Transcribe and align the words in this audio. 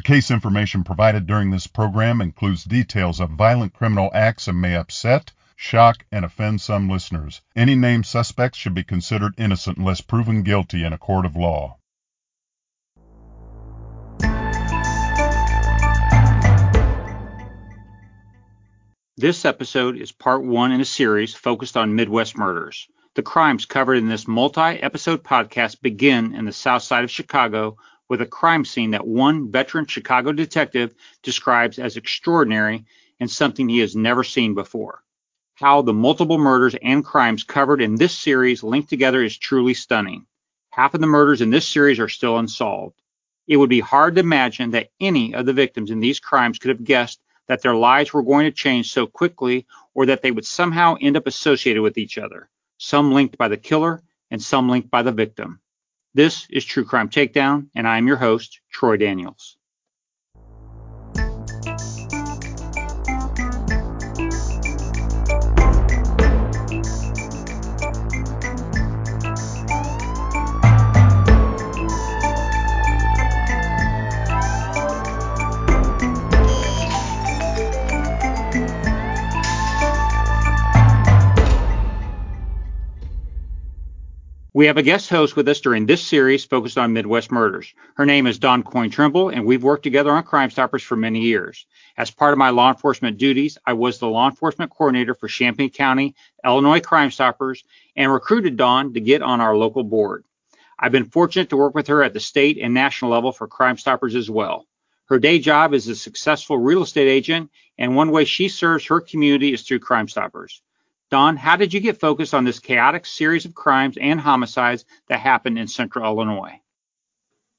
The 0.00 0.14
case 0.14 0.30
information 0.30 0.82
provided 0.82 1.26
during 1.26 1.50
this 1.50 1.66
program 1.66 2.22
includes 2.22 2.64
details 2.64 3.20
of 3.20 3.32
violent 3.32 3.74
criminal 3.74 4.10
acts 4.14 4.48
and 4.48 4.58
may 4.58 4.74
upset, 4.74 5.30
shock, 5.56 6.06
and 6.10 6.24
offend 6.24 6.62
some 6.62 6.88
listeners. 6.88 7.42
Any 7.54 7.74
named 7.74 8.06
suspects 8.06 8.56
should 8.56 8.72
be 8.72 8.82
considered 8.82 9.34
innocent 9.36 9.76
unless 9.76 10.00
proven 10.00 10.42
guilty 10.42 10.84
in 10.84 10.94
a 10.94 10.96
court 10.96 11.26
of 11.26 11.36
law. 11.36 11.76
This 19.18 19.44
episode 19.44 19.98
is 19.98 20.12
part 20.12 20.42
one 20.42 20.72
in 20.72 20.80
a 20.80 20.86
series 20.86 21.34
focused 21.34 21.76
on 21.76 21.94
Midwest 21.94 22.38
murders. 22.38 22.88
The 23.16 23.22
crimes 23.22 23.66
covered 23.66 23.96
in 23.96 24.08
this 24.08 24.26
multi 24.26 24.62
episode 24.62 25.22
podcast 25.22 25.82
begin 25.82 26.34
in 26.34 26.46
the 26.46 26.52
south 26.52 26.84
side 26.84 27.04
of 27.04 27.10
Chicago 27.10 27.76
with 28.10 28.20
a 28.20 28.26
crime 28.26 28.64
scene 28.64 28.90
that 28.90 29.06
one 29.06 29.50
veteran 29.50 29.86
Chicago 29.86 30.32
detective 30.32 30.92
describes 31.22 31.78
as 31.78 31.96
extraordinary 31.96 32.84
and 33.20 33.30
something 33.30 33.68
he 33.68 33.78
has 33.78 33.94
never 33.94 34.24
seen 34.24 34.52
before. 34.52 35.02
How 35.54 35.80
the 35.80 35.94
multiple 35.94 36.36
murders 36.36 36.74
and 36.82 37.04
crimes 37.04 37.44
covered 37.44 37.80
in 37.80 37.94
this 37.94 38.18
series 38.18 38.64
link 38.64 38.88
together 38.88 39.22
is 39.22 39.38
truly 39.38 39.74
stunning. 39.74 40.26
Half 40.70 40.94
of 40.94 41.00
the 41.00 41.06
murders 41.06 41.40
in 41.40 41.50
this 41.50 41.68
series 41.68 42.00
are 42.00 42.08
still 42.08 42.36
unsolved. 42.36 43.00
It 43.46 43.58
would 43.58 43.70
be 43.70 43.80
hard 43.80 44.16
to 44.16 44.20
imagine 44.20 44.72
that 44.72 44.90
any 45.00 45.32
of 45.34 45.46
the 45.46 45.52
victims 45.52 45.90
in 45.90 46.00
these 46.00 46.18
crimes 46.18 46.58
could 46.58 46.70
have 46.70 46.84
guessed 46.84 47.20
that 47.46 47.62
their 47.62 47.74
lives 47.74 48.12
were 48.12 48.22
going 48.22 48.44
to 48.44 48.52
change 48.52 48.90
so 48.90 49.06
quickly 49.06 49.66
or 49.94 50.06
that 50.06 50.22
they 50.22 50.32
would 50.32 50.46
somehow 50.46 50.96
end 51.00 51.16
up 51.16 51.28
associated 51.28 51.82
with 51.82 51.96
each 51.96 52.18
other, 52.18 52.48
some 52.78 53.12
linked 53.12 53.38
by 53.38 53.46
the 53.46 53.56
killer 53.56 54.02
and 54.32 54.42
some 54.42 54.68
linked 54.68 54.90
by 54.90 55.02
the 55.02 55.12
victim. 55.12 55.60
This 56.12 56.48
is 56.50 56.64
True 56.64 56.84
Crime 56.84 57.08
Takedown, 57.08 57.68
and 57.76 57.86
I 57.86 57.96
am 57.96 58.08
your 58.08 58.16
host, 58.16 58.58
Troy 58.72 58.96
Daniels. 58.96 59.56
We 84.60 84.66
have 84.66 84.76
a 84.76 84.82
guest 84.82 85.08
host 85.08 85.36
with 85.36 85.48
us 85.48 85.62
during 85.62 85.86
this 85.86 86.06
series 86.06 86.44
focused 86.44 86.76
on 86.76 86.92
Midwest 86.92 87.32
murders. 87.32 87.72
Her 87.94 88.04
name 88.04 88.26
is 88.26 88.38
Dawn 88.38 88.62
Coyne 88.62 88.90
Trimble, 88.90 89.30
and 89.30 89.46
we've 89.46 89.62
worked 89.62 89.84
together 89.84 90.10
on 90.10 90.22
Crime 90.22 90.50
Stoppers 90.50 90.82
for 90.82 90.96
many 90.96 91.20
years. 91.20 91.64
As 91.96 92.10
part 92.10 92.34
of 92.34 92.38
my 92.38 92.50
law 92.50 92.68
enforcement 92.68 93.16
duties, 93.16 93.56
I 93.64 93.72
was 93.72 93.98
the 93.98 94.06
law 94.06 94.28
enforcement 94.28 94.70
coordinator 94.70 95.14
for 95.14 95.28
Champaign 95.28 95.70
County, 95.70 96.14
Illinois 96.44 96.80
Crime 96.80 97.10
Stoppers, 97.10 97.64
and 97.96 98.12
recruited 98.12 98.58
Dawn 98.58 98.92
to 98.92 99.00
get 99.00 99.22
on 99.22 99.40
our 99.40 99.56
local 99.56 99.82
board. 99.82 100.26
I've 100.78 100.92
been 100.92 101.08
fortunate 101.08 101.48
to 101.48 101.56
work 101.56 101.74
with 101.74 101.86
her 101.86 102.02
at 102.02 102.12
the 102.12 102.20
state 102.20 102.58
and 102.60 102.74
national 102.74 103.12
level 103.12 103.32
for 103.32 103.48
Crime 103.48 103.78
Stoppers 103.78 104.14
as 104.14 104.28
well. 104.28 104.66
Her 105.06 105.18
day 105.18 105.38
job 105.38 105.72
is 105.72 105.88
a 105.88 105.96
successful 105.96 106.58
real 106.58 106.82
estate 106.82 107.08
agent, 107.08 107.50
and 107.78 107.96
one 107.96 108.10
way 108.10 108.26
she 108.26 108.50
serves 108.50 108.84
her 108.88 109.00
community 109.00 109.54
is 109.54 109.62
through 109.62 109.78
Crime 109.78 110.06
Stoppers. 110.06 110.60
Dawn, 111.10 111.36
how 111.36 111.56
did 111.56 111.74
you 111.74 111.80
get 111.80 111.98
focused 111.98 112.34
on 112.34 112.44
this 112.44 112.60
chaotic 112.60 113.04
series 113.04 113.44
of 113.44 113.54
crimes 113.54 113.96
and 114.00 114.20
homicides 114.20 114.84
that 115.08 115.18
happened 115.18 115.58
in 115.58 115.66
central 115.66 116.04
Illinois? 116.04 116.60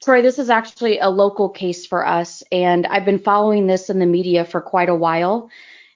Troy, 0.02 0.22
this 0.22 0.40
is 0.40 0.50
actually 0.50 1.00
a 1.00 1.10
local 1.10 1.50
case 1.50 1.86
for 1.86 2.08
us, 2.08 2.44
and 2.52 2.88
I've 2.88 3.06
been 3.06 3.20
following 3.20 3.68
this 3.68 3.90
in 3.90 4.00
the 4.00 4.06
media 4.06 4.46
for 4.46 4.62
quite 4.62 4.90
a 4.90 4.96
while. 4.96 5.50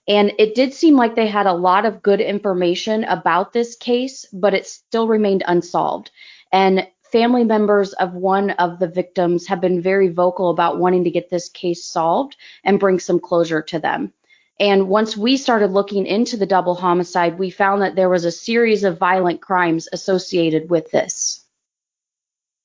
And 0.08 0.34
it 0.38 0.54
did 0.54 0.74
seem 0.74 0.96
like 0.96 1.16
they 1.16 1.28
had 1.28 1.48
a 1.48 1.54
lot 1.54 1.86
of 1.86 2.04
good 2.04 2.22
information 2.22 3.06
about 3.06 3.54
this 3.54 3.76
case, 3.76 4.26
but 4.32 4.54
it 4.54 4.68
still 4.68 5.08
remained 5.08 5.44
unsolved. 5.48 6.12
And 6.52 6.88
family 7.12 7.46
members 7.46 7.94
of 7.94 8.14
one 8.14 8.52
of 8.52 8.78
the 8.78 8.88
victims 8.88 9.48
have 9.48 9.62
been 9.62 9.82
very 9.82 10.10
vocal 10.10 10.50
about 10.50 10.78
wanting 10.78 11.06
to 11.06 11.10
get 11.10 11.30
this 11.30 11.50
case 11.50 11.84
solved 11.86 12.36
and 12.64 12.80
bring 12.80 13.00
some 13.00 13.20
closure 13.20 13.62
to 13.64 13.80
them. 13.80 14.14
And 14.60 14.88
once 14.88 15.18
we 15.18 15.36
started 15.36 15.72
looking 15.72 16.06
into 16.06 16.38
the 16.38 16.46
double 16.46 16.76
homicide, 16.76 17.38
we 17.38 17.50
found 17.50 17.82
that 17.82 17.96
there 17.96 18.10
was 18.10 18.24
a 18.24 18.32
series 18.32 18.84
of 18.84 18.98
violent 18.98 19.42
crimes 19.42 19.90
associated 19.92 20.70
with 20.70 20.90
this. 20.92 21.46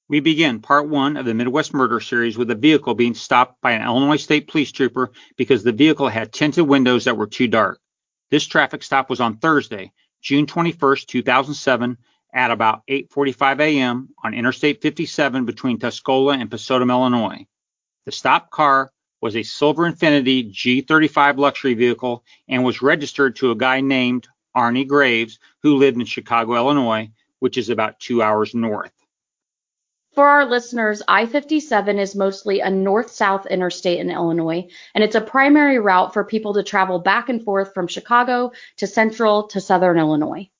We 0.09 0.21
begin 0.21 0.61
part 0.61 0.89
one 0.89 1.17
of 1.17 1.25
the 1.25 1.35
Midwest 1.35 1.73
Murder 1.73 2.01
Series 2.01 2.37
with 2.37 2.51
a 2.51 2.57
vehicle 2.57 2.95
being 2.95 3.15
stopped 3.15 3.61
by 3.61 3.73
an 3.73 3.83
Illinois 3.83 4.17
State 4.17 4.49
Police 4.49 4.73
trooper 4.73 5.11
because 5.37 5.63
the 5.63 5.73
vehicle 5.73 6.09
had 6.09 6.33
tinted 6.33 6.67
windows 6.67 7.05
that 7.05 7.17
were 7.17 7.29
too 7.29 7.47
dark. 7.47 7.81
This 8.31 8.47
traffic 8.47 8.83
stop 8.83 9.09
was 9.11 9.21
on 9.21 9.39
Thursday, 9.39 9.93
June 10.21 10.47
21, 10.47 10.97
2007, 11.07 11.97
at 12.33 12.51
about 12.51 12.83
8:45 12.89 13.61
a.m. 13.61 14.09
on 14.23 14.35
Interstate 14.35 14.83
57 14.83 15.45
between 15.45 15.79
Tuscola 15.79 16.35
and 16.41 16.51
Pesotum, 16.51 16.91
Illinois. 16.91 17.47
The 18.05 18.13
stopped 18.13 18.51
car 18.51 18.93
was 19.21 19.37
a 19.37 19.43
silver 19.43 19.91
Infiniti 19.91 20.51
G35 20.51 21.39
luxury 21.39 21.75
vehicle 21.75 22.25
and 22.49 22.65
was 22.65 22.83
registered 22.83 23.37
to 23.37 23.51
a 23.51 23.57
guy 23.57 23.81
named 23.81 24.29
Arnie 24.57 24.87
Graves, 24.87 25.39
who 25.63 25.77
lived 25.77 25.99
in 25.99 26.07
Chicago, 26.07 26.55
Illinois, 26.55 27.11
which 27.39 27.59
is 27.59 27.69
about 27.69 28.01
two 28.01 28.23
hours 28.23 28.55
north. 28.55 28.93
For 30.15 30.27
our 30.27 30.45
listeners, 30.45 31.03
I 31.07 31.27
57 31.27 31.99
is 31.99 32.17
mostly 32.17 32.61
a 32.61 32.69
north 32.69 33.11
south 33.11 33.47
interstate 33.47 34.01
in 34.01 34.11
Illinois, 34.11 34.67
and 34.95 35.05
it's 35.05 35.15
a 35.15 35.21
primary 35.21 35.79
route 35.79 36.13
for 36.13 36.25
people 36.25 36.55
to 36.55 36.65
travel 36.65 36.99
back 36.99 37.29
and 37.29 37.43
forth 37.45 37.73
from 37.73 37.87
Chicago 37.87 38.51
to 38.79 38.87
central 38.89 39.45
to 39.49 39.61
southern 39.61 39.99
Illinois. 39.99 40.51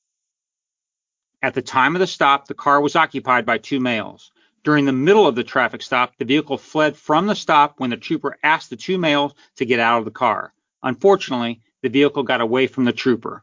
At 1.43 1.55
the 1.55 1.63
time 1.63 1.97
of 1.97 2.01
the 2.01 2.07
stop, 2.07 2.47
the 2.47 2.55
car 2.55 2.81
was 2.81 2.95
occupied 2.95 3.45
by 3.45 3.59
two 3.59 3.81
males. 3.81 4.31
During 4.63 4.85
the 4.85 4.93
middle 4.93 5.27
of 5.27 5.37
the 5.37 5.45
traffic 5.45 5.81
stop, 5.81 6.17
the 6.19 6.25
vehicle 6.27 6.59
fled 6.59 6.97
from 6.97 7.27
the 7.27 7.35
stop 7.35 7.75
when 7.79 7.91
the 7.91 7.97
trooper 7.97 8.37
asked 8.43 8.69
the 8.69 8.77
two 8.77 8.99
males 8.99 9.35
to 9.57 9.65
get 9.65 9.81
out 9.81 9.99
of 9.99 10.05
the 10.05 10.11
car. 10.11 10.53
Unfortunately, 10.83 11.61
the 11.83 11.89
vehicle 11.89 12.23
got 12.23 12.43
away 12.43 12.67
from 12.67 12.85
the 12.85 12.93
trooper. 12.93 13.43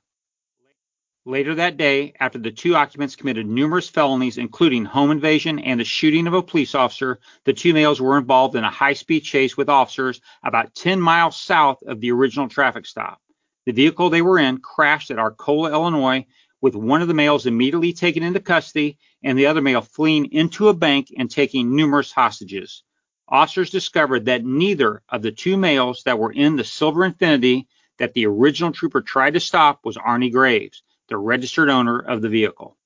Later 1.25 1.55
that 1.55 1.75
day, 1.75 2.13
after 2.19 2.37
the 2.37 2.51
two 2.51 2.75
occupants 2.75 3.15
committed 3.15 3.47
numerous 3.47 3.89
felonies, 3.89 4.37
including 4.37 4.85
home 4.85 5.11
invasion 5.11 5.59
and 5.59 5.79
the 5.79 5.83
shooting 5.83 6.27
of 6.27 6.33
a 6.33 6.41
police 6.41 6.73
officer, 6.73 7.19
the 7.43 7.51
two 7.51 7.73
males 7.73 7.99
were 7.99 8.17
involved 8.17 8.55
in 8.55 8.63
a 8.63 8.69
high 8.69 8.93
speed 8.93 9.21
chase 9.21 9.57
with 9.57 9.69
officers 9.69 10.21
about 10.43 10.73
10 10.75 11.01
miles 11.01 11.35
south 11.35 11.81
of 11.81 11.99
the 11.99 12.11
original 12.11 12.47
traffic 12.47 12.85
stop. 12.85 13.19
The 13.65 13.73
vehicle 13.73 14.09
they 14.09 14.21
were 14.21 14.39
in 14.39 14.59
crashed 14.59 15.11
at 15.11 15.19
Arcola, 15.19 15.71
Illinois, 15.71 16.25
with 16.61 16.75
one 16.75 17.01
of 17.01 17.07
the 17.07 17.13
males 17.13 17.45
immediately 17.45 17.93
taken 17.93 18.23
into 18.23 18.39
custody 18.39 18.97
and 19.23 19.37
the 19.37 19.45
other 19.45 19.61
male 19.61 19.81
fleeing 19.81 20.25
into 20.31 20.69
a 20.69 20.73
bank 20.73 21.07
and 21.17 21.29
taking 21.29 21.75
numerous 21.75 22.11
hostages. 22.11 22.83
Officers 23.27 23.69
discovered 23.69 24.25
that 24.25 24.45
neither 24.45 25.03
of 25.09 25.21
the 25.21 25.31
two 25.31 25.57
males 25.57 26.03
that 26.03 26.17
were 26.17 26.31
in 26.31 26.55
the 26.55 26.63
silver 26.63 27.09
Infiniti 27.09 27.67
that 27.97 28.13
the 28.13 28.25
original 28.25 28.71
trooper 28.71 29.01
tried 29.01 29.33
to 29.33 29.39
stop 29.39 29.81
was 29.83 29.97
Arnie 29.97 30.31
Graves, 30.31 30.83
the 31.09 31.17
registered 31.17 31.69
owner 31.69 31.99
of 31.99 32.21
the 32.21 32.29
vehicle. 32.29 32.76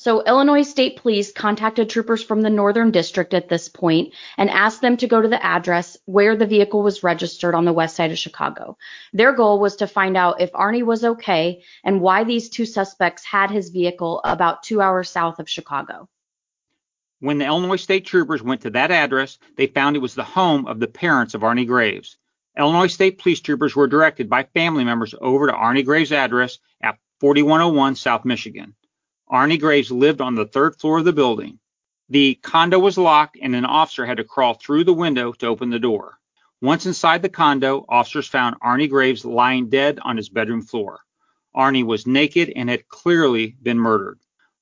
So 0.00 0.22
Illinois 0.22 0.62
State 0.62 0.96
Police 0.96 1.32
contacted 1.32 1.90
troopers 1.90 2.22
from 2.22 2.40
the 2.40 2.50
Northern 2.50 2.92
District 2.92 3.34
at 3.34 3.48
this 3.48 3.68
point 3.68 4.14
and 4.36 4.48
asked 4.48 4.80
them 4.80 4.96
to 4.98 5.08
go 5.08 5.20
to 5.20 5.26
the 5.26 5.44
address 5.44 5.96
where 6.04 6.36
the 6.36 6.46
vehicle 6.46 6.84
was 6.84 7.02
registered 7.02 7.52
on 7.52 7.64
the 7.64 7.72
west 7.72 7.96
side 7.96 8.12
of 8.12 8.18
Chicago. 8.18 8.78
Their 9.12 9.32
goal 9.32 9.58
was 9.58 9.74
to 9.76 9.88
find 9.88 10.16
out 10.16 10.40
if 10.40 10.52
Arnie 10.52 10.84
was 10.84 11.02
okay 11.02 11.64
and 11.82 12.00
why 12.00 12.22
these 12.22 12.48
two 12.48 12.64
suspects 12.64 13.24
had 13.24 13.50
his 13.50 13.70
vehicle 13.70 14.20
about 14.22 14.62
two 14.62 14.80
hours 14.80 15.10
south 15.10 15.40
of 15.40 15.50
Chicago. 15.50 16.08
When 17.18 17.38
the 17.38 17.46
Illinois 17.46 17.74
State 17.74 18.06
Troopers 18.06 18.40
went 18.40 18.60
to 18.60 18.70
that 18.70 18.92
address, 18.92 19.36
they 19.56 19.66
found 19.66 19.96
it 19.96 19.98
was 19.98 20.14
the 20.14 20.22
home 20.22 20.68
of 20.68 20.78
the 20.78 20.86
parents 20.86 21.34
of 21.34 21.40
Arnie 21.40 21.66
Graves. 21.66 22.18
Illinois 22.56 22.86
State 22.86 23.18
Police 23.18 23.40
Troopers 23.40 23.74
were 23.74 23.88
directed 23.88 24.30
by 24.30 24.44
family 24.44 24.84
members 24.84 25.12
over 25.20 25.48
to 25.48 25.52
Arnie 25.52 25.84
Graves' 25.84 26.12
address 26.12 26.60
at 26.80 26.98
4101 27.18 27.96
South 27.96 28.24
Michigan. 28.24 28.76
Arnie 29.30 29.60
Graves 29.60 29.90
lived 29.90 30.20
on 30.20 30.34
the 30.34 30.46
third 30.46 30.76
floor 30.76 30.98
of 30.98 31.04
the 31.04 31.12
building. 31.12 31.58
The 32.08 32.36
condo 32.36 32.78
was 32.78 32.96
locked 32.96 33.36
and 33.40 33.54
an 33.54 33.66
officer 33.66 34.06
had 34.06 34.16
to 34.16 34.24
crawl 34.24 34.54
through 34.54 34.84
the 34.84 34.94
window 34.94 35.32
to 35.32 35.46
open 35.46 35.68
the 35.68 35.78
door. 35.78 36.18
Once 36.62 36.86
inside 36.86 37.20
the 37.20 37.28
condo, 37.28 37.84
officers 37.88 38.26
found 38.26 38.58
Arnie 38.60 38.88
Graves 38.88 39.24
lying 39.24 39.68
dead 39.68 40.00
on 40.02 40.16
his 40.16 40.30
bedroom 40.30 40.62
floor. 40.62 41.00
Arnie 41.54 41.84
was 41.84 42.06
naked 42.06 42.50
and 42.56 42.70
had 42.70 42.88
clearly 42.88 43.54
been 43.62 43.78
murdered. 43.78 44.18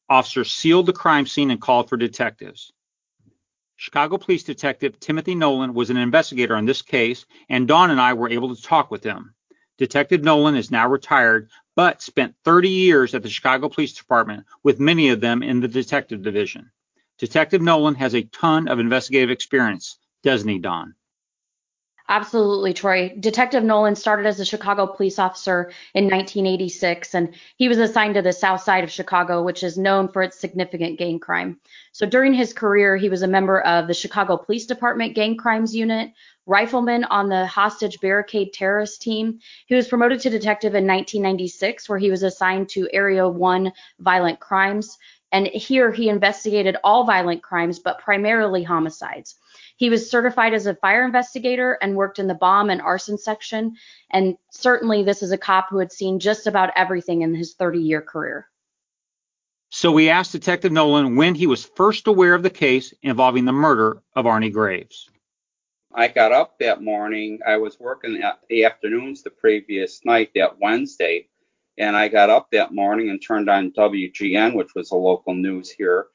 Officers 0.09 0.51
sealed 0.51 0.87
the 0.87 0.93
crime 0.93 1.27
scene 1.27 1.51
and 1.51 1.61
called 1.61 1.89
for 1.89 1.97
detectives. 1.97 2.73
Chicago 3.77 4.19
Police 4.19 4.43
Detective 4.43 4.99
Timothy 4.99 5.35
Nolan 5.37 5.75
was 5.75 5.91
an 5.91 5.97
investigator 5.97 6.57
on 6.57 6.65
this 6.65 6.83
case, 6.83 7.27
and 7.49 7.69
Dawn 7.69 7.91
and 7.91 8.01
I 8.01 8.15
were 8.15 8.31
able 8.31 8.55
to 8.55 8.63
talk 8.63 8.91
with 8.91 9.05
him. 9.05 9.35
Detective 9.79 10.25
Nolan 10.25 10.57
is 10.57 10.71
now 10.71 10.89
retired, 10.89 11.51
but 11.75 12.01
spent 12.01 12.35
30 12.45 12.69
years 12.71 13.15
at 13.15 13.23
the 13.23 13.29
Chicago 13.29 13.69
Police 13.69 13.93
Department, 13.93 14.47
with 14.63 14.81
many 14.81 15.11
of 15.11 15.21
them 15.21 15.43
in 15.43 15.61
the 15.61 15.69
detective 15.69 16.23
division. 16.23 16.71
Detective 17.19 17.61
Nolan 17.61 17.95
has 17.97 18.15
a 18.15 18.23
ton 18.23 18.69
of 18.69 18.79
investigative 18.79 19.31
experience, 19.31 19.99
doesn't 20.23 20.49
he, 20.49 20.59
Dawn? 20.59 20.95
Absolutely, 22.09 22.73
Troy. 22.73 23.13
Detective 23.19 23.65
Nolan 23.65 23.97
started 23.97 24.27
as 24.27 24.39
a 24.39 24.45
Chicago 24.45 24.87
police 24.87 25.19
officer 25.19 25.73
in 25.93 26.05
1986, 26.05 27.15
and 27.17 27.35
he 27.57 27.69
was 27.69 27.79
assigned 27.79 28.15
to 28.15 28.23
the 28.23 28.33
south 28.33 28.63
side 28.63 28.85
of 28.85 28.93
Chicago, 28.93 29.43
which 29.43 29.65
is 29.65 29.77
known 29.77 30.07
for 30.07 30.23
its 30.23 30.39
significant 30.39 31.01
gang 31.01 31.19
crime. 31.19 31.59
So 31.91 32.07
during 32.07 32.33
his 32.33 32.53
career, 32.53 32.97
he 32.97 33.09
was 33.09 33.23
a 33.23 33.29
member 33.29 33.61
of 33.63 33.89
the 33.89 33.95
Chicago 33.95 34.37
Police 34.37 34.67
Department 34.67 35.17
Gang 35.17 35.37
Crimes 35.37 35.75
Unit, 35.75 36.13
rifleman 36.47 37.03
on 37.05 37.29
the 37.29 37.45
hostage 37.45 38.01
barricade 38.01 38.53
terrorist 38.53 39.03
team. 39.03 39.41
He 39.67 39.75
was 39.75 39.89
promoted 39.89 40.21
to 40.21 40.31
detective 40.31 40.77
in 40.77 40.87
1996, 40.87 41.89
where 41.89 41.99
he 41.99 42.13
was 42.13 42.23
assigned 42.23 42.69
to 42.69 42.89
Area 42.93 43.29
1 43.29 43.73
Violent 43.99 44.39
Crimes. 44.39 44.97
And 45.33 45.49
here 45.49 45.91
he 45.91 46.09
investigated 46.09 46.77
all 46.85 47.05
violent 47.05 47.43
crimes, 47.43 47.81
but 47.81 47.99
primarily 47.99 48.63
homicides. 48.63 49.35
He 49.77 49.91
was 49.91 50.11
certified 50.11 50.55
as 50.55 50.67
a 50.67 50.75
fire 50.75 51.05
investigator 51.05 51.79
and 51.83 51.97
worked 51.97 52.19
in 52.19 52.27
the 52.27 52.35
bomb 52.35 52.71
and 52.71 52.81
arson 52.81 53.19
section. 53.19 53.77
And 54.11 54.37
certainly, 54.51 55.03
this 55.03 55.23
is 55.23 55.33
a 55.33 55.39
cop 55.39 55.69
who 55.71 55.79
had 55.79 55.93
seen 55.93 56.19
just 56.19 56.47
about 56.47 56.73
everything 56.75 57.23
in 57.23 57.35
his 57.35 57.55
30 57.55 57.81
year 57.81 58.01
career. 58.01 58.49
So 59.71 59.93
we 59.93 60.09
asked 60.09 60.33
Detective 60.33 60.73
Nolan 60.73 61.17
when 61.17 61.35
he 61.35 61.47
was 61.47 61.65
first 61.65 62.07
aware 62.07 62.35
of 62.35 62.43
the 62.43 62.51
case 62.51 62.95
involving 63.03 63.45
the 63.45 63.53
murder 63.53 64.03
of 64.15 64.25
Arnie 64.25 64.53
Graves. 64.53 65.11
I 65.93 66.09
got 66.09 66.33
up 66.33 66.59
that 66.61 66.83
morning. 66.83 67.41
I 67.47 67.57
was 67.57 67.81
working 67.81 68.21
the 68.49 68.65
afternoons 68.65 69.23
the 69.23 69.31
previous 69.31 70.05
night, 70.05 70.31
that 70.35 70.59
Wednesday, 70.61 71.29
and 71.79 71.97
I 71.97 72.09
got 72.09 72.31
up 72.31 72.51
that 72.53 72.73
morning 72.73 73.11
and 73.11 73.21
turned 73.21 73.51
on 73.51 73.73
WGN, 73.73 74.55
which 74.55 74.75
was 74.75 74.91
a 74.91 74.97
local 74.97 75.35
news 75.35 75.71
here, 75.71 76.07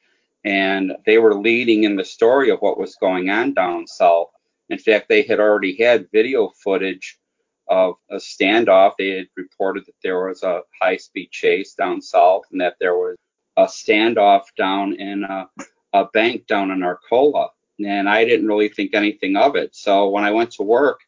and 0.44 0.94
they 1.06 1.18
were 1.18 1.36
leading 1.36 1.84
in 1.84 1.96
the 1.96 2.04
story 2.04 2.50
of 2.50 2.60
what 2.60 2.80
was 2.80 2.96
going 2.96 3.30
on 3.30 3.54
down 3.54 3.86
south. 3.88 4.30
In 4.70 4.78
fact, 4.78 5.10
they 5.10 5.24
had 5.24 5.40
already 5.40 5.76
had 5.76 6.10
video 6.12 6.52
footage 6.64 7.20
of 7.68 7.96
a 8.10 8.16
standoff. 8.16 8.94
They 8.98 9.10
had 9.10 9.28
reported 9.36 9.86
that 9.86 9.96
there 10.04 10.28
was 10.28 10.44
a 10.44 10.62
high 10.82 10.98
speed 10.98 11.30
chase 11.32 11.74
down 11.74 12.02
south 12.02 12.44
and 12.52 12.60
that 12.62 12.76
there 12.80 12.96
was 12.96 13.18
a 13.58 13.66
standoff 13.66 14.44
down 14.58 14.94
in 14.94 15.24
a, 15.24 15.50
a 15.94 16.06
bank 16.06 16.48
down 16.48 16.72
in 16.72 16.84
Arcola. 16.84 17.50
And 17.84 18.10
I 18.10 18.26
didn't 18.26 18.48
really 18.48 18.70
think 18.70 18.94
anything 18.94 19.36
of 19.36 19.56
it. 19.56 19.76
So 19.76 20.10
when 20.10 20.24
I 20.24 20.32
went 20.32 20.52
to 20.52 20.64
work, 20.64 21.02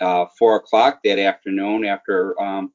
uh, 0.00 0.26
four 0.38 0.56
o'clock 0.56 1.00
that 1.04 1.18
afternoon, 1.18 1.84
after 1.84 2.40
um, 2.40 2.72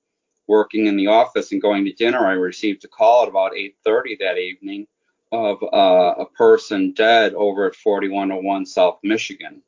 working 0.48 0.88
in 0.88 0.96
the 0.96 1.08
office 1.08 1.52
and 1.52 1.62
going 1.62 1.86
to 1.86 1.94
dinner, 1.94 2.26
I 2.26 2.32
received 2.32 2.86
a 2.86 2.88
call 2.88 3.24
at 3.24 3.30
about 3.30 3.54
8:30 3.54 4.18
that 4.20 4.38
evening 4.38 4.88
of 5.32 5.62
uh, 5.64 6.16
a 6.20 6.26
person 6.26 6.94
dead 6.94 7.34
over 7.34 7.68
at 7.68 7.76
4101 7.76 8.66
South 8.66 9.00
Michigan. 9.04 9.62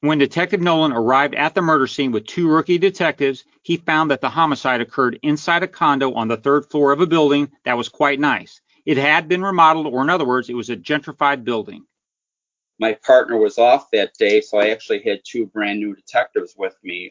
When 0.00 0.18
Detective 0.18 0.60
Nolan 0.60 0.92
arrived 0.92 1.34
at 1.34 1.54
the 1.54 1.62
murder 1.62 1.88
scene 1.88 2.12
with 2.12 2.26
two 2.26 2.48
rookie 2.48 2.78
detectives, 2.78 3.44
he 3.62 3.76
found 3.76 4.10
that 4.10 4.20
the 4.20 4.28
homicide 4.28 4.80
occurred 4.80 5.18
inside 5.22 5.64
a 5.64 5.68
condo 5.68 6.14
on 6.14 6.28
the 6.28 6.36
third 6.36 6.66
floor 6.66 6.92
of 6.92 7.00
a 7.00 7.06
building 7.06 7.50
that 7.64 7.76
was 7.76 7.88
quite 7.88 8.20
nice. 8.20 8.60
It 8.86 8.96
had 8.96 9.28
been 9.28 9.42
remodeled, 9.42 9.88
or 9.88 10.02
in 10.02 10.10
other 10.10 10.24
words, 10.24 10.48
it 10.48 10.54
was 10.54 10.70
a 10.70 10.76
gentrified 10.76 11.42
building. 11.42 11.84
My 12.78 12.92
partner 12.94 13.36
was 13.36 13.58
off 13.58 13.90
that 13.90 14.14
day, 14.14 14.40
so 14.40 14.58
I 14.58 14.68
actually 14.68 15.02
had 15.02 15.20
two 15.24 15.46
brand 15.46 15.80
new 15.80 15.96
detectives 15.96 16.54
with 16.56 16.76
me. 16.84 17.10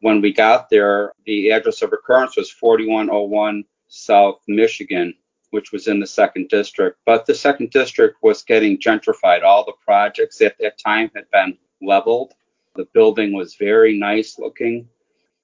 When 0.00 0.20
we 0.20 0.32
got 0.32 0.68
there, 0.70 1.12
the 1.24 1.50
address 1.50 1.82
of 1.82 1.92
occurrence 1.92 2.36
was 2.36 2.50
4101 2.50 3.64
South 3.86 4.40
Michigan 4.48 5.14
which 5.50 5.72
was 5.72 5.88
in 5.88 6.00
the 6.00 6.06
second 6.06 6.48
district. 6.48 6.98
But 7.06 7.26
the 7.26 7.34
second 7.34 7.70
district 7.70 8.18
was 8.22 8.42
getting 8.42 8.78
gentrified. 8.78 9.42
All 9.42 9.64
the 9.64 9.72
projects 9.84 10.40
at 10.40 10.56
that 10.58 10.78
time 10.78 11.10
had 11.14 11.30
been 11.30 11.56
leveled. 11.80 12.34
The 12.76 12.86
building 12.92 13.32
was 13.32 13.54
very 13.54 13.98
nice 13.98 14.38
looking. 14.38 14.88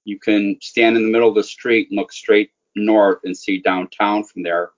You 0.05 0.19
can 0.19 0.59
stand 0.61 0.97
in 0.97 1.05
the 1.05 1.11
middle 1.11 1.31
of 1.31 1.35
the 1.35 1.43
street 1.43 1.89
and 1.91 1.99
look 1.99 2.13
straight 2.13 2.51
north 2.77 3.21
and 3.25 3.37
see 3.37 3.61
downtown 3.61 4.25
from 4.25 4.43
there. 4.43 4.73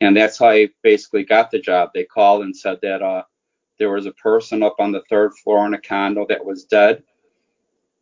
And 0.00 0.16
that's 0.16 0.38
how 0.38 0.48
I 0.48 0.68
basically 0.82 1.24
got 1.24 1.50
the 1.50 1.58
job. 1.58 1.90
They 1.94 2.04
called 2.04 2.42
and 2.42 2.56
said 2.56 2.78
that 2.82 3.02
uh, 3.02 3.24
there 3.78 3.90
was 3.90 4.06
a 4.06 4.12
person 4.12 4.62
up 4.62 4.76
on 4.78 4.92
the 4.92 5.02
third 5.08 5.34
floor 5.34 5.66
in 5.66 5.74
a 5.74 5.80
condo 5.80 6.26
that 6.28 6.44
was 6.44 6.64
dead. 6.64 7.02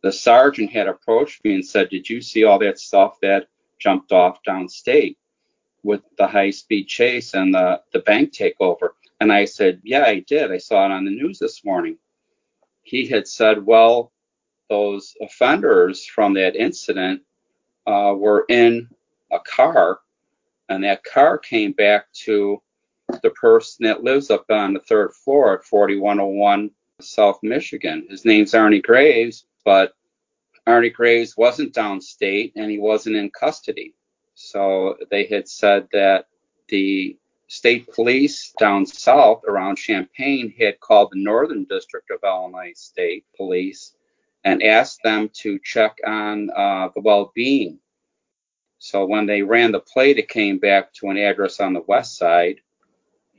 The 0.03 0.11
sergeant 0.11 0.71
had 0.71 0.87
approached 0.87 1.43
me 1.43 1.55
and 1.55 1.65
said, 1.65 1.89
Did 1.89 2.09
you 2.09 2.21
see 2.21 2.43
all 2.43 2.59
that 2.59 2.79
stuff 2.79 3.17
that 3.21 3.47
jumped 3.79 4.11
off 4.11 4.39
downstate? 4.47 5.17
With 5.85 6.01
the 6.17 6.27
high 6.27 6.49
speed 6.49 6.87
chase 6.87 7.35
and 7.35 7.53
the, 7.53 7.79
the 7.93 7.99
bank 7.99 8.33
takeover. 8.33 8.89
And 9.21 9.31
I 9.31 9.45
said, 9.45 9.79
Yeah, 9.83 10.03
I 10.03 10.19
did. 10.19 10.51
I 10.51 10.57
saw 10.57 10.85
it 10.85 10.91
on 10.91 11.05
the 11.05 11.11
news 11.11 11.39
this 11.39 11.63
morning. 11.63 11.97
He 12.81 13.07
had 13.07 13.27
said, 13.27 13.65
Well, 13.65 14.11
those 14.69 15.13
offenders 15.21 16.05
from 16.05 16.33
that 16.33 16.55
incident 16.55 17.21
uh, 17.85 18.13
were 18.17 18.45
in 18.49 18.89
a 19.31 19.39
car, 19.39 19.99
and 20.69 20.83
that 20.83 21.03
car 21.03 21.37
came 21.37 21.71
back 21.71 22.11
to 22.25 22.61
the 23.21 23.29
person 23.29 23.85
that 23.85 24.03
lives 24.03 24.31
up 24.31 24.45
on 24.49 24.73
the 24.73 24.79
third 24.79 25.13
floor 25.13 25.59
at 25.59 25.65
4101 25.65 26.71
South 26.99 27.39
Michigan. 27.43 28.07
His 28.09 28.25
name's 28.25 28.53
Arnie 28.53 28.81
Graves, 28.81 29.45
but 29.63 29.93
Arnie 30.67 30.93
Graves 30.93 31.37
wasn't 31.37 31.75
downstate 31.75 32.53
and 32.55 32.71
he 32.71 32.79
wasn't 32.79 33.15
in 33.15 33.29
custody. 33.29 33.93
So 34.35 34.97
they 35.09 35.25
had 35.25 35.47
said 35.47 35.87
that 35.93 36.27
the 36.67 37.17
state 37.47 37.87
police 37.93 38.53
down 38.59 38.85
south 38.85 39.43
around 39.47 39.77
Champaign 39.77 40.53
had 40.59 40.79
called 40.79 41.11
the 41.11 41.23
Northern 41.23 41.63
District 41.65 42.09
of 42.11 42.19
Illinois 42.23 42.73
State 42.75 43.25
Police 43.35 43.95
and 44.43 44.61
asked 44.61 45.01
them 45.03 45.29
to 45.35 45.59
check 45.63 45.97
on 46.05 46.49
uh, 46.51 46.89
the 46.93 47.01
well 47.01 47.31
being. 47.33 47.79
So 48.77 49.05
when 49.05 49.25
they 49.25 49.41
ran 49.41 49.71
the 49.71 49.79
plate, 49.79 50.19
it 50.19 50.29
came 50.29 50.59
back 50.59 50.93
to 50.95 51.09
an 51.09 51.17
address 51.17 51.59
on 51.59 51.73
the 51.73 51.85
west 51.87 52.17
side. 52.17 52.59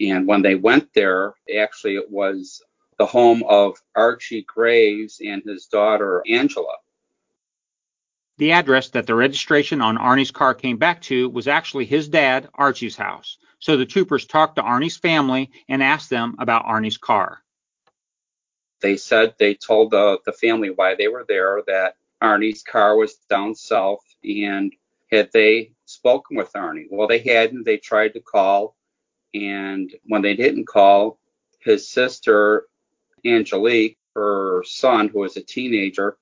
And 0.00 0.26
when 0.26 0.42
they 0.42 0.54
went 0.54 0.92
there, 0.94 1.34
actually, 1.56 1.96
it 1.96 2.10
was 2.10 2.62
the 2.98 3.06
home 3.06 3.42
of 3.48 3.80
Archie 3.94 4.42
Graves 4.42 5.20
and 5.24 5.42
his 5.44 5.66
daughter, 5.66 6.22
Angela. 6.28 6.76
The 8.38 8.52
address 8.52 8.90
that 8.90 9.06
the 9.06 9.14
registration 9.14 9.80
on 9.80 9.96
Arnie's 9.96 10.30
car 10.30 10.54
came 10.54 10.76
back 10.76 11.00
to 11.02 11.28
was 11.30 11.48
actually 11.48 11.86
his 11.86 12.08
dad, 12.08 12.48
Archie's 12.54 12.96
house. 12.96 13.38
So 13.58 13.76
the 13.76 13.86
troopers 13.86 14.26
talked 14.26 14.56
to 14.56 14.62
Arnie's 14.62 14.98
family 14.98 15.50
and 15.68 15.82
asked 15.82 16.10
them 16.10 16.36
about 16.38 16.66
Arnie's 16.66 16.98
car. 16.98 17.42
They 18.82 18.98
said 18.98 19.34
they 19.38 19.54
told 19.54 19.92
the, 19.92 20.18
the 20.26 20.32
family 20.32 20.68
why 20.70 20.94
they 20.94 21.08
were 21.08 21.24
there, 21.26 21.62
that 21.66 21.96
Arnie's 22.22 22.62
car 22.62 22.96
was 22.96 23.14
down 23.30 23.54
south, 23.54 24.04
and 24.22 24.72
had 25.10 25.30
they 25.32 25.72
spoken 25.86 26.36
with 26.36 26.52
Arnie? 26.52 26.86
Well, 26.90 27.08
they 27.08 27.20
hadn't. 27.20 27.64
They 27.64 27.78
tried 27.78 28.12
to 28.14 28.20
call, 28.20 28.76
and 29.32 29.94
when 30.04 30.20
they 30.20 30.34
didn't 30.34 30.66
call, 30.66 31.18
his 31.60 31.88
sister, 31.88 32.66
Angelique, 33.24 33.98
her 34.14 34.62
son, 34.64 35.08
who 35.08 35.20
was 35.20 35.36
a 35.36 35.42
teenager, 35.42 36.18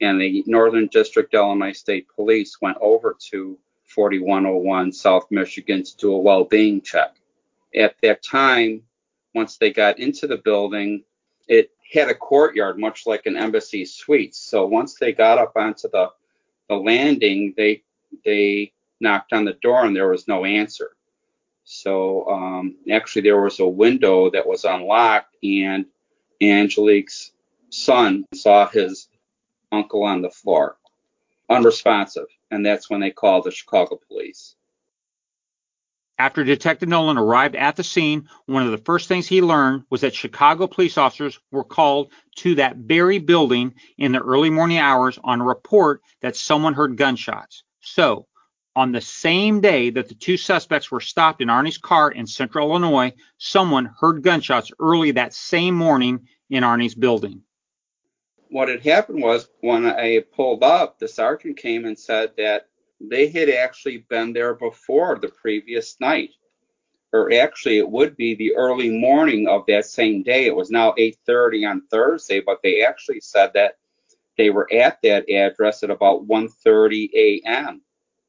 and 0.00 0.20
the 0.20 0.44
Northern 0.46 0.86
District 0.88 1.32
Illinois 1.32 1.72
State 1.72 2.06
Police 2.14 2.60
went 2.60 2.76
over 2.80 3.16
to 3.30 3.58
4101 3.84 4.92
South 4.92 5.26
Michigan 5.30 5.82
to 5.82 5.96
do 5.96 6.12
a 6.12 6.18
well-being 6.18 6.80
check. 6.80 7.16
At 7.74 7.96
that 8.02 8.22
time, 8.22 8.82
once 9.34 9.56
they 9.56 9.72
got 9.72 9.98
into 9.98 10.26
the 10.26 10.38
building, 10.38 11.04
it 11.48 11.70
had 11.92 12.08
a 12.08 12.14
courtyard 12.14 12.78
much 12.78 13.06
like 13.06 13.26
an 13.26 13.36
embassy 13.36 13.84
suite. 13.84 14.34
So 14.34 14.66
once 14.66 14.94
they 14.94 15.12
got 15.12 15.38
up 15.38 15.52
onto 15.56 15.88
the 15.88 16.10
the 16.68 16.74
landing, 16.74 17.54
they 17.56 17.82
they 18.24 18.72
knocked 19.00 19.32
on 19.32 19.44
the 19.44 19.52
door 19.54 19.84
and 19.84 19.94
there 19.94 20.08
was 20.08 20.26
no 20.26 20.44
answer. 20.44 20.96
So 21.64 22.28
um, 22.28 22.76
actually, 22.90 23.22
there 23.22 23.40
was 23.40 23.60
a 23.60 23.66
window 23.66 24.30
that 24.30 24.46
was 24.46 24.64
unlocked, 24.64 25.36
and 25.42 25.86
Angelique's 26.40 27.32
son 27.70 28.24
saw 28.34 28.68
his 28.68 29.08
uncle 29.72 30.02
on 30.04 30.22
the 30.22 30.30
floor, 30.30 30.76
unresponsive. 31.48 32.26
And 32.50 32.64
that's 32.64 32.88
when 32.88 33.00
they 33.00 33.10
called 33.10 33.44
the 33.44 33.50
Chicago 33.50 33.98
police. 34.08 34.54
After 36.18 36.44
Detective 36.44 36.88
Nolan 36.88 37.18
arrived 37.18 37.56
at 37.56 37.76
the 37.76 37.84
scene, 37.84 38.26
one 38.46 38.64
of 38.64 38.70
the 38.70 38.78
first 38.78 39.06
things 39.06 39.26
he 39.26 39.42
learned 39.42 39.84
was 39.90 40.00
that 40.00 40.14
Chicago 40.14 40.66
police 40.66 40.96
officers 40.96 41.38
were 41.50 41.64
called 41.64 42.10
to 42.36 42.54
that 42.54 42.76
very 42.76 43.18
building 43.18 43.74
in 43.98 44.12
the 44.12 44.20
early 44.20 44.48
morning 44.48 44.78
hours 44.78 45.18
on 45.22 45.42
a 45.42 45.44
report 45.44 46.00
that 46.22 46.34
someone 46.34 46.72
heard 46.72 46.96
gunshots. 46.96 47.64
So, 47.80 48.26
on 48.74 48.92
the 48.92 49.00
same 49.00 49.60
day 49.60 49.90
that 49.90 50.08
the 50.08 50.14
two 50.14 50.38
suspects 50.38 50.90
were 50.90 51.00
stopped 51.00 51.42
in 51.42 51.48
Arnie's 51.48 51.78
car 51.78 52.10
in 52.10 52.26
central 52.26 52.70
Illinois, 52.70 53.12
someone 53.36 53.94
heard 54.00 54.22
gunshots 54.22 54.70
early 54.78 55.10
that 55.12 55.34
same 55.34 55.74
morning 55.74 56.26
in 56.48 56.62
Arnie's 56.62 56.94
building 56.94 57.42
what 58.50 58.68
had 58.68 58.84
happened 58.84 59.22
was 59.22 59.48
when 59.60 59.86
I 59.86 60.24
pulled 60.34 60.62
up, 60.62 60.98
the 60.98 61.08
sergeant 61.08 61.56
came 61.56 61.84
and 61.84 61.98
said 61.98 62.32
that 62.36 62.68
they 63.00 63.28
had 63.28 63.48
actually 63.50 63.98
been 64.08 64.32
there 64.32 64.54
before 64.54 65.18
the 65.18 65.28
previous 65.28 66.00
night, 66.00 66.30
or 67.12 67.32
actually 67.32 67.78
it 67.78 67.88
would 67.88 68.16
be 68.16 68.34
the 68.34 68.54
early 68.56 68.90
morning 68.90 69.48
of 69.48 69.64
that 69.66 69.86
same 69.86 70.22
day. 70.22 70.46
It 70.46 70.56
was 70.56 70.70
now 70.70 70.94
8:30 70.98 71.70
on 71.70 71.82
Thursday, 71.90 72.40
but 72.40 72.60
they 72.62 72.84
actually 72.84 73.20
said 73.20 73.52
that 73.54 73.76
they 74.36 74.50
were 74.50 74.72
at 74.72 75.00
that 75.02 75.28
address 75.28 75.82
at 75.82 75.90
about 75.90 76.26
1:30 76.26 77.10
a.m. 77.14 77.82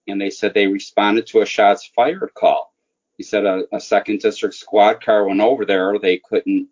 and 0.07 0.19
they 0.19 0.29
said 0.29 0.53
they 0.53 0.67
responded 0.67 1.27
to 1.27 1.41
a 1.41 1.45
shots 1.45 1.89
fired 1.95 2.33
call. 2.33 2.74
He 3.17 3.24
said 3.24 3.45
a, 3.45 3.63
a 3.74 3.79
second 3.79 4.19
district 4.19 4.55
squad 4.55 5.03
car 5.03 5.25
went 5.25 5.41
over 5.41 5.65
there. 5.65 5.97
They 6.00 6.17
couldn't 6.17 6.69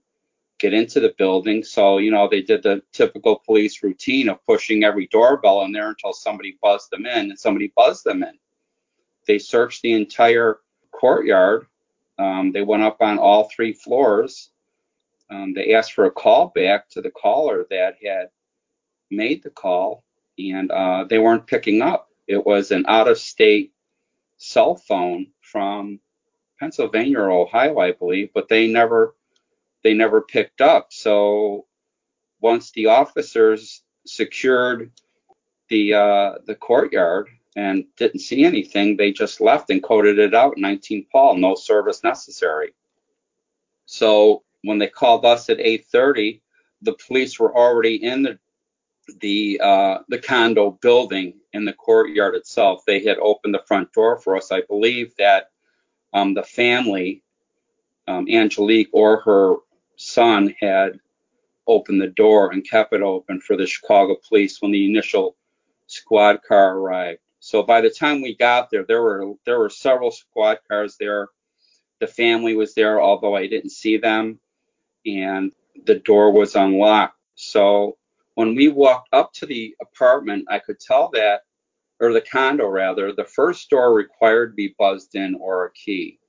get 0.66 0.74
into 0.74 1.00
the 1.00 1.14
building, 1.20 1.64
so 1.64 2.00
you 2.00 2.10
know 2.10 2.28
they 2.28 2.42
did 2.42 2.64
the 2.64 2.82
typical 2.92 3.36
police 3.46 3.84
routine 3.84 4.30
of 4.30 4.44
pushing 4.48 4.84
every 4.84 5.08
doorbell 5.12 5.62
in 5.62 5.72
there 5.72 5.90
until 5.90 6.12
somebody 6.12 6.58
buzzed 6.60 6.90
them 6.92 7.06
in, 7.06 7.30
and 7.30 7.40
somebody 7.40 7.72
buzzed 7.76 8.04
them 8.04 8.24
in. 8.24 8.34
They 9.28 9.38
searched 9.38 9.84
the 9.84 9.94
entire 9.94 10.60
courtyard. 10.92 11.68
Um, 12.18 12.52
they 12.52 12.64
went 12.64 12.82
up 12.82 12.98
on 13.00 13.20
all 13.20 13.44
three 13.44 13.74
floors. 13.74 14.50
Um, 15.30 15.54
they 15.54 15.76
asked 15.76 15.94
for 15.94 16.06
a 16.06 16.12
call 16.12 16.52
back 16.56 16.90
to 16.90 17.02
the 17.02 17.12
caller 17.12 17.68
that 17.70 17.98
had 18.04 18.30
made 19.12 19.44
the 19.44 19.52
call, 19.52 20.04
and 20.40 20.72
uh, 20.72 21.06
they 21.08 21.20
weren't 21.20 21.46
picking 21.46 21.84
up. 21.84 22.10
It 22.28 22.44
was 22.44 22.72
an 22.72 22.86
out-of-state 22.88 23.72
cell 24.38 24.76
phone 24.76 25.28
from 25.42 26.00
Pennsylvania 26.60 27.20
or 27.20 27.30
Ohio, 27.30 27.78
I 27.78 27.92
believe, 27.92 28.30
but 28.34 28.50
they 28.50 28.66
never 28.68 29.14
they 29.86 29.94
never 29.94 30.20
picked 30.20 30.62
up. 30.62 30.88
So 30.90 31.68
once 32.42 32.72
the 32.72 32.88
officers 32.88 33.84
secured 34.08 34.92
the 35.70 35.94
uh, 35.94 36.34
the 36.48 36.56
courtyard 36.56 37.30
and 37.56 37.86
didn't 37.96 38.22
see 38.22 38.44
anything, 38.44 38.98
they 38.98 39.12
just 39.12 39.40
left 39.40 39.70
and 39.70 39.84
coded 39.84 40.18
it 40.18 40.34
out 40.34 40.58
19 40.58 41.06
Paul, 41.12 41.38
no 41.38 41.54
service 41.54 42.04
necessary. 42.04 42.74
So 43.86 44.42
when 44.64 44.80
they 44.80 44.88
called 44.88 45.24
us 45.24 45.52
at 45.52 45.60
8:30, 45.60 46.42
the 46.82 46.94
police 47.08 47.40
were 47.40 47.56
already 47.56 48.04
in 48.04 48.24
the 48.24 48.40
the 49.20 49.62
uh, 49.64 50.00
the 50.10 50.18
condo 50.18 50.80
building 50.82 51.36
in 51.54 51.64
the 51.64 51.74
courtyard 51.74 52.34
itself. 52.34 52.82
They 52.88 53.04
had 53.04 53.20
opened 53.20 53.54
the 53.54 53.64
front 53.68 53.94
door 53.94 54.18
for 54.18 54.36
us. 54.36 54.52
I 54.52 54.62
believe 54.62 55.16
that 55.20 55.52
um, 56.12 56.34
the 56.34 56.42
family, 56.42 57.22
um, 58.08 58.28
Angelique 58.28 58.90
or 58.92 59.20
her 59.22 59.58
son, 59.98 60.54
had 60.60 61.00
opened 61.68 62.02
the 62.02 62.08
door 62.08 62.52
and 62.52 62.70
kept 62.70 62.94
it 62.94 63.02
open 63.02 63.40
for 63.42 63.58
the 63.58 63.66
Chicago 63.66 64.16
police 64.28 64.62
when 64.62 64.72
the 64.72 64.86
initial 64.86 65.36
squad 65.88 66.42
car 66.48 66.78
arrived. 66.78 67.20
So 67.40 67.64
by 67.64 67.82
the 67.82 67.90
time 67.90 68.22
we 68.22 68.36
got 68.36 68.70
there, 68.70 68.86
there 68.88 69.02
were 69.02 69.34
there 69.46 69.60
were 69.60 69.70
several 69.70 70.12
squad 70.12 70.60
cars 70.68 70.98
there. 71.00 71.30
The 72.00 72.08
family 72.08 72.56
was 72.56 72.74
there, 72.74 73.02
although 73.02 73.36
I 73.36 73.48
didn't 73.48 73.72
see 73.72 73.98
them, 73.98 74.40
and 75.06 75.52
the 75.86 76.00
door 76.00 76.32
was 76.32 76.56
unlocked. 76.56 77.20
So 77.36 77.98
when 78.34 78.56
we 78.56 78.70
walked 78.70 79.10
up 79.14 79.32
to 79.34 79.46
the 79.46 79.76
apartment, 79.82 80.46
I 80.50 80.60
could 80.60 80.80
tell 80.80 81.10
that, 81.14 81.42
or 82.00 82.12
the 82.12 82.22
condo 82.22 82.68
rather, 82.68 83.14
the 83.14 83.24
first 83.24 83.70
door 83.70 83.94
required 83.94 84.52
to 84.52 84.56
be 84.56 84.76
buzzed 84.78 85.16
in 85.16 85.36
or 85.36 85.66
a 85.66 85.72
key. 85.74 86.20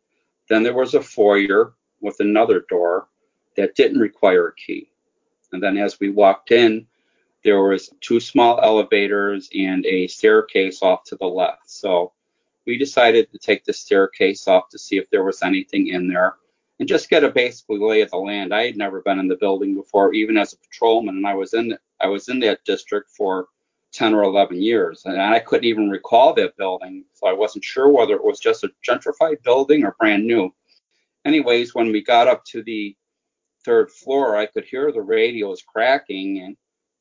Then 0.48 0.62
there 0.62 0.74
was 0.74 0.94
a 0.94 1.02
foyer 1.02 1.74
with 2.00 2.20
another 2.20 2.64
door 2.68 3.08
that 3.56 3.74
didn't 3.74 4.00
require 4.00 4.48
a 4.48 4.54
key. 4.54 4.90
And 5.52 5.62
then 5.62 5.76
as 5.76 6.00
we 6.00 6.10
walked 6.10 6.50
in, 6.50 6.86
there 7.44 7.62
was 7.62 7.90
two 8.00 8.20
small 8.20 8.60
elevators 8.60 9.48
and 9.54 9.86
a 9.86 10.08
staircase 10.08 10.82
off 10.82 11.04
to 11.04 11.16
the 11.16 11.26
left. 11.26 11.70
So 11.70 12.12
we 12.66 12.76
decided 12.76 13.30
to 13.30 13.38
take 13.38 13.64
the 13.64 13.72
staircase 13.72 14.48
off 14.48 14.68
to 14.70 14.78
see 14.78 14.98
if 14.98 15.08
there 15.10 15.22
was 15.22 15.42
anything 15.42 15.88
in 15.88 16.08
there 16.08 16.36
and 16.78 16.88
just 16.88 17.08
get 17.08 17.24
a 17.24 17.30
basically 17.30 17.78
lay 17.78 18.00
of 18.02 18.10
the 18.10 18.16
land. 18.16 18.52
I 18.52 18.66
had 18.66 18.76
never 18.76 19.00
been 19.00 19.18
in 19.18 19.28
the 19.28 19.36
building 19.36 19.74
before, 19.74 20.12
even 20.12 20.36
as 20.36 20.52
a 20.52 20.58
patrolman, 20.58 21.16
and 21.16 21.26
I 21.26 21.34
was 21.34 21.54
in 21.54 21.76
I 22.00 22.08
was 22.08 22.28
in 22.28 22.40
that 22.40 22.64
district 22.64 23.10
for 23.10 23.46
10 23.92 24.12
or 24.12 24.24
11 24.24 24.60
years, 24.60 25.02
and 25.06 25.20
I 25.20 25.38
couldn't 25.38 25.64
even 25.64 25.88
recall 25.88 26.34
that 26.34 26.56
building, 26.58 27.04
so 27.14 27.26
I 27.28 27.32
wasn't 27.32 27.64
sure 27.64 27.88
whether 27.88 28.14
it 28.14 28.24
was 28.24 28.38
just 28.38 28.64
a 28.64 28.70
gentrified 28.86 29.42
building 29.42 29.84
or 29.84 29.96
brand 29.98 30.26
new. 30.26 30.52
Anyways, 31.24 31.74
when 31.74 31.90
we 31.92 32.02
got 32.02 32.28
up 32.28 32.44
to 32.46 32.62
the 32.62 32.94
third 33.66 33.90
floor, 33.90 34.36
I 34.36 34.46
could 34.46 34.64
hear 34.64 34.92
the 34.92 35.02
radios 35.02 35.60
cracking, 35.60 36.38
and 36.38 36.56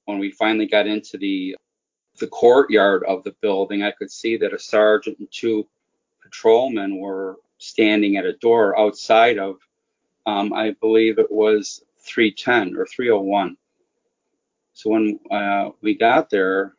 when 0.06 0.18
we 0.18 0.32
finally 0.32 0.66
got 0.66 0.88
into 0.88 1.18
the 1.18 1.56
the 2.18 2.28
courtyard 2.28 3.04
of 3.04 3.24
the 3.24 3.36
building, 3.42 3.84
I 3.84 3.92
could 3.92 4.10
see 4.10 4.38
that 4.38 4.54
a 4.54 4.60
sergeant 4.60 5.20
and 5.20 5.28
two 5.32 5.68
patrolmen 6.22 6.98
were 6.98 7.38
standing 7.58 8.16
at 8.16 8.26
a 8.26 8.38
door 8.38 8.78
outside 8.80 9.38
of, 9.38 9.58
um, 10.26 10.54
I 10.54 10.72
believe 10.80 11.20
it 11.20 11.30
was 11.30 11.84
310 12.00 12.78
or 12.78 12.86
301. 12.86 13.58
So 14.72 14.92
when 14.92 15.20
uh, 15.30 15.72
we 15.82 15.94
got 15.94 16.30
there, 16.30 16.76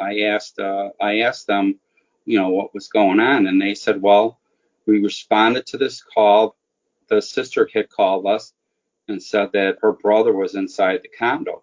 I 0.00 0.20
asked 0.22 0.58
uh, 0.58 0.90
I 1.00 1.20
asked 1.20 1.46
them, 1.46 1.78
you 2.26 2.38
know, 2.38 2.50
what 2.50 2.74
was 2.74 2.88
going 2.88 3.20
on, 3.20 3.46
and 3.46 3.62
they 3.62 3.74
said, 3.74 4.02
well, 4.02 4.40
we 4.84 5.00
responded 5.00 5.66
to 5.66 5.78
this 5.78 6.02
call. 6.02 6.56
The 7.08 7.22
sister 7.22 7.68
had 7.72 7.88
called 7.88 8.26
us 8.26 8.52
and 9.08 9.22
said 9.22 9.50
that 9.52 9.78
her 9.82 9.92
brother 9.92 10.32
was 10.32 10.54
inside 10.54 11.00
the 11.02 11.08
condo. 11.08 11.62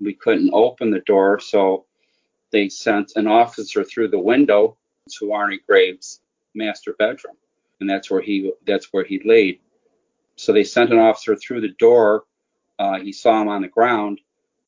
We 0.00 0.14
couldn't 0.14 0.50
open 0.52 0.90
the 0.90 1.00
door, 1.00 1.40
so 1.40 1.86
they 2.52 2.68
sent 2.68 3.12
an 3.16 3.26
officer 3.26 3.84
through 3.84 4.08
the 4.08 4.18
window 4.18 4.76
to 5.18 5.26
Arnie 5.26 5.64
Graves' 5.66 6.20
master 6.54 6.94
bedroom 6.98 7.36
and 7.80 7.88
that's 7.88 8.10
where 8.10 8.20
he 8.20 8.52
that's 8.66 8.92
where 8.92 9.04
he 9.04 9.20
laid. 9.24 9.60
So 10.36 10.52
they 10.52 10.64
sent 10.64 10.92
an 10.92 10.98
officer 10.98 11.36
through 11.36 11.62
the 11.62 11.74
door. 11.78 12.24
Uh, 12.78 12.98
he 13.00 13.12
saw 13.12 13.40
him 13.40 13.48
on 13.48 13.62
the 13.62 13.68
ground. 13.68 14.20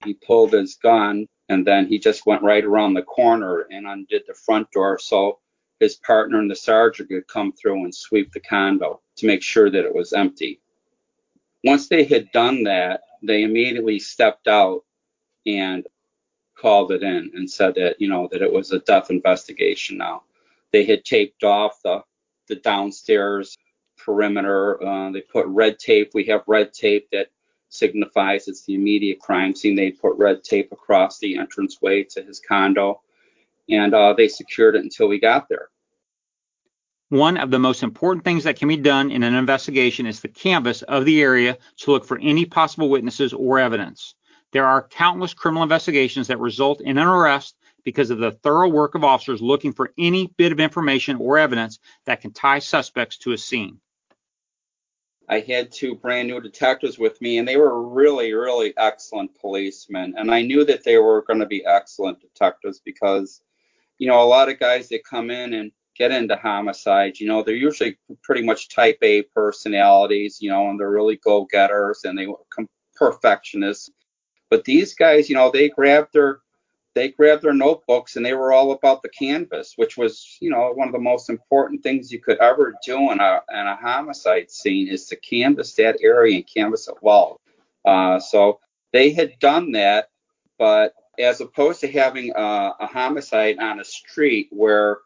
He 0.05 0.15
pulled 0.15 0.53
his 0.53 0.77
gun, 0.77 1.27
and 1.49 1.67
then 1.67 1.87
he 1.87 1.99
just 1.99 2.27
went 2.27 2.43
right 2.43 2.65
around 2.65 2.95
the 2.95 3.03
corner 3.03 3.67
and 3.71 3.87
undid 3.87 4.23
the 4.27 4.35
front 4.35 4.71
door. 4.71 4.99
So 4.99 5.39
his 5.81 5.97
partner 5.97 6.39
and 6.39 6.51
the 6.51 6.57
sergeant 6.57 7.11
could 7.11 7.29
come 7.29 7.53
through 7.53 7.85
and 7.85 7.95
sweep 7.95 8.33
the 8.33 8.41
condo 8.41 9.01
to 9.17 9.27
make 9.27 9.43
sure 9.43 9.71
that 9.71 9.85
it 9.85 9.95
was 9.95 10.13
empty. 10.13 10.61
Once 11.65 11.89
they 11.89 12.05
had 12.05 12.31
done 12.33 12.63
that, 12.65 13.01
they 13.23 13.43
immediately 13.43 13.99
stepped 13.99 14.47
out 14.47 14.85
and 15.47 15.87
called 16.57 16.91
it 16.93 17.03
in 17.03 17.31
and 17.35 17.51
said 17.51 17.75
that 17.75 18.01
you 18.01 18.09
know 18.09 18.29
that 18.31 18.43
it 18.43 18.53
was 18.53 18.73
a 18.73 18.81
death 18.81 19.11
investigation 19.11 19.97
now. 19.97 20.23
They 20.73 20.85
had 20.85 21.05
taped 21.05 21.45
off 21.45 21.81
the 21.83 22.03
the 22.49 22.57
downstairs 22.57 23.57
perimeter. 23.97 24.83
Uh, 24.83 25.11
they 25.11 25.21
put 25.21 25.47
red 25.47 25.79
tape. 25.79 26.11
We 26.15 26.25
have 26.25 26.43
red 26.47 26.73
tape 26.73 27.09
that 27.13 27.29
signifies 27.69 28.49
it's 28.49 28.65
the 28.65 28.75
immediate 28.75 29.21
crime 29.21 29.55
scene. 29.55 29.75
They 29.75 29.91
put 29.91 30.17
red 30.17 30.43
tape 30.43 30.73
across 30.73 31.19
the 31.19 31.35
entranceway 31.35 32.05
to 32.05 32.23
his 32.23 32.41
condo, 32.41 33.03
and 33.69 33.95
uh, 33.95 34.15
they 34.15 34.29
secured 34.29 34.77
it 34.77 34.85
until 34.85 35.09
we 35.09 35.21
got 35.21 35.49
there. 35.49 35.69
One 37.11 37.39
of 37.39 37.51
the 37.51 37.59
most 37.59 37.83
important 37.83 38.25
things 38.25 38.45
that 38.45 38.59
can 38.59 38.69
be 38.69 38.77
done 38.77 39.11
in 39.11 39.23
an 39.23 39.35
investigation 39.35 40.07
is 40.07 40.21
the 40.21 40.29
canvass 40.29 40.83
of 40.83 41.07
the 41.07 41.23
area 41.23 41.57
to 41.79 41.91
look 41.91 42.05
for 42.05 42.19
any 42.19 42.45
possible 42.45 42.91
witnesses 42.91 43.33
or 43.33 43.59
evidence. 43.59 44.15
There 44.53 44.67
are 44.67 44.87
countless 44.87 45.33
criminal 45.33 45.63
investigations 45.63 46.27
that 46.27 46.39
result 46.39 46.83
in 46.83 46.99
an 46.99 47.07
arrest 47.07 47.57
because 47.83 48.11
of 48.11 48.19
the 48.19 48.33
thorough 48.33 48.69
work 48.69 48.95
of 48.95 49.05
officers 49.05 49.41
looking 49.41 49.73
for 49.73 49.93
any 49.97 50.27
bit 50.37 50.53
of 50.53 50.61
information 50.61 51.17
or 51.17 51.39
evidence 51.39 51.79
that 52.05 52.21
can 52.21 52.33
tie 52.33 52.59
suspects 52.59 53.17
to 53.19 53.33
a 53.33 53.39
scene. 53.39 53.81
I 55.31 55.41
had 55.41 55.73
two 55.73 55.95
brand 55.95 56.29
new 56.29 56.41
detectives 56.41 56.99
with 56.99 57.21
me, 57.23 57.39
and 57.39 57.49
they 57.49 57.57
were 57.57 57.89
really, 57.89 58.35
really 58.35 58.75
excellent 58.77 59.35
policemen. 59.39 60.15
And 60.17 60.31
I 60.31 60.43
knew 60.43 60.65
that 60.65 60.85
they 60.85 60.99
were 60.99 61.23
going 61.23 61.41
to 61.41 61.47
be 61.47 61.65
excellent 61.65 62.21
detectives 62.21 62.81
because, 62.83 63.41
you 63.99 64.09
know, 64.09 64.23
a 64.23 64.25
lot 64.25 64.49
of 64.49 64.59
guys 64.59 64.89
that 64.89 65.05
come 65.05 65.31
in 65.31 65.55
and 65.55 65.73
get 65.99 66.13
into 66.13 66.37
homicides, 66.37 67.21
you 67.21 67.27
know, 67.27 67.43
they're 67.43 67.55
usually 67.55 67.99
pretty 68.23 68.43
much 68.43 68.69
type 68.69 68.99
A 69.03 69.23
personalities, 69.23 70.39
you 70.41 70.51
know, 70.51 70.71
and 70.71 70.79
they're 70.79 70.91
really 70.91 71.17
go 71.17 71.47
getters 71.51 72.05
and 72.05 72.17
they 72.17 72.27
were 72.27 72.39
perfectionists. 72.95 73.91
But 74.51 74.65
these 74.65 74.95
guys, 74.95 75.29
you 75.29 75.35
know, 75.35 75.51
they 75.51 75.69
grabbed 75.69 76.13
their 76.13 76.41
they 76.95 77.09
grabbed 77.11 77.43
their 77.43 77.55
notebooks 77.55 78.17
and 78.17 78.27
they 78.27 78.35
were 78.35 78.53
all 78.53 78.73
about 78.73 79.03
the 79.03 79.09
canvas, 79.11 79.75
which 79.77 79.97
was, 79.97 80.37
you 80.41 80.51
know, 80.51 80.73
one 80.75 80.89
of 80.89 80.93
the 80.93 80.99
most 80.99 81.31
important 81.31 81.83
things 81.83 82.11
you 82.11 82.21
could 82.21 82.39
ever 82.39 82.75
do 82.85 83.13
in 83.13 83.21
a, 83.21 83.41
in 83.53 83.67
a 83.67 83.77
homicide 83.77 84.51
scene 84.51 84.89
is 84.89 85.07
to 85.07 85.17
canvas 85.17 85.75
that 85.75 85.99
area 86.03 86.37
and 86.37 86.49
canvas 86.53 86.89
it 86.89 86.97
well. 87.01 87.41
Uh, 87.85 88.19
so 88.19 88.59
they 88.93 89.11
had 89.11 89.39
done 89.39 89.71
that, 89.73 90.09
but 90.59 90.93
as 91.21 91.41
opposed 91.41 91.81
to 91.81 91.93
having 91.93 92.33
a, 92.35 92.73
a 92.81 92.87
homicide 92.87 93.59
on 93.59 93.79
a 93.79 93.85
street 93.85 94.49
where 94.51 94.99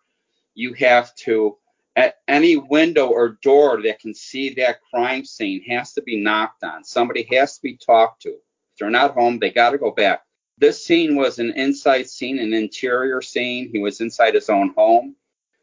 you 0.55 0.75
have 0.75 1.15
to 1.17 1.57
at 1.97 2.17
any 2.29 2.57
window 2.57 3.09
or 3.09 3.39
door 3.43 3.83
that 3.83 4.01
can 4.01 4.15
see 4.15 4.55
that 4.55 4.81
crime 4.91 5.25
scene 5.25 5.63
has 5.69 5.93
to 5.93 6.03
be 6.03 6.23
knocked 6.23 6.65
on. 6.65 6.85
Somebody 6.85 7.29
has 7.33 7.57
to 7.57 7.63
be 7.63 7.77
talked 7.77 8.23
to. 8.23 8.31
If 8.31 8.79
they're 8.79 8.91
not 8.91 9.15
home, 9.15 9.39
they 9.39 9.51
got 9.51 9.71
to 9.71 9.79
go 9.79 9.91
back. 9.91 10.23
This 10.59 10.85
scene 10.85 11.17
was 11.17 11.39
an 11.39 11.53
inside 11.53 12.09
scene, 12.09 12.39
an 12.39 12.55
interior 12.55 13.21
scene. 13.21 13.71
He 13.73 13.79
was 13.79 14.01
inside 14.01 14.35
his 14.35 14.49
own 14.49 14.73
home. 14.77 15.17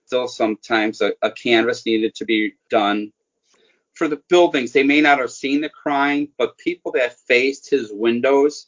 Still, 0.05 0.27
sometimes 0.27 1.01
a, 1.01 1.13
a 1.21 1.31
canvas 1.31 1.85
needed 1.85 2.15
to 2.15 2.25
be 2.25 2.53
done. 2.69 3.11
for 3.93 4.07
the 4.07 4.21
buildings, 4.29 4.71
they 4.71 4.83
may 4.83 5.01
not 5.01 5.19
have 5.19 5.31
seen 5.31 5.61
the 5.61 5.69
crime, 5.69 6.29
but 6.37 6.57
people 6.57 6.91
that 6.93 7.19
faced 7.27 7.69
his 7.69 7.91
windows, 7.91 8.67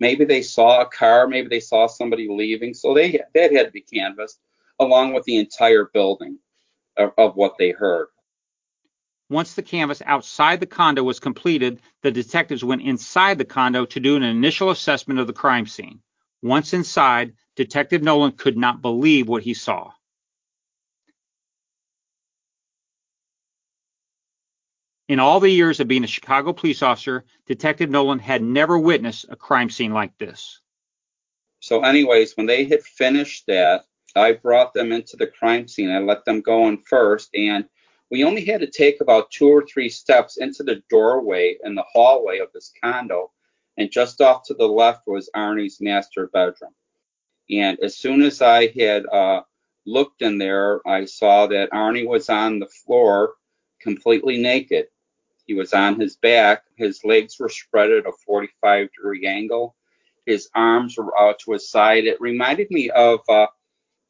maybe 0.00 0.24
they 0.24 0.42
saw 0.42 0.82
a 0.82 0.86
car, 0.86 1.26
maybe 1.26 1.48
they 1.48 1.60
saw 1.60 1.86
somebody 1.86 2.28
leaving, 2.28 2.74
so 2.74 2.94
they 2.94 3.20
that 3.34 3.52
had 3.52 3.66
to 3.66 3.72
be 3.72 3.80
canvassed 3.80 4.38
along 4.78 5.14
with 5.14 5.24
the 5.24 5.36
entire 5.36 5.84
building 5.92 6.38
of, 6.96 7.12
of 7.18 7.36
what 7.36 7.54
they 7.58 7.70
heard. 7.70 8.08
Once 9.30 9.54
the 9.54 9.62
canvas 9.62 10.00
outside 10.06 10.58
the 10.58 10.66
condo 10.66 11.02
was 11.02 11.20
completed, 11.20 11.80
the 12.02 12.10
detectives 12.10 12.64
went 12.64 12.82
inside 12.82 13.36
the 13.36 13.44
condo 13.44 13.84
to 13.84 14.00
do 14.00 14.16
an 14.16 14.22
initial 14.22 14.70
assessment 14.70 15.20
of 15.20 15.26
the 15.26 15.32
crime 15.32 15.66
scene. 15.66 16.00
Once 16.42 16.72
inside, 16.72 17.34
Detective 17.56 18.02
Nolan 18.02 18.32
could 18.32 18.56
not 18.56 18.80
believe 18.80 19.28
what 19.28 19.42
he 19.42 19.52
saw. 19.52 19.90
In 25.08 25.20
all 25.20 25.40
the 25.40 25.50
years 25.50 25.80
of 25.80 25.88
being 25.88 26.04
a 26.04 26.08
Chicago 26.08 26.52
police 26.52 26.82
officer, 26.82 27.24
Detective 27.46 27.90
Nolan 27.90 28.18
had 28.18 28.42
never 28.42 28.78
witnessed 28.78 29.26
a 29.28 29.36
crime 29.36 29.70
scene 29.70 29.92
like 29.92 30.16
this. 30.18 30.60
So, 31.60 31.82
anyways, 31.82 32.36
when 32.36 32.46
they 32.46 32.64
had 32.64 32.82
finished 32.82 33.44
that, 33.48 33.84
I 34.16 34.32
brought 34.32 34.74
them 34.74 34.92
into 34.92 35.16
the 35.16 35.26
crime 35.26 35.68
scene. 35.68 35.90
I 35.90 35.98
let 35.98 36.24
them 36.24 36.40
go 36.40 36.68
in 36.68 36.78
first, 36.78 37.30
and 37.34 37.68
we 38.10 38.24
only 38.24 38.44
had 38.44 38.60
to 38.60 38.66
take 38.66 39.00
about 39.00 39.30
two 39.30 39.48
or 39.48 39.64
three 39.66 39.88
steps 39.88 40.38
into 40.38 40.62
the 40.62 40.82
doorway 40.88 41.56
in 41.64 41.74
the 41.74 41.84
hallway 41.92 42.38
of 42.38 42.52
this 42.52 42.72
condo, 42.82 43.30
and 43.76 43.90
just 43.90 44.20
off 44.20 44.42
to 44.44 44.54
the 44.54 44.66
left 44.66 45.06
was 45.06 45.30
Arnie's 45.36 45.80
master 45.80 46.28
bedroom. 46.28 46.74
And 47.50 47.78
as 47.80 47.96
soon 47.96 48.22
as 48.22 48.42
I 48.42 48.68
had 48.78 49.06
uh, 49.06 49.42
looked 49.86 50.22
in 50.22 50.38
there, 50.38 50.86
I 50.86 51.04
saw 51.04 51.46
that 51.46 51.70
Arnie 51.70 52.06
was 52.06 52.28
on 52.28 52.58
the 52.58 52.66
floor 52.66 53.34
completely 53.80 54.38
naked. 54.38 54.86
He 55.46 55.54
was 55.54 55.72
on 55.72 55.98
his 55.98 56.16
back. 56.16 56.64
His 56.76 57.04
legs 57.04 57.38
were 57.38 57.48
spread 57.48 57.90
at 57.90 58.06
a 58.06 58.12
45 58.12 58.88
degree 58.92 59.26
angle. 59.26 59.76
His 60.26 60.50
arms 60.54 60.98
were 60.98 61.18
out 61.18 61.38
to 61.40 61.52
his 61.52 61.70
side. 61.70 62.04
It 62.04 62.20
reminded 62.20 62.70
me 62.70 62.90
of 62.90 63.20
uh, 63.30 63.46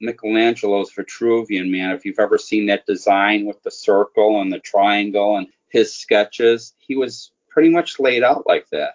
Michelangelo's 0.00 0.92
Vitruvian 0.92 1.70
Man. 1.70 1.90
If 1.90 2.04
you've 2.04 2.18
ever 2.18 2.38
seen 2.38 2.66
that 2.66 2.86
design 2.86 3.46
with 3.46 3.62
the 3.62 3.70
circle 3.70 4.40
and 4.40 4.52
the 4.52 4.60
triangle 4.60 5.36
and 5.36 5.48
his 5.68 5.94
sketches, 5.94 6.74
he 6.78 6.96
was 6.96 7.32
pretty 7.48 7.70
much 7.70 7.98
laid 7.98 8.22
out 8.22 8.46
like 8.46 8.68
that. 8.70 8.94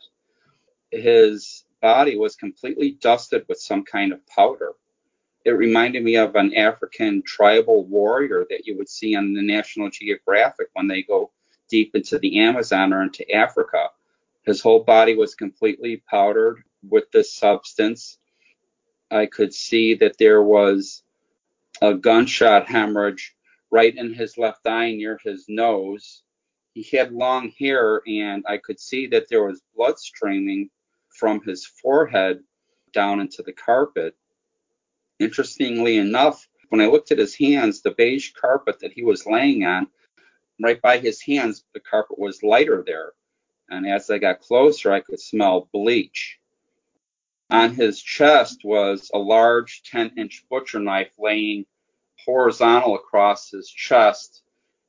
His 0.91 1.65
body 1.81 2.17
was 2.17 2.35
completely 2.35 2.91
dusted 2.91 3.45
with 3.49 3.59
some 3.59 3.83
kind 3.83 4.13
of 4.13 4.25
powder. 4.27 4.73
It 5.45 5.51
reminded 5.51 6.03
me 6.03 6.15
of 6.15 6.35
an 6.35 6.55
African 6.55 7.21
tribal 7.23 7.83
warrior 7.85 8.45
that 8.49 8.65
you 8.65 8.77
would 8.77 8.87
see 8.87 9.15
on 9.15 9.33
the 9.33 9.41
National 9.41 9.89
Geographic 9.89 10.67
when 10.73 10.87
they 10.87 11.03
go 11.03 11.31
deep 11.69 11.95
into 11.95 12.17
the 12.19 12.39
Amazon 12.39 12.93
or 12.93 13.03
into 13.03 13.29
Africa. 13.29 13.89
His 14.45 14.61
whole 14.61 14.83
body 14.83 15.15
was 15.17 15.35
completely 15.35 16.01
powdered 16.09 16.63
with 16.87 17.11
this 17.11 17.33
substance. 17.33 18.17
I 19.13 19.27
could 19.27 19.53
see 19.53 19.93
that 19.95 20.17
there 20.17 20.41
was 20.41 21.03
a 21.81 21.93
gunshot 21.93 22.67
hemorrhage 22.67 23.35
right 23.71 23.95
in 23.95 24.13
his 24.13 24.37
left 24.37 24.65
eye 24.67 24.91
near 24.91 25.19
his 25.23 25.45
nose. 25.47 26.23
He 26.73 26.83
had 26.95 27.13
long 27.13 27.51
hair, 27.59 28.01
and 28.07 28.43
I 28.47 28.57
could 28.57 28.79
see 28.79 29.07
that 29.07 29.29
there 29.29 29.45
was 29.45 29.61
blood 29.75 29.99
streaming 29.99 30.69
from 31.09 31.41
his 31.41 31.65
forehead 31.65 32.43
down 32.91 33.19
into 33.19 33.43
the 33.43 33.53
carpet. 33.53 34.15
Interestingly 35.19 35.97
enough, 35.97 36.47
when 36.69 36.81
I 36.81 36.87
looked 36.87 37.11
at 37.11 37.19
his 37.19 37.35
hands, 37.35 37.81
the 37.81 37.91
beige 37.91 38.31
carpet 38.33 38.79
that 38.79 38.93
he 38.93 39.03
was 39.03 39.27
laying 39.27 39.63
on 39.63 39.87
right 40.61 40.81
by 40.81 40.97
his 40.97 41.21
hands, 41.21 41.63
the 41.73 41.79
carpet 41.79 42.17
was 42.17 42.41
lighter 42.41 42.83
there. 42.85 43.13
And 43.69 43.87
as 43.87 44.09
I 44.09 44.17
got 44.17 44.39
closer, 44.39 44.91
I 44.91 45.01
could 45.01 45.19
smell 45.19 45.69
bleach. 45.71 46.39
On 47.49 47.73
his 47.73 48.01
chest 48.01 48.61
was 48.63 49.11
a 49.13 49.19
large 49.19 49.83
10 49.83 50.13
inch 50.17 50.45
butcher 50.49 50.79
knife 50.79 51.13
laying 51.19 51.65
horizontal 52.25 52.95
across 52.95 53.51
his 53.51 53.69
chest, 53.69 54.43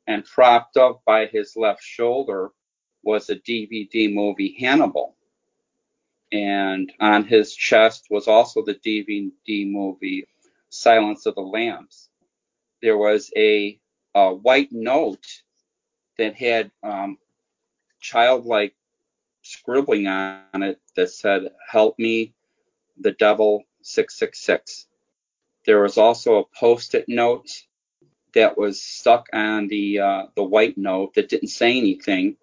and 0.06 0.24
propped 0.24 0.76
up 0.76 1.02
by 1.04 1.26
his 1.26 1.56
left 1.56 1.82
shoulder 1.82 2.50
was 3.02 3.28
a 3.28 3.36
DVD 3.36 4.12
movie 4.12 4.56
Hannibal. 4.58 5.16
And 6.32 6.92
on 7.00 7.24
his 7.24 7.54
chest 7.54 8.06
was 8.10 8.28
also 8.28 8.64
the 8.64 8.74
DVD 8.74 9.70
movie 9.70 10.26
Silence 10.70 11.26
of 11.26 11.34
the 11.34 11.42
Lambs. 11.42 12.08
There 12.82 12.98
was 12.98 13.30
a, 13.36 13.78
a 14.14 14.34
white 14.34 14.72
note 14.72 15.26
that 16.18 16.34
had 16.34 16.70
um, 16.82 17.18
childlike 18.00 18.74
scribbling 19.42 20.06
on 20.06 20.62
it 20.62 20.80
that 20.96 21.10
said, 21.10 21.52
Help 21.70 21.98
me, 21.98 22.34
the 22.98 23.12
devil 23.12 23.64
666. 23.82 24.86
There 25.66 25.82
was 25.82 25.98
also 25.98 26.36
a 26.38 26.44
post-it 26.58 27.06
note 27.08 27.48
that 28.34 28.58
was 28.58 28.82
stuck 28.82 29.28
on 29.32 29.68
the 29.68 30.00
uh, 30.00 30.22
the 30.36 30.44
white 30.44 30.76
note 30.76 31.14
that 31.14 31.28
didn't 31.28 31.48
say 31.48 31.78
anything. 31.78 32.36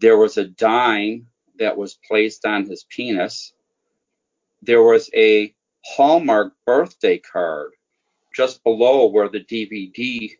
There 0.00 0.18
was 0.18 0.36
a 0.36 0.44
dime 0.46 1.26
that 1.58 1.76
was 1.76 1.98
placed 2.06 2.46
on 2.46 2.66
his 2.66 2.84
penis. 2.88 3.52
There 4.62 4.82
was 4.82 5.10
a 5.14 5.54
Hallmark 5.84 6.54
birthday 6.66 7.18
card 7.18 7.72
just 8.34 8.62
below 8.64 9.06
where 9.06 9.28
the 9.28 9.40
DVD 9.40 10.30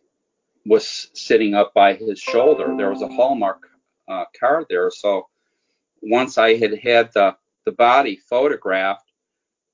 was 0.65 1.09
sitting 1.13 1.53
up 1.55 1.73
by 1.73 1.95
his 1.95 2.19
shoulder. 2.19 2.73
There 2.77 2.91
was 2.91 3.01
a 3.01 3.07
Hallmark 3.07 3.67
uh, 4.07 4.25
card 4.39 4.65
there. 4.69 4.91
So 4.91 5.27
once 6.01 6.37
I 6.37 6.55
had 6.55 6.77
had 6.79 7.11
the, 7.13 7.35
the 7.65 7.71
body 7.71 8.19
photographed 8.29 9.08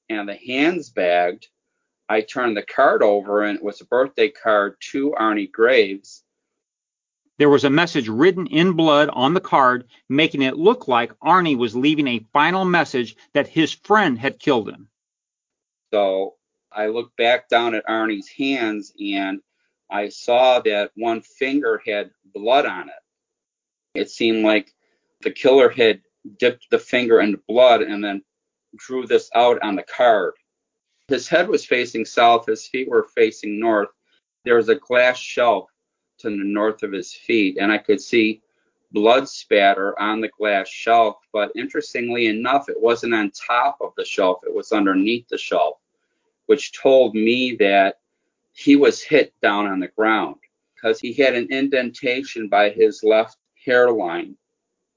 and 0.09 0.27
the 0.27 0.35
hands 0.35 0.89
bagged, 0.89 1.47
I 2.07 2.21
turned 2.21 2.55
the 2.55 2.63
card 2.63 3.01
over 3.01 3.43
and 3.43 3.57
it 3.57 3.63
was 3.63 3.81
a 3.81 3.85
birthday 3.85 4.29
card 4.29 4.77
to 4.91 5.15
Arnie 5.19 5.51
Graves. 5.51 6.23
There 7.37 7.49
was 7.49 7.65
a 7.65 7.69
message 7.69 8.07
written 8.07 8.47
in 8.47 8.73
blood 8.73 9.09
on 9.09 9.33
the 9.33 9.41
card, 9.41 9.85
making 10.07 10.41
it 10.41 10.57
look 10.57 10.87
like 10.87 11.17
Arnie 11.19 11.57
was 11.57 11.75
leaving 11.75 12.07
a 12.07 12.25
final 12.31 12.63
message 12.63 13.17
that 13.33 13.47
his 13.47 13.73
friend 13.73 14.17
had 14.17 14.39
killed 14.39 14.69
him. 14.69 14.87
So 15.93 16.35
I 16.71 16.87
looked 16.87 17.17
back 17.17 17.49
down 17.49 17.75
at 17.75 17.85
Arnie's 17.87 18.29
hands 18.29 18.93
and 18.99 19.41
I 19.89 20.09
saw 20.09 20.59
that 20.61 20.91
one 20.95 21.21
finger 21.21 21.81
had 21.85 22.11
blood 22.33 22.65
on 22.65 22.89
it. 22.89 23.99
It 23.99 24.09
seemed 24.09 24.43
like 24.43 24.73
the 25.21 25.31
killer 25.31 25.69
had 25.69 26.01
dipped 26.39 26.67
the 26.69 26.79
finger 26.79 27.19
in 27.19 27.39
blood 27.47 27.81
and 27.81 28.03
then 28.03 28.23
drew 28.77 29.05
this 29.05 29.29
out 29.35 29.61
on 29.61 29.75
the 29.75 29.83
card. 29.83 30.33
His 31.07 31.27
head 31.27 31.47
was 31.47 31.65
facing 31.65 32.05
south, 32.05 32.47
his 32.47 32.67
feet 32.67 32.89
were 32.89 33.07
facing 33.15 33.59
north. 33.59 33.89
There 34.43 34.55
was 34.55 34.69
a 34.69 34.75
glass 34.75 35.17
shelf 35.17 35.69
to 36.19 36.29
the 36.29 36.43
north 36.43 36.83
of 36.83 36.91
his 36.91 37.13
feet, 37.13 37.57
and 37.59 37.71
I 37.71 37.77
could 37.77 38.01
see 38.01 38.41
blood 38.91 39.27
spatter 39.27 39.99
on 39.99 40.21
the 40.21 40.29
glass 40.29 40.67
shelf. 40.67 41.17
But 41.31 41.51
interestingly 41.55 42.27
enough, 42.27 42.69
it 42.69 42.79
wasn't 42.79 43.13
on 43.13 43.31
top 43.31 43.77
of 43.81 43.93
the 43.97 44.05
shelf, 44.05 44.39
it 44.43 44.53
was 44.53 44.71
underneath 44.71 45.27
the 45.27 45.37
shelf, 45.37 45.77
which 46.47 46.79
told 46.79 47.13
me 47.13 47.55
that 47.57 47.99
he 48.53 48.75
was 48.75 49.03
hit 49.03 49.33
down 49.41 49.67
on 49.67 49.79
the 49.79 49.89
ground 49.89 50.37
because 50.73 50.99
he 50.99 51.13
had 51.13 51.35
an 51.35 51.51
indentation 51.51 52.47
by 52.47 52.69
his 52.69 53.03
left 53.03 53.37
hairline. 53.63 54.37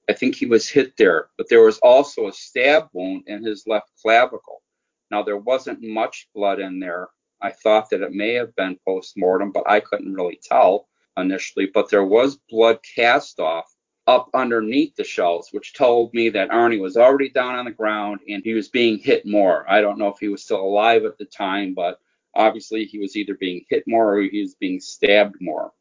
I 0.08 0.14
think 0.14 0.34
he 0.34 0.46
was 0.46 0.68
hit 0.68 0.96
there, 0.96 1.28
but 1.36 1.48
there 1.48 1.62
was 1.62 1.78
also 1.80 2.28
a 2.28 2.32
stab 2.32 2.88
wound 2.92 3.24
in 3.26 3.44
his 3.44 3.66
left 3.66 3.90
clavicle. 4.00 4.62
Now, 5.10 5.22
there 5.22 5.36
wasn't 5.38 5.82
much 5.82 6.28
blood 6.34 6.60
in 6.60 6.80
there. 6.80 7.08
I 7.42 7.50
thought 7.50 7.90
that 7.90 8.02
it 8.02 8.12
may 8.12 8.34
have 8.34 8.54
been 8.56 8.78
post 8.86 9.14
mortem, 9.16 9.52
but 9.52 9.68
I 9.68 9.80
couldn't 9.80 10.14
really 10.14 10.40
tell 10.42 10.88
initially. 11.16 11.66
But 11.66 11.90
there 11.90 12.04
was 12.04 12.38
blood 12.50 12.78
cast 12.94 13.38
off 13.38 13.74
up 14.06 14.30
underneath 14.34 14.96
the 14.96 15.04
shells, 15.04 15.50
which 15.52 15.74
told 15.74 16.12
me 16.14 16.30
that 16.30 16.48
Arnie 16.48 16.80
was 16.80 16.96
already 16.96 17.28
down 17.28 17.54
on 17.56 17.66
the 17.66 17.70
ground 17.70 18.20
and 18.26 18.42
he 18.42 18.54
was 18.54 18.68
being 18.68 18.98
hit 18.98 19.26
more. 19.26 19.70
I 19.70 19.82
don't 19.82 19.98
know 19.98 20.08
if 20.08 20.18
he 20.18 20.28
was 20.28 20.42
still 20.42 20.62
alive 20.62 21.04
at 21.04 21.18
the 21.18 21.26
time, 21.26 21.74
but 21.74 22.00
obviously 22.34 22.86
he 22.86 22.98
was 22.98 23.16
either 23.16 23.34
being 23.34 23.66
hit 23.68 23.84
more 23.86 24.14
or 24.14 24.22
he 24.22 24.40
was 24.40 24.54
being 24.54 24.80
stabbed 24.80 25.36
more. 25.40 25.72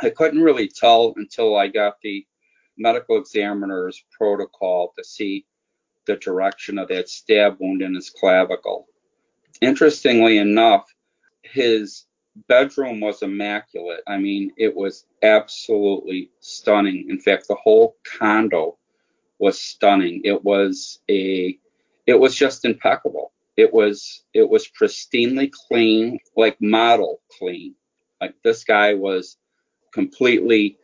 I 0.00 0.10
couldn't 0.10 0.42
really 0.42 0.66
tell 0.66 1.14
until 1.16 1.56
I 1.56 1.68
got 1.68 2.00
the 2.02 2.26
medical 2.80 3.18
examiner's 3.18 4.02
protocol 4.10 4.92
to 4.96 5.04
see 5.04 5.44
the 6.06 6.16
direction 6.16 6.78
of 6.78 6.88
that 6.88 7.08
stab 7.08 7.56
wound 7.60 7.82
in 7.82 7.94
his 7.94 8.10
clavicle. 8.10 8.86
Interestingly 9.60 10.38
enough, 10.38 10.86
his 11.42 12.06
bedroom 12.48 13.00
was 13.00 13.22
immaculate. 13.22 14.00
I 14.06 14.16
mean, 14.16 14.52
it 14.56 14.74
was 14.74 15.04
absolutely 15.22 16.30
stunning. 16.40 17.06
In 17.10 17.20
fact, 17.20 17.48
the 17.48 17.56
whole 17.56 17.96
condo 18.18 18.78
was 19.38 19.60
stunning. 19.60 20.22
It 20.24 20.42
was 20.42 21.00
a 21.10 21.58
it 22.06 22.18
was 22.18 22.34
just 22.34 22.64
impeccable. 22.64 23.32
It 23.56 23.72
was 23.72 24.24
it 24.32 24.48
was 24.48 24.68
pristinely 24.68 25.50
clean, 25.68 26.18
like 26.36 26.56
model 26.60 27.20
clean. 27.38 27.74
Like 28.20 28.34
this 28.42 28.64
guy 28.64 28.94
was 28.94 29.36
completely 29.92 30.78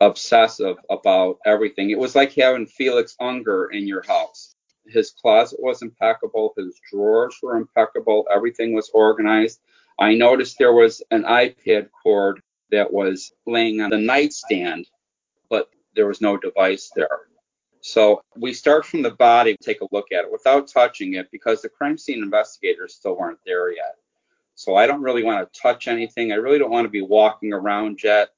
obsessive 0.00 0.76
about 0.90 1.38
everything. 1.44 1.90
It 1.90 1.98
was 1.98 2.14
like 2.14 2.32
having 2.34 2.66
Felix 2.66 3.16
Unger 3.20 3.66
in 3.72 3.86
your 3.86 4.02
house. 4.02 4.54
His 4.86 5.10
closet 5.10 5.60
was 5.60 5.82
impeccable, 5.82 6.54
his 6.56 6.80
drawers 6.90 7.36
were 7.42 7.56
impeccable, 7.56 8.26
everything 8.32 8.72
was 8.72 8.90
organized. 8.94 9.60
I 9.98 10.14
noticed 10.14 10.58
there 10.58 10.72
was 10.72 11.02
an 11.10 11.24
iPad 11.24 11.88
cord 12.02 12.40
that 12.70 12.90
was 12.92 13.32
laying 13.46 13.80
on 13.80 13.90
the 13.90 13.98
nightstand, 13.98 14.88
but 15.50 15.68
there 15.94 16.06
was 16.06 16.20
no 16.20 16.36
device 16.36 16.90
there. 16.94 17.28
So 17.80 18.22
we 18.36 18.52
start 18.52 18.86
from 18.86 19.02
the 19.02 19.10
body, 19.10 19.56
take 19.60 19.80
a 19.80 19.88
look 19.92 20.12
at 20.12 20.24
it 20.24 20.32
without 20.32 20.68
touching 20.68 21.14
it 21.14 21.30
because 21.30 21.62
the 21.62 21.68
crime 21.68 21.98
scene 21.98 22.22
investigators 22.22 22.94
still 22.94 23.16
weren't 23.16 23.38
there 23.44 23.72
yet. 23.72 23.96
So 24.54 24.74
I 24.74 24.86
don't 24.86 25.02
really 25.02 25.22
want 25.22 25.52
to 25.52 25.60
touch 25.60 25.86
anything. 25.86 26.32
I 26.32 26.36
really 26.36 26.58
don't 26.58 26.70
want 26.70 26.84
to 26.84 26.90
be 26.90 27.02
walking 27.02 27.52
around 27.52 28.00
yet. 28.02 28.30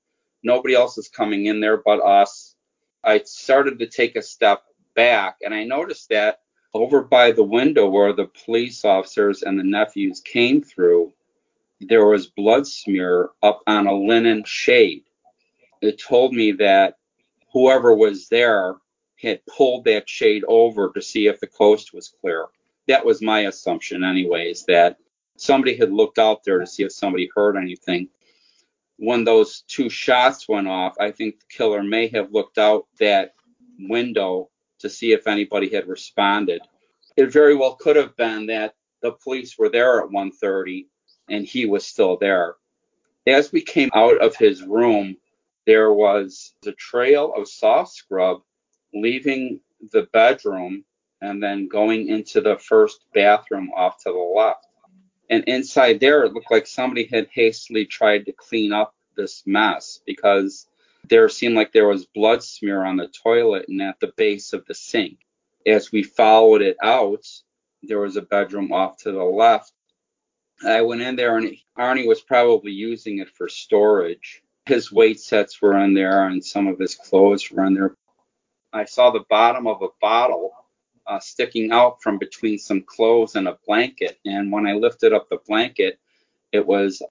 Nobody 0.42 0.74
else 0.74 0.98
is 0.98 1.08
coming 1.08 1.46
in 1.46 1.60
there 1.60 1.78
but 1.78 2.00
us. 2.00 2.56
I 3.04 3.20
started 3.24 3.78
to 3.78 3.86
take 3.86 4.16
a 4.16 4.22
step 4.22 4.64
back 4.94 5.36
and 5.44 5.54
I 5.54 5.64
noticed 5.64 6.08
that 6.10 6.40
over 6.74 7.02
by 7.02 7.32
the 7.32 7.42
window 7.42 7.88
where 7.88 8.12
the 8.12 8.30
police 8.44 8.84
officers 8.84 9.42
and 9.42 9.58
the 9.58 9.64
nephews 9.64 10.20
came 10.20 10.62
through, 10.62 11.12
there 11.80 12.06
was 12.06 12.26
blood 12.26 12.66
smear 12.66 13.30
up 13.42 13.62
on 13.66 13.86
a 13.86 13.94
linen 13.94 14.44
shade. 14.44 15.04
It 15.80 16.00
told 16.00 16.34
me 16.34 16.52
that 16.52 16.98
whoever 17.52 17.94
was 17.94 18.28
there 18.28 18.76
had 19.20 19.44
pulled 19.46 19.84
that 19.84 20.08
shade 20.08 20.44
over 20.46 20.90
to 20.90 21.02
see 21.02 21.26
if 21.26 21.40
the 21.40 21.46
coast 21.46 21.92
was 21.92 22.08
clear. 22.20 22.46
That 22.86 23.04
was 23.04 23.22
my 23.22 23.40
assumption, 23.40 24.04
anyways, 24.04 24.64
that 24.66 24.98
somebody 25.36 25.76
had 25.76 25.92
looked 25.92 26.18
out 26.18 26.44
there 26.44 26.58
to 26.58 26.66
see 26.66 26.82
if 26.82 26.92
somebody 26.92 27.28
heard 27.34 27.56
anything. 27.56 28.08
When 29.02 29.24
those 29.24 29.62
two 29.62 29.88
shots 29.88 30.46
went 30.46 30.68
off, 30.68 30.94
I 31.00 31.10
think 31.10 31.40
the 31.40 31.46
killer 31.48 31.82
may 31.82 32.08
have 32.08 32.34
looked 32.34 32.58
out 32.58 32.86
that 32.98 33.34
window 33.78 34.50
to 34.80 34.90
see 34.90 35.12
if 35.12 35.26
anybody 35.26 35.70
had 35.70 35.88
responded. 35.88 36.60
It 37.16 37.32
very 37.32 37.56
well 37.56 37.76
could 37.76 37.96
have 37.96 38.14
been 38.18 38.44
that 38.46 38.74
the 39.00 39.12
police 39.12 39.56
were 39.56 39.70
there 39.70 40.02
at 40.02 40.10
1:30 40.10 40.86
and 41.30 41.46
he 41.46 41.64
was 41.64 41.86
still 41.86 42.18
there. 42.18 42.56
As 43.26 43.50
we 43.50 43.62
came 43.62 43.88
out 43.94 44.18
of 44.20 44.36
his 44.36 44.62
room, 44.64 45.16
there 45.64 45.94
was 45.94 46.52
a 46.66 46.72
trail 46.72 47.32
of 47.34 47.48
soft 47.48 47.92
scrub 47.92 48.42
leaving 48.92 49.62
the 49.92 50.08
bedroom 50.12 50.84
and 51.22 51.42
then 51.42 51.68
going 51.68 52.08
into 52.08 52.42
the 52.42 52.58
first 52.58 53.06
bathroom 53.14 53.70
off 53.74 53.96
to 54.02 54.12
the 54.12 54.18
left. 54.18 54.66
And 55.30 55.44
inside 55.44 56.00
there, 56.00 56.24
it 56.24 56.34
looked 56.34 56.50
like 56.50 56.66
somebody 56.66 57.04
had 57.06 57.28
hastily 57.32 57.86
tried 57.86 58.26
to 58.26 58.32
clean 58.32 58.72
up 58.72 58.94
this 59.16 59.44
mess 59.46 60.00
because 60.06 60.66
there 61.08 61.28
seemed 61.30 61.56
like 61.56 61.72
there 61.72 61.88
was 61.88 62.06
blood 62.06 62.42
smear 62.42 62.84
on 62.84 62.96
the 62.98 63.08
toilet 63.08 63.68
and 63.68 63.82
at 63.82 64.00
the 64.00 64.12
base 64.16 64.52
of 64.52 64.66
the 64.66 64.74
sink. 64.74 65.18
As 65.66 65.92
we 65.92 66.02
followed 66.02 66.62
it 66.62 66.76
out, 66.82 67.26
there 67.82 68.00
was 68.00 68.16
a 68.16 68.22
bedroom 68.22 68.72
off 68.72 68.98
to 68.98 69.12
the 69.12 69.24
left 69.24 69.72
I 70.66 70.82
went 70.82 71.02
in 71.02 71.16
there 71.16 71.38
and 71.38 71.56
Arnie 71.78 72.06
was 72.06 72.20
probably 72.20 72.72
using 72.72 73.18
it 73.18 73.30
for 73.30 73.48
storage. 73.48 74.42
His 74.66 74.92
weight 74.92 75.20
sets 75.20 75.62
were 75.62 75.78
in 75.78 75.94
there 75.94 76.26
and 76.26 76.44
some 76.44 76.66
of 76.66 76.78
his 76.78 76.94
clothes 76.94 77.50
were 77.50 77.64
in 77.66 77.74
there. 77.74 77.96
I 78.72 78.84
saw 78.84 79.10
the 79.10 79.24
bottom 79.30 79.66
of 79.66 79.82
a 79.82 79.88
bottle 80.00 80.52
uh, 81.10 81.20
sticking 81.20 81.72
out 81.72 82.02
from 82.02 82.18
between 82.18 82.58
some 82.58 82.82
clothes 82.82 83.34
and 83.34 83.48
a 83.48 83.58
blanket. 83.66 84.18
And 84.24 84.52
when 84.52 84.66
I 84.66 84.74
lifted 84.74 85.12
up 85.12 85.28
the 85.28 85.38
blanket, 85.46 85.98
it 86.52 86.66
was 86.66 87.02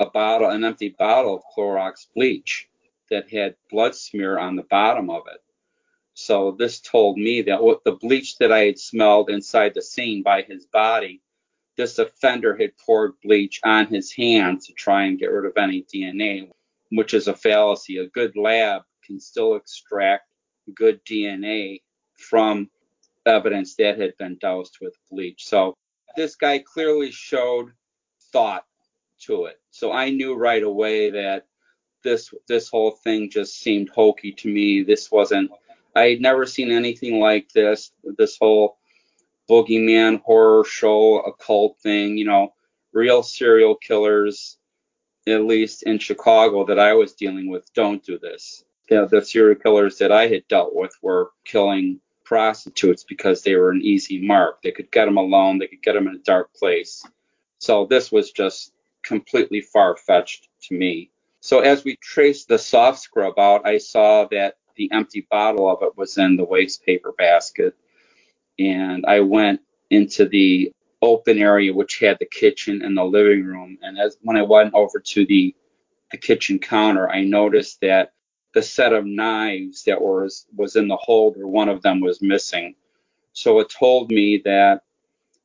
a 0.00 0.06
bottle, 0.06 0.50
an 0.50 0.64
empty 0.64 0.94
bottle 0.98 1.36
of 1.36 1.42
Clorox 1.56 2.06
bleach 2.14 2.68
that 3.10 3.30
had 3.30 3.54
blood 3.70 3.94
smear 3.94 4.38
on 4.38 4.56
the 4.56 4.64
bottom 4.64 5.08
of 5.08 5.22
it. 5.32 5.40
So 6.14 6.56
this 6.58 6.80
told 6.80 7.16
me 7.16 7.42
that 7.42 7.62
what 7.62 7.84
the 7.84 7.92
bleach 7.92 8.38
that 8.38 8.52
I 8.52 8.64
had 8.64 8.78
smelled 8.78 9.30
inside 9.30 9.74
the 9.74 9.82
scene 9.82 10.22
by 10.22 10.42
his 10.42 10.66
body 10.66 11.22
this 11.76 11.98
offender 11.98 12.56
had 12.56 12.76
poured 12.78 13.14
bleach 13.22 13.60
on 13.64 13.86
his 13.86 14.12
hands 14.12 14.66
to 14.66 14.72
try 14.74 15.04
and 15.04 15.18
get 15.18 15.32
rid 15.32 15.44
of 15.44 15.56
any 15.56 15.82
DNA, 15.82 16.50
which 16.90 17.14
is 17.14 17.26
a 17.26 17.34
fallacy. 17.34 17.98
A 17.98 18.06
good 18.08 18.36
lab 18.36 18.82
can 19.04 19.18
still 19.18 19.56
extract 19.56 20.28
good 20.74 21.04
DNA 21.04 21.82
from 22.16 22.70
evidence 23.26 23.74
that 23.76 23.98
had 23.98 24.16
been 24.18 24.38
doused 24.40 24.78
with 24.80 24.94
bleach. 25.10 25.46
So 25.46 25.74
this 26.16 26.36
guy 26.36 26.58
clearly 26.58 27.10
showed 27.10 27.72
thought 28.32 28.64
to 29.20 29.46
it. 29.46 29.60
So 29.70 29.92
I 29.92 30.10
knew 30.10 30.34
right 30.34 30.62
away 30.62 31.10
that 31.10 31.46
this 32.02 32.32
this 32.48 32.68
whole 32.68 32.92
thing 32.92 33.30
just 33.30 33.58
seemed 33.58 33.88
hokey 33.88 34.32
to 34.32 34.48
me. 34.48 34.82
This 34.82 35.10
wasn't 35.10 35.50
I 35.96 36.10
had 36.10 36.20
never 36.20 36.44
seen 36.46 36.70
anything 36.70 37.20
like 37.20 37.50
this. 37.52 37.92
This 38.18 38.36
whole 38.38 38.78
boogeyman 39.48 40.20
horror 40.22 40.64
show 40.64 41.20
occult 41.20 41.78
thing, 41.80 42.16
you 42.16 42.24
know, 42.24 42.54
real 42.92 43.22
serial 43.22 43.74
killers, 43.74 44.58
at 45.26 45.44
least 45.44 45.84
in 45.84 45.98
Chicago 45.98 46.64
that 46.66 46.78
I 46.78 46.94
was 46.94 47.12
dealing 47.12 47.48
with, 47.48 47.72
don't 47.74 48.04
do 48.04 48.18
this. 48.18 48.64
The, 48.88 49.06
the 49.06 49.24
serial 49.24 49.54
killers 49.54 49.98
that 49.98 50.12
I 50.12 50.28
had 50.28 50.46
dealt 50.48 50.74
with 50.74 50.92
were 51.02 51.30
killing 51.44 52.00
prostitutes 52.24 53.04
because 53.04 53.42
they 53.42 53.54
were 53.54 53.70
an 53.70 53.82
easy 53.82 54.26
mark. 54.26 54.62
They 54.62 54.72
could 54.72 54.90
get 54.90 55.04
them 55.06 55.16
alone, 55.16 55.58
they 55.58 55.66
could 55.66 55.82
get 55.82 55.92
them 55.94 56.08
in 56.08 56.16
a 56.16 56.18
dark 56.18 56.54
place. 56.54 57.04
So 57.58 57.86
this 57.86 58.10
was 58.10 58.30
just 58.32 58.72
completely 59.02 59.60
far 59.60 59.96
fetched 59.96 60.48
to 60.62 60.76
me. 60.76 61.10
So 61.40 61.60
as 61.60 61.84
we 61.84 61.96
traced 61.96 62.48
the 62.48 62.58
soft 62.58 63.00
scrub 63.00 63.38
out, 63.38 63.66
I 63.66 63.78
saw 63.78 64.26
that 64.30 64.56
the 64.76 64.90
empty 64.92 65.26
bottle 65.30 65.70
of 65.70 65.82
it 65.82 65.96
was 65.96 66.16
in 66.18 66.36
the 66.36 66.44
waste 66.44 66.84
paper 66.84 67.12
basket 67.16 67.76
and 68.58 69.04
I 69.06 69.20
went 69.20 69.60
into 69.90 70.26
the 70.26 70.72
open 71.02 71.38
area 71.38 71.72
which 71.72 71.98
had 71.98 72.18
the 72.18 72.26
kitchen 72.26 72.82
and 72.82 72.96
the 72.96 73.04
living 73.04 73.44
room. 73.44 73.78
And 73.82 73.98
as 73.98 74.16
when 74.22 74.36
I 74.36 74.42
went 74.42 74.74
over 74.74 74.98
to 74.98 75.26
the 75.26 75.54
the 76.10 76.18
kitchen 76.18 76.58
counter, 76.58 77.10
I 77.10 77.24
noticed 77.24 77.80
that 77.80 78.12
the 78.54 78.62
set 78.62 78.92
of 78.92 79.04
knives 79.04 79.84
that 79.84 80.00
was 80.00 80.46
was 80.54 80.76
in 80.76 80.88
the 80.88 80.96
holder, 80.96 81.46
one 81.46 81.68
of 81.68 81.82
them 81.82 82.00
was 82.00 82.22
missing. 82.22 82.74
So 83.32 83.58
it 83.60 83.68
told 83.68 84.10
me 84.10 84.40
that 84.44 84.82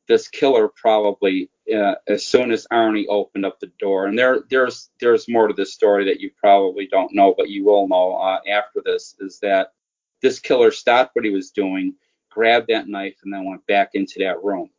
this 0.08 0.28
killer 0.28 0.67
probably, 0.67 1.50
uh, 1.74 1.95
as 2.08 2.26
soon 2.26 2.52
as 2.52 2.67
Arnie 2.72 3.08
opened 3.10 3.45
up 3.45 3.60
the 3.60 3.72
door, 3.80 4.06
and 4.06 4.17
there 4.17 4.41
there's 4.50 4.89
there's 5.00 5.28
more 5.28 5.48
to 5.48 5.54
this 5.54 5.74
story 5.74 6.06
that 6.06 6.19
you 6.19 6.32
probably 6.39 6.88
don't 6.88 7.13
know, 7.13 7.34
but 7.38 7.50
you 7.50 7.65
will 7.65 7.88
know 7.88 8.15
uh, 8.15 8.39
after 8.50 8.82
this, 8.86 9.15
is 9.19 9.39
that 9.39 9.74
this 10.22 10.39
killer 10.39 10.72
stopped 10.72 11.15
what 11.15 11.26
he 11.26 11.32
was 11.32 11.52
doing 11.52 11.95
grabbed 12.30 12.67
that 12.67 12.88
knife 12.88 13.15
and 13.24 13.34
then 13.34 13.45
went 13.45 13.65
back 13.65 13.91
into 13.93 14.19
that 14.19 14.43
room. 14.43 14.69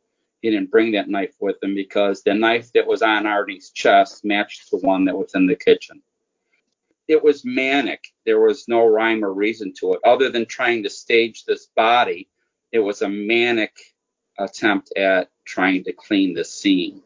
He 0.41 0.51
didn't 0.51 0.71
bring 0.71 0.93
that 0.93 1.09
knife 1.09 1.35
with 1.41 1.63
him 1.63 1.75
because 1.75 2.23
the 2.23 2.33
knife 2.33 2.73
that 2.73 2.87
was 2.87 3.03
on 3.03 3.25
Arnie's 3.25 3.71
chest 3.71 4.25
matched 4.25 4.71
the 4.71 4.79
one 4.79 5.05
that 5.07 5.17
was 5.17 5.35
in 5.35 5.47
the 5.47 5.57
kitchen. 5.57 6.01
It 7.11 7.23
was 7.23 7.45
manic. 7.45 8.05
There 8.25 8.41
was 8.41 8.69
no 8.69 8.87
rhyme 8.87 9.25
or 9.25 9.33
reason 9.33 9.73
to 9.81 9.95
it 9.95 10.01
other 10.05 10.31
than 10.31 10.47
trying 10.47 10.85
to 10.85 10.91
stage 10.91 11.45
this 11.45 11.67
body. 11.77 12.29
It 12.73 12.79
was 12.79 13.03
a 13.03 13.09
manic 13.09 13.77
attempt 14.39 14.97
at 14.97 15.31
trying 15.45 15.85
to 15.85 15.93
clean 15.93 16.35
the 16.35 16.45
scene. 16.45 17.03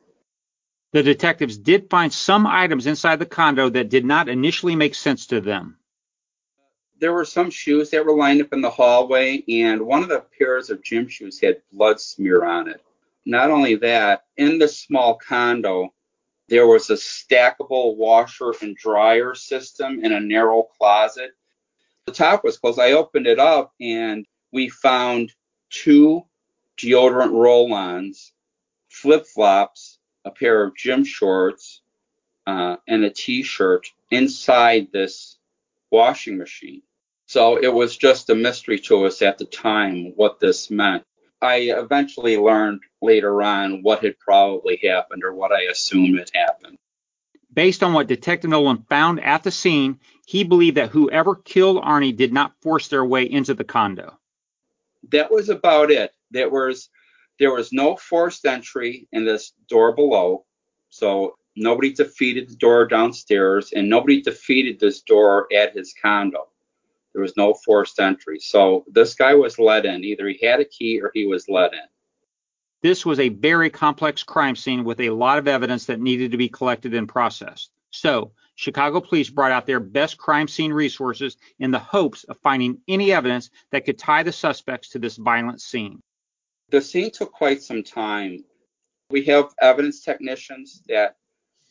The 0.93 1.03
detectives 1.03 1.57
did 1.57 1.91
find 1.91 2.13
some 2.13 2.47
items 2.47 2.87
inside 2.87 3.19
the 3.19 3.27
condo 3.27 3.69
that 3.71 3.89
did 3.89 4.05
not 4.05 4.29
initially 4.29 4.77
make 4.77 4.95
sense 4.95 5.27
to 5.29 5.41
them 5.41 5.79
there 7.01 7.13
were 7.13 7.25
some 7.25 7.51
shoes 7.51 7.91
that 7.91 8.05
were 8.05 8.17
lined 8.17 8.41
up 8.41 8.53
in 8.53 8.61
the 8.61 8.71
hallway, 8.71 9.43
and 9.49 9.83
one 9.83 10.03
of 10.03 10.09
the 10.09 10.25
pairs 10.39 10.71
of 10.71 10.83
gym 10.83 11.09
shoes 11.09 11.41
had 11.41 11.61
blood 11.73 12.01
smear 12.01 12.45
on 12.45 12.69
it. 12.69 12.83
Not 13.27 13.51
only 13.51 13.75
that, 13.77 14.25
in 14.37 14.59
the 14.59 14.69
small 14.69 15.17
condo, 15.17 15.93
there 16.49 16.67
was 16.67 16.91
a 16.91 16.95
stackable 16.95 17.97
washer 17.97 18.53
and 18.61 18.77
dryer 18.77 19.35
system 19.35 20.05
in 20.05 20.13
a 20.13 20.21
narrow 20.21 20.63
closet. 20.63 21.33
The 22.07 22.13
top 22.13 22.45
was 22.45 22.59
closed. 22.59 22.79
I 22.79 22.93
opened 22.93 23.27
it 23.27 23.39
up, 23.39 23.73
and 23.81 24.27
we 24.53 24.69
found 24.69 25.33
two 25.71 26.25
deodorant 26.77 27.33
roll 27.33 27.73
ons, 27.73 28.33
flip 28.89 29.27
flops, 29.27 29.99
a 30.25 30.31
pair 30.31 30.63
of 30.63 30.77
gym 30.77 31.05
shorts, 31.05 31.81
uh, 32.47 32.77
and 32.87 33.05
a 33.05 33.11
t 33.11 33.43
shirt 33.43 33.87
inside 34.11 34.89
this 34.93 35.39
washing 35.91 36.37
machine. 36.37 36.83
So 37.27 37.57
it 37.57 37.73
was 37.73 37.97
just 37.97 38.29
a 38.31 38.35
mystery 38.35 38.79
to 38.81 39.07
us 39.07 39.23
at 39.23 39.39
the 39.39 39.47
time 39.47 40.13
what 40.17 40.41
this 40.41 40.71
meant. 40.71 41.05
I 41.45 41.57
eventually 41.57 42.39
learned 42.39 42.81
later 43.03 43.43
on 43.43 43.83
what 43.83 44.03
had 44.03 44.19
probably 44.19 44.81
happened 44.83 45.23
or 45.25 45.35
what 45.35 45.53
I 45.53 45.63
assumed 45.65 46.19
had 46.19 46.31
happened. 46.35 46.79
Based 47.53 47.83
on 47.83 47.93
what 47.93 48.09
Detective 48.09 48.51
Nolan 48.51 48.85
found 48.89 49.21
at 49.21 49.45
the 49.45 49.51
scene, 49.51 50.01
he 50.27 50.43
believed 50.43 50.79
that 50.79 50.91
whoever 50.91 51.37
killed 51.37 51.85
Arnie 51.85 52.17
did 52.17 52.33
not 52.33 52.61
force 52.63 52.89
their 52.89 53.05
way 53.05 53.31
into 53.31 53.55
the 53.55 53.63
condo. 53.63 54.19
That 55.13 55.31
was 55.31 55.51
about 55.51 55.91
it. 55.91 56.13
There 56.31 56.49
was 56.49 56.89
there 57.39 57.53
was 57.53 57.73
no 57.73 57.97
forced 57.97 58.47
entry 58.47 59.07
in 59.13 59.25
this 59.25 59.53
door 59.69 59.95
below. 59.95 60.47
So 60.89 61.37
nobody 61.57 61.93
defeated 61.93 62.49
the 62.49 62.57
door 62.57 62.87
downstairs 62.87 63.73
and 63.73 63.89
nobody 63.89 64.23
defeated 64.23 64.81
this 64.81 65.03
door 65.03 65.47
at 65.53 65.75
his 65.75 65.95
condo. 66.01 66.49
There 67.15 67.23
was 67.23 67.37
no 67.37 67.55
forced 67.55 67.99
entry. 68.01 68.41
So 68.41 68.85
this 68.89 69.15
guy 69.15 69.35
was 69.35 69.59
let 69.59 69.87
in. 69.87 70.05
Either 70.05 70.29
he 70.29 70.45
had 70.45 70.61
a 70.61 70.65
key 70.65 71.01
or 71.01 71.11
he 71.15 71.27
was 71.27 71.49
let 71.49 71.73
in. 71.73 71.87
This 72.83 73.07
was 73.07 73.19
a 73.19 73.31
very 73.31 73.71
complex 73.71 74.23
crime 74.23 74.57
scene 74.57 74.85
with 74.85 75.01
a 75.01 75.11
lot 75.11 75.39
of 75.39 75.49
evidence 75.49 75.87
that 75.87 76.01
needed 76.01 76.33
to 76.33 76.37
be 76.37 76.49
collected 76.49 76.93
and 76.93 77.09
processed. 77.09 77.71
So, 77.91 78.33
Chicago 78.57 79.01
police 79.01 79.31
brought 79.31 79.53
out 79.53 79.67
their 79.67 79.81
best 79.81 80.19
crime 80.19 80.49
scene 80.49 80.73
resources 80.73 81.37
in 81.59 81.71
the 81.71 81.79
hopes 81.79 82.25
of 82.25 82.37
finding 82.39 82.79
any 82.87 83.13
evidence 83.13 83.51
that 83.71 83.85
could 83.85 83.99
tie 83.99 84.23
the 84.23 84.33
suspects 84.33 84.91
to 84.91 84.99
this 84.99 85.17
violent 85.17 85.61
scene. 85.61 86.01
The 86.71 86.81
scene 86.81 87.11
took 87.11 87.33
quite 87.33 87.63
some 87.63 87.83
time. 87.83 88.45
We 89.11 89.25
have 89.25 89.55
evidence 89.61 90.03
technicians 90.03 90.83
that 90.89 91.17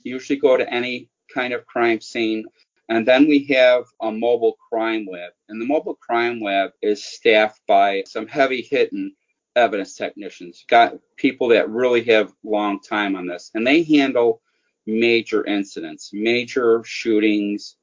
usually 0.03 0.39
go 0.39 0.57
to 0.57 0.73
any 0.73 1.09
kind 1.33 1.53
of 1.53 1.65
crime 1.65 2.01
scene. 2.01 2.45
And 2.89 3.07
then 3.07 3.27
we 3.27 3.45
have 3.45 3.85
a 4.01 4.11
mobile 4.11 4.57
crime 4.69 5.07
lab. 5.09 5.31
And 5.49 5.61
the 5.61 5.65
mobile 5.65 5.95
crime 5.95 6.41
lab 6.41 6.71
is 6.81 7.03
staffed 7.03 7.61
by 7.67 8.03
some 8.05 8.27
heavy 8.27 8.61
hitting 8.61 9.13
evidence 9.55 9.95
technicians, 9.95 10.65
got 10.67 10.97
people 11.15 11.47
that 11.49 11.69
really 11.69 12.03
have 12.03 12.33
long 12.43 12.79
time 12.81 13.15
on 13.15 13.27
this, 13.27 13.51
and 13.53 13.65
they 13.65 13.83
handle 13.83 14.41
major 14.85 15.45
incidents, 15.45 16.09
major 16.11 16.83
shootings, 16.83 17.77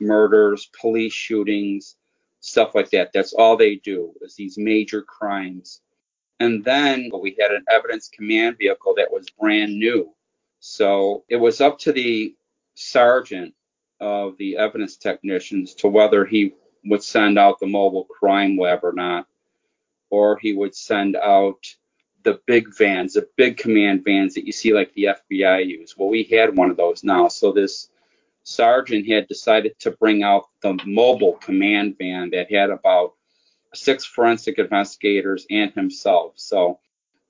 murders, 0.00 0.70
police 0.80 1.12
shootings, 1.12 1.96
stuff 2.40 2.74
like 2.74 2.90
that. 2.90 3.10
That's 3.12 3.32
all 3.32 3.56
they 3.56 3.76
do 3.76 4.14
is 4.22 4.34
these 4.34 4.56
major 4.56 5.02
crimes. 5.02 5.80
And 6.40 6.64
then 6.64 7.10
we 7.20 7.36
had 7.38 7.50
an 7.50 7.64
evidence 7.68 8.08
command 8.08 8.58
vehicle 8.58 8.94
that 8.96 9.12
was 9.12 9.28
brand 9.30 9.76
new. 9.76 10.14
So 10.60 11.24
it 11.28 11.36
was 11.36 11.60
up 11.60 11.78
to 11.80 11.92
the 11.92 12.34
sergeant 12.74 13.54
of 14.00 14.36
the 14.38 14.56
evidence 14.56 14.96
technicians 14.96 15.74
to 15.74 15.88
whether 15.88 16.24
he 16.24 16.54
would 16.84 17.02
send 17.02 17.38
out 17.38 17.58
the 17.58 17.66
mobile 17.66 18.04
crime 18.04 18.56
lab 18.56 18.80
or 18.82 18.92
not 18.92 19.26
or 20.10 20.38
he 20.38 20.52
would 20.52 20.74
send 20.74 21.16
out 21.16 21.66
the 22.24 22.40
big 22.46 22.74
vans, 22.76 23.14
the 23.14 23.28
big 23.36 23.56
command 23.56 24.04
vans 24.04 24.34
that 24.34 24.44
you 24.44 24.52
see 24.52 24.72
like 24.72 24.92
the 24.94 25.08
FBI 25.30 25.66
use. 25.66 25.96
Well, 25.96 26.08
we 26.08 26.24
had 26.24 26.56
one 26.56 26.70
of 26.70 26.76
those 26.76 27.04
now. 27.04 27.28
So 27.28 27.52
this 27.52 27.90
sergeant 28.42 29.06
had 29.06 29.28
decided 29.28 29.78
to 29.80 29.92
bring 29.92 30.22
out 30.22 30.46
the 30.62 30.78
mobile 30.84 31.34
command 31.34 31.96
van 31.98 32.30
that 32.30 32.50
had 32.50 32.70
about 32.70 33.14
six 33.74 34.04
forensic 34.04 34.58
investigators 34.58 35.46
and 35.50 35.72
himself. 35.72 36.32
So 36.36 36.80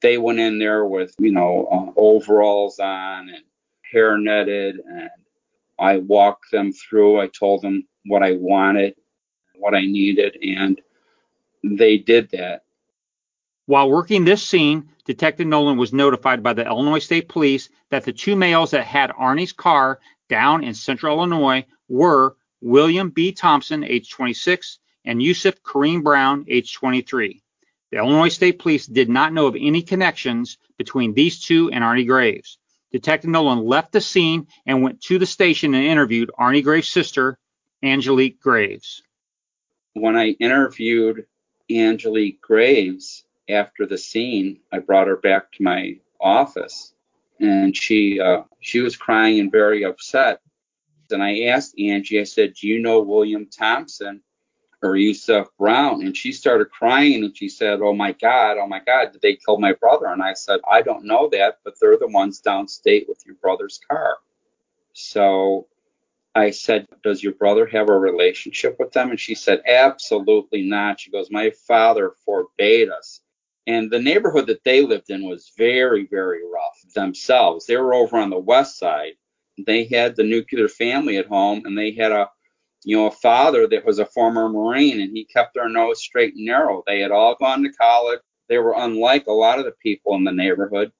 they 0.00 0.16
went 0.18 0.38
in 0.38 0.58
there 0.58 0.84
with, 0.84 1.14
you 1.18 1.32
know, 1.32 1.68
uh, 1.70 2.00
overalls 2.00 2.78
on 2.78 3.28
and 3.28 3.44
hair 3.90 4.16
netted 4.16 4.80
and 4.86 5.10
I 5.78 5.98
walked 5.98 6.50
them 6.50 6.72
through. 6.72 7.20
I 7.20 7.28
told 7.28 7.62
them 7.62 7.86
what 8.06 8.22
I 8.22 8.32
wanted, 8.32 8.94
what 9.56 9.74
I 9.74 9.82
needed, 9.82 10.36
and 10.42 10.80
they 11.62 11.98
did 11.98 12.30
that. 12.30 12.62
While 13.66 13.90
working 13.90 14.24
this 14.24 14.42
scene, 14.42 14.88
Detective 15.04 15.46
Nolan 15.46 15.76
was 15.76 15.92
notified 15.92 16.42
by 16.42 16.54
the 16.54 16.66
Illinois 16.66 17.00
State 17.00 17.28
Police 17.28 17.68
that 17.90 18.04
the 18.04 18.12
two 18.12 18.34
males 18.34 18.70
that 18.70 18.84
had 18.84 19.10
Arnie's 19.10 19.52
car 19.52 20.00
down 20.28 20.64
in 20.64 20.74
central 20.74 21.18
Illinois 21.18 21.64
were 21.88 22.36
William 22.60 23.10
B. 23.10 23.32
Thompson, 23.32 23.84
age 23.84 24.10
26, 24.10 24.78
and 25.04 25.22
Yusuf 25.22 25.62
Kareem 25.62 26.02
Brown, 26.02 26.44
age 26.48 26.74
23. 26.74 27.42
The 27.90 27.98
Illinois 27.98 28.28
State 28.28 28.58
Police 28.58 28.86
did 28.86 29.08
not 29.08 29.32
know 29.32 29.46
of 29.46 29.56
any 29.58 29.82
connections 29.82 30.58
between 30.76 31.14
these 31.14 31.40
two 31.40 31.70
and 31.70 31.82
Arnie 31.82 32.06
Graves. 32.06 32.57
Detective 32.90 33.30
Nolan 33.30 33.64
left 33.64 33.92
the 33.92 34.00
scene 34.00 34.46
and 34.66 34.82
went 34.82 35.00
to 35.02 35.18
the 35.18 35.26
station 35.26 35.74
and 35.74 35.84
interviewed 35.84 36.30
Arnie 36.38 36.64
Graves' 36.64 36.88
sister, 36.88 37.38
Angelique 37.82 38.40
Graves. 38.40 39.02
When 39.94 40.16
I 40.16 40.28
interviewed 40.40 41.26
Angelique 41.70 42.40
Graves, 42.40 43.24
after 43.48 43.86
the 43.86 43.98
scene, 43.98 44.60
I 44.72 44.78
brought 44.78 45.08
her 45.08 45.16
back 45.16 45.52
to 45.52 45.62
my 45.62 45.98
office, 46.20 46.94
and 47.40 47.76
she 47.76 48.20
uh, 48.20 48.42
she 48.60 48.80
was 48.80 48.96
crying 48.96 49.40
and 49.40 49.50
very 49.50 49.84
upset. 49.84 50.40
And 51.10 51.22
I 51.22 51.44
asked 51.44 51.78
Angie, 51.78 52.20
I 52.20 52.24
said, 52.24 52.54
"Do 52.54 52.68
you 52.68 52.80
know 52.80 53.00
William 53.00 53.46
Thompson 53.46 54.22
or 54.82 54.96
Yusuf 54.96 55.48
Brown?" 55.58 56.02
And 56.02 56.16
she 56.16 56.32
started 56.32 56.70
crying, 56.70 57.24
and 57.24 57.36
she 57.36 57.48
said, 57.48 57.80
"Oh 57.82 57.94
my 57.94 58.12
God, 58.12 58.58
oh 58.58 58.66
my 58.66 58.80
God, 58.80 59.12
did 59.12 59.22
they 59.22 59.36
kill 59.36 59.58
my 59.58 59.72
brother?" 59.74 60.06
And 60.06 60.22
I 60.22 60.34
said, 60.34 60.60
"I 60.70 60.82
don't 60.82 61.04
know 61.04 61.28
that, 61.30 61.58
but 61.64 61.74
they're 61.80 61.98
the 61.98 62.08
ones 62.08 62.40
downstate 62.40 63.08
with 63.08 63.24
your 63.26 63.36
brother's 63.36 63.80
car." 63.88 64.18
So 64.92 65.68
I 66.34 66.50
said, 66.50 66.86
Does 67.02 67.22
your 67.22 67.34
brother 67.34 67.66
have 67.66 67.88
a 67.88 67.98
relationship 67.98 68.76
with 68.78 68.92
them? 68.92 69.10
And 69.10 69.20
she 69.20 69.34
said, 69.34 69.60
Absolutely 69.66 70.62
not. 70.62 71.00
She 71.00 71.10
goes, 71.10 71.30
My 71.30 71.50
father 71.66 72.12
forbade 72.24 72.90
us. 72.90 73.20
And 73.66 73.90
the 73.90 74.00
neighborhood 74.00 74.46
that 74.46 74.64
they 74.64 74.82
lived 74.82 75.10
in 75.10 75.28
was 75.28 75.52
very, 75.58 76.06
very 76.06 76.40
rough 76.44 76.94
themselves. 76.94 77.66
They 77.66 77.76
were 77.76 77.94
over 77.94 78.16
on 78.16 78.30
the 78.30 78.38
west 78.38 78.78
side. 78.78 79.14
They 79.66 79.84
had 79.84 80.16
the 80.16 80.22
nuclear 80.22 80.68
family 80.68 81.18
at 81.18 81.26
home, 81.26 81.62
and 81.66 81.76
they 81.76 81.92
had 81.92 82.12
a, 82.12 82.30
you 82.88 82.96
know, 82.96 83.06
a 83.06 83.10
father 83.10 83.66
that 83.68 83.84
was 83.84 83.98
a 83.98 84.06
former 84.06 84.48
Marine, 84.48 85.00
and 85.00 85.14
he 85.14 85.24
kept 85.24 85.54
their 85.54 85.68
nose 85.68 86.00
straight 86.00 86.34
and 86.34 86.46
narrow. 86.46 86.82
They 86.86 87.00
had 87.00 87.10
all 87.10 87.34
gone 87.34 87.62
to 87.62 87.72
college. 87.72 88.20
They 88.48 88.58
were 88.58 88.74
unlike 88.76 89.26
a 89.26 89.32
lot 89.32 89.58
of 89.58 89.66
the 89.66 89.74
people 89.82 90.14
in 90.14 90.24
the 90.24 90.32
neighborhood. 90.32 90.90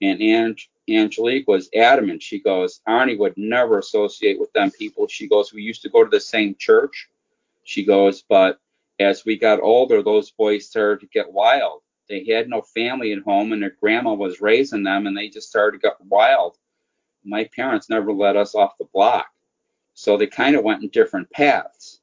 And 0.00 0.22
Ange, 0.22 0.70
Angelique 0.88 1.46
was 1.46 1.68
adamant. 1.74 2.22
She 2.22 2.40
goes, 2.40 2.80
Arnie 2.88 3.18
would 3.18 3.34
never 3.36 3.78
associate 3.78 4.40
with 4.40 4.50
them 4.54 4.70
people. 4.70 5.08
She 5.08 5.28
goes, 5.28 5.52
we 5.52 5.60
used 5.62 5.82
to 5.82 5.90
go 5.90 6.02
to 6.02 6.10
the 6.10 6.20
same 6.20 6.54
church. 6.58 7.08
She 7.64 7.84
goes, 7.84 8.22
but 8.26 8.58
as 8.98 9.26
we 9.26 9.36
got 9.36 9.60
older, 9.60 10.02
those 10.02 10.30
boys 10.30 10.66
started 10.66 11.00
to 11.00 11.06
get 11.06 11.30
wild 11.30 11.82
they 12.08 12.24
had 12.24 12.48
no 12.48 12.62
family 12.62 13.12
at 13.12 13.22
home 13.22 13.52
and 13.52 13.62
their 13.62 13.76
grandma 13.80 14.14
was 14.14 14.40
raising 14.40 14.82
them 14.82 15.06
and 15.06 15.16
they 15.16 15.28
just 15.28 15.48
started 15.48 15.80
to 15.80 15.88
get 15.88 16.00
wild. 16.00 16.56
My 17.24 17.44
parents 17.54 17.90
never 17.90 18.12
let 18.12 18.36
us 18.36 18.54
off 18.54 18.78
the 18.78 18.86
block. 18.92 19.26
So 19.96 20.18
they 20.18 20.26
kind 20.26 20.54
of 20.54 20.62
went 20.62 20.82
in 20.82 20.90
different 20.90 21.30
paths. 21.30 22.00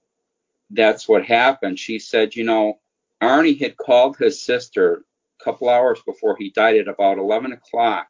That's 0.71 1.07
what 1.07 1.23
happened. 1.23 1.77
She 1.77 1.99
said, 1.99 2.35
you 2.35 2.43
know, 2.43 2.79
Arnie 3.21 3.59
had 3.59 3.77
called 3.77 4.17
his 4.17 4.41
sister 4.41 5.05
a 5.39 5.43
couple 5.43 5.69
hours 5.69 6.01
before 6.03 6.35
he 6.35 6.49
died 6.49 6.75
at 6.75 6.87
about 6.87 7.19
11 7.19 7.53
o'clock. 7.53 8.07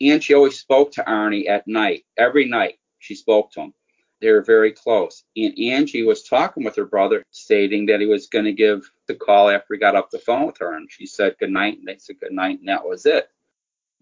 And 0.00 0.22
she 0.22 0.34
always 0.34 0.58
spoke 0.58 0.90
to 0.92 1.04
Arnie 1.04 1.48
at 1.48 1.68
night. 1.68 2.04
Every 2.18 2.46
night 2.46 2.80
she 2.98 3.14
spoke 3.14 3.52
to 3.52 3.60
him. 3.60 3.74
They 4.20 4.32
were 4.32 4.42
very 4.42 4.72
close. 4.72 5.22
And 5.36 5.56
Angie 5.60 6.02
was 6.02 6.24
talking 6.24 6.64
with 6.64 6.74
her 6.74 6.84
brother, 6.84 7.22
stating 7.30 7.86
that 7.86 8.00
he 8.00 8.06
was 8.06 8.26
going 8.26 8.46
to 8.46 8.52
give 8.52 8.90
the 9.06 9.14
call 9.14 9.48
after 9.48 9.74
he 9.74 9.78
got 9.78 9.94
off 9.94 10.10
the 10.10 10.18
phone 10.18 10.46
with 10.46 10.58
her. 10.58 10.76
And 10.76 10.90
she 10.90 11.06
said 11.06 11.36
good 11.38 11.50
night, 11.50 11.78
and 11.78 11.86
they 11.86 11.98
said 11.98 12.18
good 12.20 12.32
night, 12.32 12.58
and 12.58 12.68
that 12.68 12.84
was 12.84 13.06
it. 13.06 13.28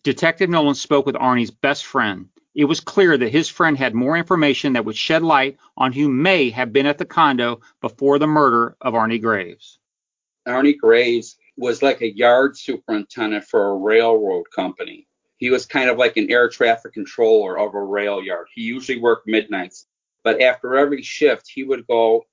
Detective 0.05 0.49
Nolan 0.49 0.75
spoke 0.75 1.05
with 1.05 1.17
Arnie's 1.17 1.51
best 1.51 1.85
friend. 1.85 2.29
It 2.55 2.67
was 2.67 2.81
clear 2.81 3.17
that 3.17 3.31
his 3.31 3.49
friend 3.49 3.79
had 3.79 3.95
more 3.95 4.17
information 4.17 4.75
that 4.75 4.85
would 4.85 4.97
shed 4.97 5.23
light 5.23 5.57
on 5.77 5.93
who 5.93 6.09
may 6.09 6.51
have 6.51 6.73
been 6.73 6.87
at 6.87 6.99
the 6.99 7.07
condo 7.07 7.61
before 7.81 8.19
the 8.19 8.27
murder 8.27 8.77
of 8.81 8.95
Arnie 8.95 9.21
Graves. 9.21 9.79
Arnie 10.47 10.77
Graves 10.77 11.37
was 11.57 11.83
like 11.83 12.03
a 12.03 12.15
yard 12.15 12.57
superintendent 12.59 13.45
for 13.45 13.71
a 13.71 13.77
railroad 13.77 14.45
company. 14.55 15.07
He 15.39 15.51
was 15.51 15.67
kind 15.67 15.89
of 15.89 15.99
like 15.99 16.17
an 16.17 16.31
air 16.31 16.49
traffic 16.49 16.93
controller 16.93 17.59
of 17.59 17.75
a 17.75 17.83
rail 17.83 18.23
yard. 18.23 18.49
He 18.55 18.63
usually 18.63 19.01
worked 19.01 19.27
midnights. 19.27 19.87
But 20.23 20.41
after 20.41 20.77
every 20.77 21.03
shift, 21.03 21.51
he 21.53 21.65
would 21.65 21.87
go 21.87 22.25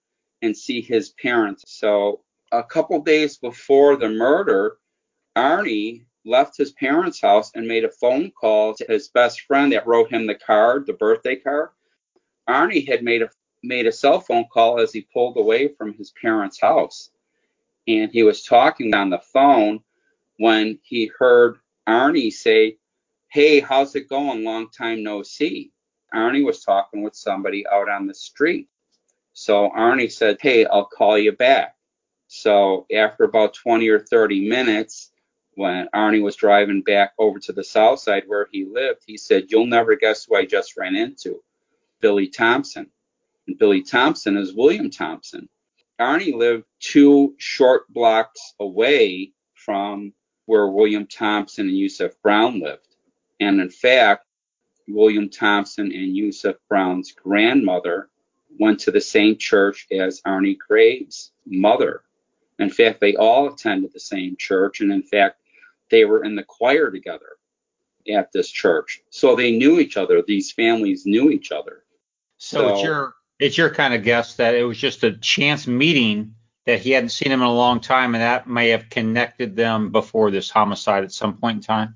and 0.42 0.56
see 0.56 0.82
his 0.82 1.10
parents. 1.12 1.66
So 1.68 2.22
a 2.52 2.64
couple 2.64 3.02
days 3.02 3.38
before 3.38 3.96
the 3.96 4.10
murder, 4.10 4.78
Arnie 5.36 6.06
left 6.26 6.58
his 6.58 6.72
parents' 6.74 7.22
house 7.22 7.52
and 7.56 7.68
made 7.68 7.86
a 7.86 7.90
phone 7.90 8.32
call 8.32 8.74
to 8.76 8.86
his 8.88 9.08
best 9.10 9.42
friend 9.42 9.72
that 9.72 9.88
wrote 9.88 10.12
him 10.12 10.28
the 10.28 10.36
card, 10.36 10.86
the 10.86 10.94
birthday 10.94 11.36
card. 11.36 11.70
Arnie 12.48 12.88
had 12.88 13.04
made 13.04 13.22
a 13.22 13.30
made 13.64 13.88
a 13.88 13.92
cell 13.92 14.22
phone 14.22 14.46
call 14.52 14.80
as 14.80 14.94
he 14.94 15.02
pulled 15.14 15.38
away 15.38 15.68
from 15.68 15.94
his 15.94 16.12
parents' 16.22 16.62
house. 16.62 17.12
And 17.88 18.12
he 18.12 18.24
was 18.24 18.44
talking 18.44 18.94
on 18.94 19.10
the 19.10 19.20
phone 19.20 19.82
when 20.38 20.80
he 20.84 21.12
heard 21.20 21.60
Arnie 21.88 22.32
say, 22.32 22.78
Hey, 23.30 23.60
how's 23.60 23.96
it 23.96 24.10
going? 24.10 24.44
Long 24.44 24.70
time 24.70 25.04
no 25.04 25.24
see. 25.24 25.72
Arnie 26.14 26.46
was 26.46 26.64
talking 26.64 27.04
with 27.04 27.16
somebody 27.16 27.66
out 27.68 27.90
on 27.90 28.08
the 28.08 28.14
street. 28.14 28.68
So 29.34 29.70
Arnie 29.72 30.12
said, 30.12 30.38
Hey, 30.42 30.66
I'll 30.66 30.86
call 30.86 31.18
you 31.18 31.34
back. 31.34 31.76
So 32.28 32.86
after 32.94 33.24
about 33.24 33.54
20 33.54 33.88
or 33.90 34.00
30 34.00 34.48
minutes, 34.48 35.12
when 35.56 35.88
Arnie 35.94 36.24
was 36.24 36.36
driving 36.36 36.82
back 36.82 37.14
over 37.18 37.40
to 37.40 37.52
the 37.52 37.64
south 37.64 38.00
side 38.00 38.24
where 38.28 38.48
he 38.52 38.66
lived, 38.66 39.04
he 39.06 39.18
said, 39.18 39.52
You'll 39.52 39.66
never 39.66 39.96
guess 39.96 40.26
who 40.26 40.36
I 40.36 40.46
just 40.46 40.78
ran 40.78 40.96
into 40.96 41.44
Billy 42.02 42.28
Thompson. 42.28 42.90
And 43.48 43.58
Billy 43.58 43.82
Thompson 43.82 44.38
is 44.38 44.54
William 44.54 44.90
Thompson. 44.90 45.50
Arnie 46.00 46.34
lived 46.34 46.66
two 46.80 47.36
short 47.38 47.92
blocks 47.92 48.54
away 48.60 49.34
from 49.54 50.14
where 50.46 50.68
William 50.68 51.06
Thompson 51.06 51.68
and 51.68 51.78
Yusuf 51.78 52.14
Brown 52.24 52.60
lived. 52.62 52.96
And 53.40 53.60
in 53.60 53.70
fact, 53.70 54.26
William 54.88 55.30
Thompson 55.30 55.92
and 55.92 56.16
Yusuf 56.16 56.56
Brown's 56.68 57.12
grandmother 57.12 58.10
went 58.60 58.80
to 58.82 58.92
the 58.92 59.02
same 59.02 59.38
church 59.38 59.88
as 59.92 60.22
Arnie 60.22 60.58
Graves' 60.58 61.32
mother. 61.46 62.04
In 62.60 62.70
fact, 62.70 63.00
they 63.00 63.16
all 63.16 63.48
attended 63.48 63.94
the 63.94 64.00
same 64.00 64.36
church, 64.38 64.82
and 64.82 64.92
in 64.92 65.04
fact, 65.04 65.42
they 65.90 66.06
were 66.06 66.24
in 66.24 66.36
the 66.36 66.44
choir 66.44 66.92
together 66.92 67.38
at 68.14 68.32
this 68.32 68.50
church. 68.50 69.02
So 69.10 69.36
they 69.36 69.52
knew 69.52 69.80
each 69.80 69.98
other. 69.98 70.22
These 70.22 70.52
families 70.52 71.06
knew 71.06 71.30
each 71.30 71.52
other. 71.52 71.84
So, 72.38 72.60
so 72.60 72.74
it's 72.74 72.84
your 72.84 73.14
it's 73.40 73.58
your 73.58 73.70
kind 73.70 73.94
of 73.94 74.04
guess 74.04 74.36
that 74.36 74.56
it 74.56 74.64
was 74.64 74.78
just 74.78 75.04
a 75.04 75.14
chance 75.18 75.68
meeting 75.68 76.36
that 76.66 76.80
he 76.80 76.92
hadn't 76.92 77.10
seen 77.10 77.32
him 77.32 77.42
in 77.42 77.48
a 77.48 77.54
long 77.54 77.80
time, 77.80 78.14
and 78.14 78.22
that 78.22 78.48
may 78.48 78.70
have 78.70 78.90
connected 78.90 79.56
them 79.56 79.92
before 79.92 80.30
this 80.30 80.50
homicide 80.50 81.04
at 81.04 81.12
some 81.12 81.38
point 81.38 81.58
in 81.58 81.62
time. 81.64 81.96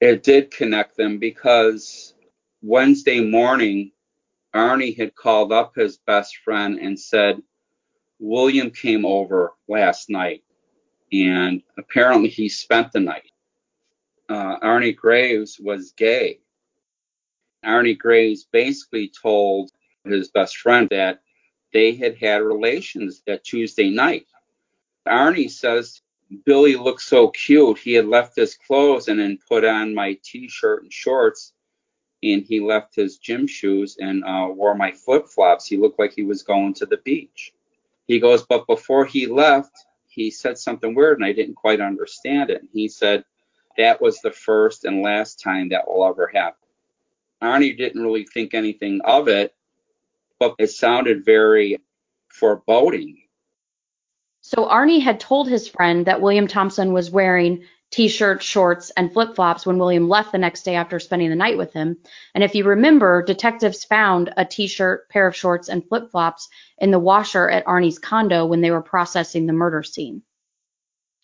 It 0.00 0.22
did 0.22 0.50
connect 0.50 0.96
them 0.96 1.18
because 1.18 2.14
Wednesday 2.62 3.20
morning, 3.20 3.92
Arnie 4.54 4.96
had 4.96 5.14
called 5.14 5.52
up 5.52 5.74
his 5.74 5.98
best 5.98 6.38
friend 6.38 6.78
and 6.78 6.98
said, 6.98 7.42
William 8.24 8.70
came 8.70 9.04
over 9.04 9.52
last 9.68 10.08
night, 10.08 10.42
and 11.12 11.62
apparently 11.76 12.30
he 12.30 12.48
spent 12.48 12.90
the 12.90 13.00
night. 13.00 13.30
Uh, 14.30 14.58
Arnie 14.60 14.96
Graves 14.96 15.60
was 15.60 15.92
gay. 15.92 16.40
Arnie 17.66 17.98
Graves 17.98 18.48
basically 18.50 19.12
told 19.22 19.72
his 20.06 20.30
best 20.30 20.56
friend 20.56 20.88
that 20.90 21.20
they 21.74 21.94
had 21.94 22.16
had 22.16 22.40
relations 22.40 23.22
that 23.26 23.44
Tuesday 23.44 23.90
night. 23.90 24.26
Arnie 25.06 25.50
says 25.50 26.00
Billy 26.46 26.76
looked 26.76 27.02
so 27.02 27.28
cute. 27.28 27.76
He 27.76 27.92
had 27.92 28.06
left 28.06 28.36
his 28.36 28.56
clothes 28.56 29.08
and 29.08 29.20
then 29.20 29.38
put 29.46 29.66
on 29.66 29.94
my 29.94 30.18
t-shirt 30.24 30.82
and 30.82 30.90
shorts, 30.90 31.52
and 32.22 32.42
he 32.42 32.58
left 32.58 32.94
his 32.94 33.18
gym 33.18 33.46
shoes 33.46 33.98
and 34.00 34.24
uh, 34.24 34.48
wore 34.50 34.74
my 34.74 34.92
flip 34.92 35.28
flops. 35.28 35.66
He 35.66 35.76
looked 35.76 35.98
like 35.98 36.14
he 36.14 36.24
was 36.24 36.42
going 36.42 36.72
to 36.74 36.86
the 36.86 37.02
beach. 37.04 37.52
He 38.06 38.20
goes, 38.20 38.44
but 38.44 38.66
before 38.66 39.04
he 39.04 39.26
left, 39.26 39.72
he 40.06 40.30
said 40.30 40.58
something 40.58 40.94
weird, 40.94 41.18
and 41.18 41.24
I 41.24 41.32
didn't 41.32 41.54
quite 41.54 41.80
understand 41.80 42.50
it. 42.50 42.62
He 42.72 42.88
said 42.88 43.24
that 43.76 44.00
was 44.00 44.20
the 44.20 44.30
first 44.30 44.84
and 44.84 45.02
last 45.02 45.40
time 45.40 45.70
that 45.70 45.88
will 45.88 46.06
ever 46.06 46.26
happen. 46.26 46.58
Arnie 47.42 47.76
didn't 47.76 48.02
really 48.02 48.24
think 48.24 48.54
anything 48.54 49.00
of 49.04 49.28
it, 49.28 49.54
but 50.38 50.54
it 50.58 50.68
sounded 50.68 51.24
very 51.24 51.78
foreboding. 52.28 53.22
So 54.40 54.66
Arnie 54.66 55.02
had 55.02 55.20
told 55.20 55.48
his 55.48 55.68
friend 55.68 56.06
that 56.06 56.20
William 56.20 56.46
Thompson 56.46 56.92
was 56.92 57.10
wearing 57.10 57.64
t-shirts, 57.90 58.44
shorts, 58.44 58.90
and 58.96 59.12
flip-flops 59.12 59.64
when 59.64 59.78
William 59.78 60.08
left 60.08 60.32
the 60.32 60.38
next 60.38 60.64
day 60.64 60.74
after 60.74 60.98
spending 60.98 61.30
the 61.30 61.36
night 61.36 61.56
with 61.56 61.72
him. 61.72 61.96
And 62.34 62.42
if 62.42 62.54
you 62.54 62.64
remember, 62.64 63.22
detectives 63.22 63.84
found 63.84 64.32
a 64.36 64.44
t-shirt, 64.44 65.08
pair 65.08 65.28
of 65.28 65.36
shorts, 65.36 65.68
and 65.68 65.86
flip-flops 65.86 66.48
in 66.78 66.90
the 66.90 66.98
washer 66.98 67.48
at 67.48 67.64
Arnie's 67.66 67.98
condo 67.98 68.46
when 68.46 68.60
they 68.60 68.72
were 68.72 68.82
processing 68.82 69.46
the 69.46 69.52
murder 69.52 69.84
scene. 69.84 70.22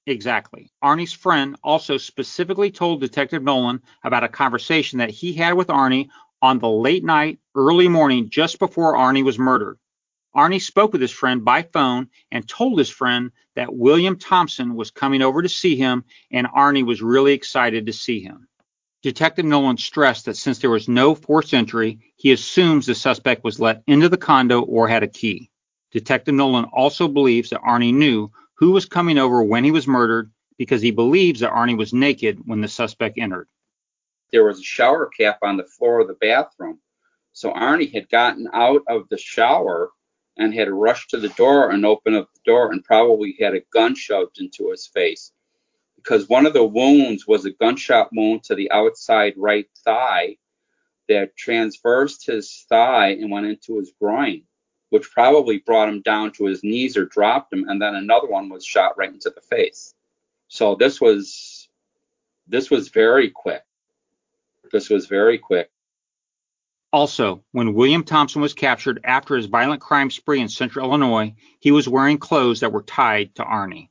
Exactly. 0.07 0.70
Arnie's 0.83 1.12
friend 1.12 1.57
also 1.64 1.96
specifically 1.96 2.70
told 2.70 3.01
Detective 3.01 3.42
Nolan 3.42 3.83
about 4.05 4.25
a 4.25 4.29
conversation 4.29 5.01
that 5.01 5.11
he 5.11 5.33
had 5.33 5.55
with 5.55 5.68
Arnie 5.68 6.09
on 6.40 6.61
the 6.61 6.70
late 6.70 7.05
night, 7.05 7.40
early 7.57 7.88
morning 7.88 8.31
just 8.31 8.61
before 8.61 8.94
Arnie 8.94 9.25
was 9.25 9.38
murdered. 9.38 9.77
Arnie 10.35 10.62
spoke 10.62 10.93
with 10.93 11.01
his 11.01 11.11
friend 11.11 11.45
by 11.45 11.62
phone 11.62 12.09
and 12.31 12.49
told 12.49 12.79
his 12.79 12.90
friend 12.90 13.33
that 13.57 13.75
William 13.75 14.16
Thompson 14.16 14.75
was 14.75 14.90
coming 14.90 15.23
over 15.23 15.43
to 15.43 15.49
see 15.49 15.77
him, 15.77 16.05
and 16.31 16.47
Arnie 16.47 16.87
was 16.87 17.03
really 17.03 17.33
excited 17.33 17.87
to 17.87 17.93
see 17.93 18.21
him. 18.21 18.49
Detective 19.03 19.45
Nolan 19.45 19.79
stressed 19.79 20.27
that 20.27 20.37
since 20.37 20.59
there 20.59 20.71
was 20.71 20.88
no 20.88 21.14
forced 21.14 21.55
entry, 21.55 21.99
he 22.16 22.33
assumes 22.33 22.87
the 22.87 22.95
suspect 22.95 23.43
was 23.43 23.59
let 23.59 23.83
into 23.87 24.09
the 24.09 24.19
condo 24.19 24.61
or 24.61 24.88
had 24.88 25.03
a 25.03 25.09
key. 25.09 25.51
Detective 25.90 26.35
Nolan 26.35 26.66
also 26.66 27.09
believes 27.09 27.51
that 27.51 27.62
Arnie 27.62 27.95
knew 27.95 28.31
who 28.55 28.71
was 28.71 28.85
coming 28.85 29.19
over 29.19 29.43
when 29.43 29.64
he 29.64 29.71
was 29.71 29.88
murdered 29.88 30.31
because 30.59 30.83
he 30.83 30.90
believes 30.90 31.40
that 31.40 31.53
Arnie 31.53 31.79
was 31.79 31.95
naked 31.95 32.38
when 32.45 32.61
the 32.61 32.69
suspect 32.69 33.19
entered. 33.19 33.49
There 34.31 34.45
was 34.45 34.61
a 34.61 34.62
shower 34.62 35.07
cap 35.07 35.38
on 35.43 35.57
the 35.57 35.64
floor 35.64 36.01
of 36.01 36.09
the 36.09 36.14
bathroom. 36.14 36.79
So 37.33 37.53
Arnie 37.53 37.93
had 37.93 38.11
gotten 38.11 38.49
out 38.53 38.83
of 38.87 39.09
the 39.09 39.19
shower 39.19 39.90
and 40.37 40.55
had 40.55 40.71
rushed 40.71 41.11
to 41.11 41.19
the 41.19 41.29
door 41.31 41.71
and 41.71 41.85
opened 41.85 42.16
up 42.16 42.29
the 42.33 42.40
door 42.45 42.73
and 42.73 42.85
probably 42.85 43.37
had 43.40 43.55
a 43.55 43.61
gun 43.73 43.95
shoved 43.95 44.40
into 44.40 44.71
his 44.71 44.87
face 44.87 45.33
because 45.97 46.29
one 46.29 46.47
of 46.47 46.53
the 46.53 46.64
wounds 46.64 47.27
was 47.27 47.45
a 47.45 47.51
gunshot 47.51 48.09
wound 48.12 48.43
to 48.43 48.55
the 48.55 48.71
outside 48.71 49.35
right 49.37 49.69
thigh 49.85 50.37
that 51.09 51.37
transversed 51.37 52.27
his 52.27 52.64
thigh 52.69 53.11
and 53.11 53.31
went 53.31 53.47
into 53.47 53.79
his 53.79 53.93
groin 54.01 54.43
which 54.90 55.11
probably 55.12 55.59
brought 55.59 55.88
him 55.88 56.03
down 56.03 56.33
to 56.33 56.45
his 56.45 56.62
knees 56.62 56.97
or 56.97 57.07
dropped 57.07 57.53
him, 57.53 57.69
and 57.69 57.81
then 57.81 57.95
another 57.95 58.27
one 58.27 58.49
was 58.49 58.64
shot 58.64 58.99
right 58.99 59.12
into 59.12 59.31
the 59.31 59.40
face. 59.40 59.95
So 60.49 60.75
this 60.75 61.01
was 61.01 61.69
this 62.47 62.71
was 62.71 62.88
very 62.88 63.31
quick. 63.31 63.62
This 64.73 64.90
was 64.90 65.07
very 65.07 65.38
quick. 65.38 65.71
Also, 66.92 67.44
when 67.53 67.74
William 67.74 68.03
Thompson 68.03 68.42
was 68.42 68.53
captured 68.53 69.00
after 69.05 69.37
his 69.37 69.46
violent 69.46 69.81
crime 69.81 70.11
spree 70.11 70.40
in 70.40 70.48
central 70.48 70.88
Illinois, 70.88 71.35
he 71.61 71.70
was 71.70 71.88
wearing 71.88 72.18
clothes 72.18 72.61
that 72.61 72.72
were 72.72 72.83
tied 72.83 73.35
to 73.37 73.42
Arnie. 73.42 73.88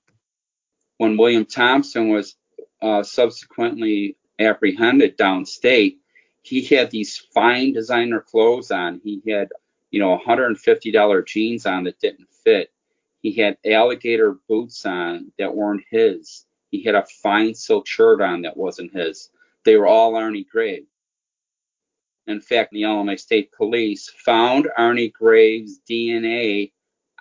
When 0.98 1.16
William 1.16 1.46
Thompson 1.46 2.10
was 2.10 2.36
uh, 2.82 3.04
subsequently 3.04 4.18
apprehended 4.38 5.18
downstate, 5.18 5.98
he 6.42 6.62
had 6.62 6.92
these 6.92 7.18
fine 7.18 7.74
designer 7.74 8.20
clothes 8.20 8.72
on. 8.72 9.00
He 9.04 9.22
had 9.30 9.50
you 9.92 10.00
know, 10.00 10.20
$150 10.26 11.26
jeans 11.26 11.66
on 11.66 11.84
that 11.86 12.00
didn't 12.00 12.28
fit. 12.44 12.72
He 13.22 13.34
had 13.34 13.58
alligator 13.66 14.38
boots 14.48 14.86
on 14.86 15.32
that 15.38 15.54
weren't 15.54 15.84
his. 15.90 16.46
He 16.72 16.84
had 16.84 16.96
a 16.96 17.06
fine 17.06 17.54
silk 17.56 17.88
shirt 17.88 18.22
on 18.22 18.44
that 18.44 18.56
wasn't 18.56 18.96
his. 18.96 19.30
They 19.66 19.76
were 19.76 19.88
all 19.88 20.14
Arnie 20.14 20.48
Graves. 20.48 20.88
In 22.30 22.40
fact, 22.40 22.72
the 22.72 22.84
Illinois 22.84 23.16
State 23.16 23.52
Police 23.52 24.08
found 24.24 24.70
Arnie 24.78 25.12
Graves' 25.12 25.80
DNA 25.90 26.72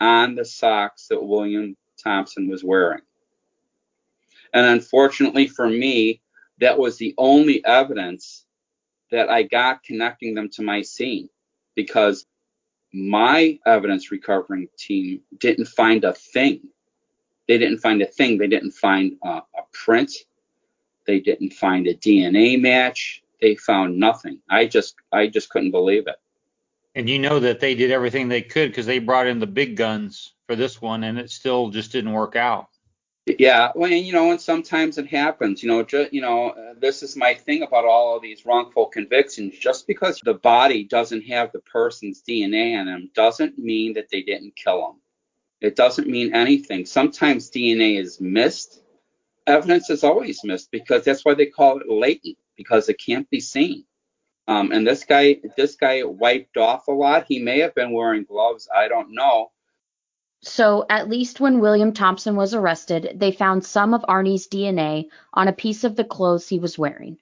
on 0.00 0.34
the 0.34 0.44
socks 0.44 1.08
that 1.08 1.24
William 1.24 1.76
Thompson 2.02 2.46
was 2.46 2.62
wearing. 2.62 3.00
And 4.52 4.66
unfortunately 4.66 5.46
for 5.46 5.66
me, 5.66 6.20
that 6.60 6.78
was 6.78 6.98
the 6.98 7.14
only 7.16 7.64
evidence 7.64 8.44
that 9.10 9.30
I 9.30 9.44
got 9.44 9.82
connecting 9.82 10.34
them 10.34 10.50
to 10.50 10.62
my 10.62 10.82
scene 10.82 11.30
because 11.74 12.26
my 12.92 13.58
evidence 13.64 14.10
recovering 14.10 14.68
team 14.76 15.22
didn't 15.38 15.68
find 15.68 16.04
a 16.04 16.12
thing. 16.12 16.60
They 17.46 17.56
didn't 17.56 17.78
find 17.78 18.02
a 18.02 18.06
thing. 18.06 18.36
They 18.36 18.46
didn't 18.46 18.72
find 18.72 19.16
a, 19.24 19.28
a 19.28 19.62
print. 19.72 20.12
They 21.06 21.20
didn't 21.20 21.54
find 21.54 21.86
a 21.86 21.94
DNA 21.94 22.60
match. 22.60 23.22
They 23.40 23.54
found 23.56 23.98
nothing. 23.98 24.40
I 24.48 24.66
just 24.66 24.96
I 25.12 25.28
just 25.28 25.50
couldn't 25.50 25.70
believe 25.70 26.06
it. 26.06 26.16
And 26.94 27.08
you 27.08 27.18
know 27.18 27.38
that 27.38 27.60
they 27.60 27.74
did 27.74 27.90
everything 27.90 28.28
they 28.28 28.42
could 28.42 28.70
because 28.70 28.86
they 28.86 28.98
brought 28.98 29.26
in 29.26 29.38
the 29.38 29.46
big 29.46 29.76
guns 29.76 30.34
for 30.46 30.56
this 30.56 30.82
one, 30.82 31.04
and 31.04 31.18
it 31.18 31.30
still 31.30 31.70
just 31.70 31.92
didn't 31.92 32.12
work 32.12 32.34
out. 32.34 32.68
Yeah, 33.38 33.72
well, 33.74 33.92
and, 33.92 34.06
you 34.06 34.12
know, 34.12 34.30
and 34.30 34.40
sometimes 34.40 34.96
it 34.96 35.06
happens. 35.06 35.62
You 35.62 35.68
know, 35.68 35.82
just 35.82 36.12
you 36.12 36.20
know, 36.20 36.50
uh, 36.50 36.74
this 36.78 37.02
is 37.02 37.16
my 37.16 37.34
thing 37.34 37.62
about 37.62 37.84
all 37.84 38.16
of 38.16 38.22
these 38.22 38.46
wrongful 38.46 38.86
convictions. 38.86 39.58
Just 39.58 39.86
because 39.86 40.20
the 40.24 40.34
body 40.34 40.84
doesn't 40.84 41.22
have 41.22 41.52
the 41.52 41.60
person's 41.60 42.22
DNA 42.22 42.80
in 42.80 42.86
them 42.86 43.10
doesn't 43.14 43.58
mean 43.58 43.94
that 43.94 44.08
they 44.10 44.22
didn't 44.22 44.56
kill 44.56 44.80
them. 44.80 45.00
It 45.60 45.76
doesn't 45.76 46.08
mean 46.08 46.34
anything. 46.34 46.86
Sometimes 46.86 47.50
DNA 47.50 48.00
is 48.00 48.20
missed. 48.20 48.80
Evidence 49.46 49.90
is 49.90 50.04
always 50.04 50.42
missed 50.44 50.70
because 50.70 51.04
that's 51.04 51.24
why 51.24 51.34
they 51.34 51.46
call 51.46 51.80
it 51.80 51.88
latent 51.88 52.38
because 52.58 52.90
it 52.90 53.00
can't 53.00 53.28
be 53.30 53.40
seen. 53.40 53.84
Um, 54.46 54.72
and 54.72 54.86
this 54.86 55.04
guy, 55.04 55.38
this 55.56 55.76
guy 55.76 56.02
wiped 56.04 56.58
off 56.58 56.88
a 56.88 56.92
lot. 56.92 57.24
He 57.26 57.38
may 57.38 57.60
have 57.60 57.74
been 57.74 57.92
wearing 57.92 58.24
gloves. 58.24 58.68
I 58.74 58.88
don't 58.88 59.14
know 59.14 59.52
so, 60.40 60.86
at 60.88 61.08
least 61.08 61.40
when 61.40 61.58
William 61.58 61.92
Thompson 61.92 62.36
was 62.36 62.54
arrested, 62.54 63.16
they 63.16 63.32
found 63.32 63.64
some 63.64 63.92
of 63.92 64.02
Arnie's 64.02 64.46
DNA 64.46 65.08
on 65.34 65.48
a 65.48 65.52
piece 65.52 65.82
of 65.82 65.96
the 65.96 66.04
clothes 66.04 66.48
he 66.48 66.60
was 66.60 66.78
wearing. 66.78 67.18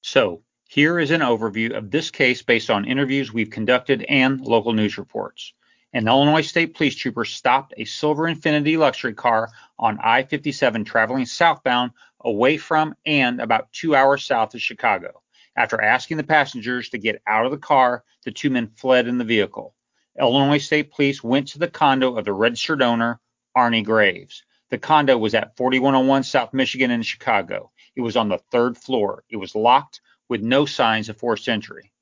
So, 0.00 0.42
here 0.66 0.98
is 0.98 1.10
an 1.10 1.20
overview 1.20 1.76
of 1.76 1.90
this 1.90 2.10
case 2.10 2.40
based 2.40 2.70
on 2.70 2.86
interviews 2.86 3.32
we've 3.32 3.50
conducted 3.50 4.04
and 4.08 4.40
local 4.40 4.72
news 4.72 4.96
reports. 4.96 5.52
An 5.92 6.08
Illinois 6.08 6.40
State 6.40 6.74
Police 6.74 6.96
trooper 6.96 7.26
stopped 7.26 7.74
a 7.76 7.84
silver 7.84 8.22
Infiniti 8.22 8.78
luxury 8.78 9.14
car 9.14 9.50
on 9.78 9.98
I 10.02 10.22
57 10.22 10.84
traveling 10.84 11.26
southbound 11.26 11.92
away 12.24 12.56
from 12.56 12.94
and 13.04 13.40
about 13.40 13.72
two 13.72 13.94
hours 13.94 14.24
south 14.24 14.54
of 14.54 14.62
Chicago. 14.62 15.22
After 15.56 15.80
asking 15.80 16.16
the 16.16 16.24
passengers 16.24 16.88
to 16.88 16.98
get 16.98 17.22
out 17.26 17.44
of 17.44 17.52
the 17.52 17.58
car, 17.58 18.02
the 18.24 18.32
two 18.32 18.50
men 18.50 18.68
fled 18.68 19.06
in 19.06 19.18
the 19.18 19.24
vehicle. 19.24 19.74
Illinois 20.18 20.58
State 20.58 20.92
Police 20.92 21.22
went 21.22 21.48
to 21.48 21.58
the 21.58 21.68
condo 21.68 22.16
of 22.16 22.24
the 22.24 22.32
registered 22.32 22.82
owner, 22.82 23.20
Arnie 23.56 23.84
Graves. 23.84 24.44
The 24.70 24.78
condo 24.78 25.18
was 25.18 25.34
at 25.34 25.56
4101 25.56 26.24
South 26.24 26.52
Michigan 26.54 26.90
in 26.90 27.02
Chicago. 27.02 27.70
It 27.94 28.00
was 28.00 28.16
on 28.16 28.28
the 28.28 28.38
third 28.50 28.76
floor. 28.76 29.22
It 29.28 29.36
was 29.36 29.54
locked 29.54 30.00
with 30.28 30.42
no 30.42 30.66
signs 30.66 31.08
of 31.08 31.18
forced 31.18 31.48
entry. 31.48 31.92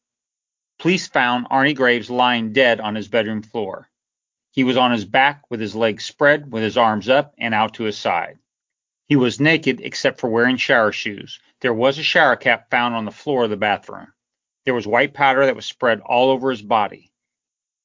police 0.78 1.06
found 1.06 1.48
Arnie 1.48 1.76
Graves 1.76 2.10
lying 2.10 2.52
dead 2.52 2.80
on 2.80 2.94
his 2.94 3.08
bedroom 3.08 3.42
floor. 3.42 3.88
He 4.52 4.64
was 4.64 4.76
on 4.76 4.92
his 4.92 5.04
back 5.04 5.42
with 5.50 5.60
his 5.60 5.74
legs 5.74 6.04
spread, 6.04 6.52
with 6.52 6.62
his 6.62 6.76
arms 6.76 7.08
up 7.08 7.34
and 7.38 7.54
out 7.54 7.74
to 7.74 7.84
his 7.84 7.98
side. 7.98 8.38
He 9.12 9.16
was 9.16 9.38
naked 9.38 9.82
except 9.82 10.20
for 10.20 10.30
wearing 10.30 10.56
shower 10.56 10.90
shoes. 10.90 11.38
There 11.60 11.74
was 11.74 11.98
a 11.98 12.02
shower 12.02 12.34
cap 12.34 12.70
found 12.70 12.94
on 12.94 13.04
the 13.04 13.10
floor 13.10 13.44
of 13.44 13.50
the 13.50 13.58
bathroom. 13.58 14.10
There 14.64 14.72
was 14.72 14.86
white 14.86 15.12
powder 15.12 15.44
that 15.44 15.54
was 15.54 15.66
spread 15.66 16.00
all 16.00 16.30
over 16.30 16.50
his 16.50 16.62
body. 16.62 17.12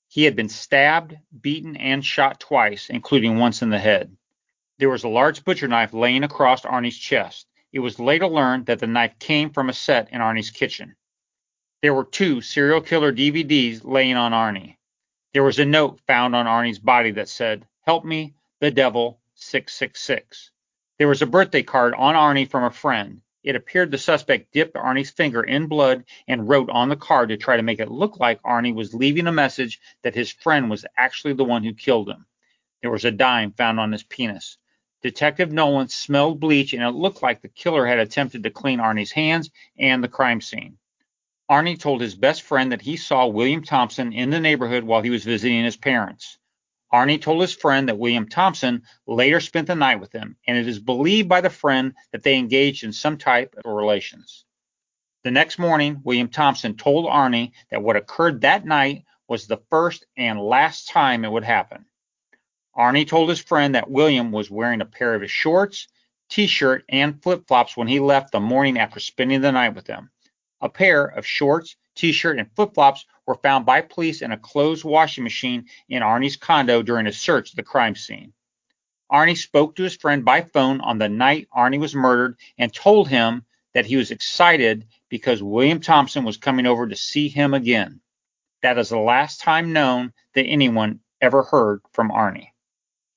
He 0.07 0.23
had 0.23 0.37
been 0.37 0.47
stabbed, 0.47 1.17
beaten, 1.41 1.75
and 1.75 2.05
shot 2.05 2.39
twice, 2.39 2.89
including 2.89 3.39
once 3.39 3.61
in 3.61 3.69
the 3.69 3.77
head. 3.77 4.15
There 4.77 4.87
was 4.87 5.03
a 5.03 5.09
large 5.09 5.43
butcher 5.43 5.67
knife 5.67 5.93
laying 5.93 6.23
across 6.23 6.61
Arnie's 6.61 6.97
chest. 6.97 7.45
It 7.73 7.79
was 7.79 7.99
later 7.99 8.27
learned 8.27 8.67
that 8.67 8.79
the 8.79 8.87
knife 8.87 9.19
came 9.19 9.49
from 9.49 9.67
a 9.67 9.73
set 9.73 10.09
in 10.13 10.21
Arnie's 10.21 10.51
kitchen. 10.51 10.95
There 11.81 11.93
were 11.93 12.05
two 12.05 12.39
serial 12.39 12.79
killer 12.79 13.11
DVDs 13.11 13.81
laying 13.83 14.15
on 14.15 14.31
Arnie. 14.31 14.77
There 15.33 15.43
was 15.43 15.59
a 15.59 15.65
note 15.65 15.99
found 16.07 16.37
on 16.37 16.45
Arnie's 16.45 16.79
body 16.79 17.11
that 17.11 17.27
said, 17.27 17.67
Help 17.81 18.05
me, 18.05 18.33
the 18.61 18.71
devil, 18.71 19.19
666. 19.35 20.51
There 20.97 21.07
was 21.07 21.21
a 21.21 21.27
birthday 21.27 21.61
card 21.61 21.93
on 21.93 22.15
Arnie 22.15 22.49
from 22.49 22.63
a 22.63 22.71
friend. 22.71 23.21
It 23.43 23.55
appeared 23.55 23.91
the 23.91 23.99
suspect 23.99 24.51
dipped 24.51 24.73
Arnie's 24.73 25.11
finger 25.11 25.43
in 25.43 25.67
blood 25.67 26.05
and 26.27 26.49
wrote 26.49 26.71
on 26.71 26.89
the 26.89 26.95
card 26.95 27.29
to 27.29 27.37
try 27.37 27.55
to 27.55 27.61
make 27.61 27.79
it 27.79 27.91
look 27.91 28.19
like 28.19 28.41
Arnie 28.41 28.73
was 28.73 28.95
leaving 28.95 29.27
a 29.27 29.31
message 29.31 29.79
that 30.01 30.15
his 30.15 30.31
friend 30.31 30.71
was 30.71 30.87
actually 30.97 31.33
the 31.33 31.43
one 31.43 31.63
who 31.63 31.75
killed 31.75 32.09
him. 32.09 32.25
There 32.81 32.89
was 32.89 33.05
a 33.05 33.11
dime 33.11 33.51
found 33.51 33.79
on 33.79 33.91
his 33.91 34.01
penis. 34.01 34.57
Detective 35.03 35.51
Nolan 35.51 35.89
smelled 35.89 36.39
bleach 36.39 36.73
and 36.73 36.81
it 36.81 36.89
looked 36.89 37.21
like 37.21 37.41
the 37.41 37.47
killer 37.47 37.85
had 37.85 37.99
attempted 37.99 38.41
to 38.41 38.49
clean 38.49 38.79
Arnie's 38.79 39.11
hands 39.11 39.51
and 39.77 40.03
the 40.03 40.07
crime 40.07 40.41
scene. 40.41 40.79
Arnie 41.47 41.79
told 41.79 42.01
his 42.01 42.15
best 42.15 42.41
friend 42.41 42.71
that 42.71 42.81
he 42.81 42.97
saw 42.97 43.27
William 43.27 43.63
Thompson 43.63 44.13
in 44.13 44.31
the 44.31 44.39
neighborhood 44.39 44.83
while 44.83 45.03
he 45.03 45.11
was 45.11 45.23
visiting 45.23 45.63
his 45.63 45.77
parents. 45.77 46.39
Arnie 46.93 47.21
told 47.21 47.41
his 47.41 47.53
friend 47.53 47.89
that 47.89 47.97
William 47.97 48.29
Thompson 48.29 48.83
later 49.05 49.39
spent 49.39 49.67
the 49.67 49.75
night 49.75 49.99
with 49.99 50.13
him, 50.13 50.37
and 50.47 50.57
it 50.57 50.67
is 50.67 50.79
believed 50.79 51.27
by 51.27 51.41
the 51.41 51.49
friend 51.49 51.93
that 52.11 52.23
they 52.23 52.37
engaged 52.37 52.83
in 52.83 52.93
some 52.93 53.17
type 53.17 53.53
of 53.57 53.65
relations. 53.65 54.45
The 55.23 55.31
next 55.31 55.59
morning, 55.59 55.99
William 56.03 56.29
Thompson 56.29 56.77
told 56.77 57.05
Arnie 57.05 57.51
that 57.69 57.83
what 57.83 57.97
occurred 57.97 58.41
that 58.41 58.65
night 58.65 59.03
was 59.27 59.47
the 59.47 59.61
first 59.69 60.05
and 60.15 60.39
last 60.39 60.87
time 60.87 61.25
it 61.25 61.31
would 61.31 61.43
happen. 61.43 61.85
Arnie 62.77 63.07
told 63.07 63.29
his 63.29 63.41
friend 63.41 63.75
that 63.75 63.89
William 63.89 64.31
was 64.31 64.49
wearing 64.49 64.79
a 64.79 64.85
pair 64.85 65.13
of 65.13 65.21
his 65.21 65.31
shorts, 65.31 65.87
t 66.29 66.47
shirt, 66.47 66.85
and 66.87 67.21
flip 67.21 67.47
flops 67.47 67.75
when 67.75 67.87
he 67.87 67.99
left 67.99 68.31
the 68.31 68.39
morning 68.39 68.77
after 68.77 68.99
spending 68.99 69.41
the 69.41 69.51
night 69.51 69.75
with 69.75 69.87
him. 69.87 70.11
A 70.61 70.69
pair 70.69 71.05
of 71.05 71.25
shorts, 71.25 71.75
t-shirt, 71.97 72.39
and 72.39 72.49
flip-flops 72.55 73.05
were 73.25 73.35
found 73.35 73.65
by 73.65 73.81
police 73.81 74.21
in 74.21 74.31
a 74.31 74.37
closed 74.37 74.85
washing 74.85 75.23
machine 75.23 75.65
in 75.89 76.01
Arnie's 76.01 76.37
condo 76.37 76.81
during 76.81 77.07
a 77.07 77.11
search 77.11 77.49
of 77.49 77.55
the 77.55 77.63
crime 77.63 77.95
scene. 77.95 78.33
Arnie 79.11 79.37
spoke 79.37 79.75
to 79.75 79.83
his 79.83 79.95
friend 79.95 80.23
by 80.23 80.41
phone 80.41 80.81
on 80.81 80.97
the 80.97 81.09
night 81.09 81.47
Arnie 81.55 81.79
was 81.79 81.95
murdered 81.95 82.37
and 82.57 82.73
told 82.73 83.07
him 83.07 83.45
that 83.73 83.85
he 83.85 83.95
was 83.95 84.11
excited 84.11 84.85
because 85.09 85.41
William 85.41 85.79
Thompson 85.79 86.23
was 86.23 86.37
coming 86.37 86.65
over 86.65 86.87
to 86.87 86.95
see 86.95 87.29
him 87.29 87.53
again. 87.53 88.01
That 88.61 88.77
is 88.77 88.89
the 88.89 88.97
last 88.97 89.41
time 89.41 89.71
known 89.71 90.13
that 90.33 90.45
anyone 90.45 90.99
ever 91.21 91.43
heard 91.43 91.81
from 91.91 92.09
Arnie. 92.09 92.49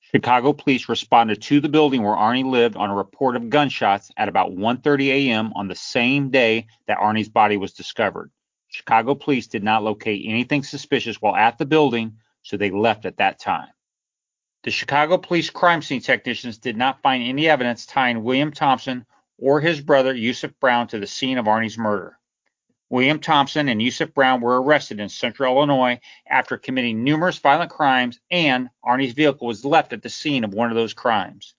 Chicago 0.01 0.53
police 0.53 0.89
responded 0.89 1.41
to 1.41 1.61
the 1.61 1.69
building 1.69 2.03
where 2.03 2.15
Arnie 2.15 2.49
lived 2.49 2.75
on 2.75 2.89
a 2.89 2.95
report 2.95 3.35
of 3.35 3.49
gunshots 3.49 4.11
at 4.17 4.27
about 4.27 4.51
1:30 4.51 5.07
a.m. 5.07 5.53
on 5.55 5.67
the 5.67 5.75
same 5.75 6.29
day 6.29 6.67
that 6.87 6.97
Arnie's 6.97 7.29
body 7.29 7.57
was 7.57 7.73
discovered. 7.73 8.29
Chicago 8.71 9.15
police 9.15 9.47
did 9.47 9.63
not 9.63 9.83
locate 9.83 10.25
anything 10.25 10.63
suspicious 10.63 11.21
while 11.21 11.35
at 11.35 11.57
the 11.57 11.65
building, 11.65 12.17
so 12.41 12.55
they 12.55 12.71
left 12.71 13.05
at 13.05 13.17
that 13.17 13.37
time. 13.37 13.67
The 14.63 14.71
Chicago 14.71 15.17
police 15.17 15.49
crime 15.49 15.81
scene 15.81 15.99
technicians 15.99 16.57
did 16.57 16.77
not 16.77 17.01
find 17.01 17.21
any 17.21 17.49
evidence 17.49 17.85
tying 17.85 18.23
William 18.23 18.51
Thompson 18.53 19.05
or 19.37 19.59
his 19.59 19.81
brother 19.81 20.15
Yusuf 20.15 20.51
Brown 20.61 20.87
to 20.87 20.99
the 20.99 21.07
scene 21.07 21.37
of 21.37 21.47
Arnie's 21.47 21.77
murder. 21.77 22.17
William 22.89 23.19
Thompson 23.19 23.67
and 23.67 23.81
Yusuf 23.81 24.13
Brown 24.13 24.39
were 24.39 24.61
arrested 24.61 25.01
in 25.01 25.09
central 25.09 25.55
Illinois 25.55 25.99
after 26.29 26.57
committing 26.57 27.03
numerous 27.03 27.39
violent 27.39 27.71
crimes, 27.71 28.21
and 28.29 28.69
Arnie's 28.85 29.13
vehicle 29.13 29.47
was 29.47 29.65
left 29.65 29.91
at 29.91 30.01
the 30.01 30.09
scene 30.09 30.45
of 30.45 30.53
one 30.53 30.69
of 30.69 30.75
those 30.75 30.93
crimes. 30.93 31.55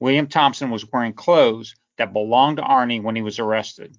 William 0.00 0.26
Thompson 0.26 0.70
was 0.70 0.90
wearing 0.90 1.12
clothes 1.12 1.76
that 1.98 2.12
belonged 2.12 2.56
to 2.56 2.64
Arnie 2.64 3.02
when 3.02 3.14
he 3.14 3.22
was 3.22 3.38
arrested. 3.38 3.96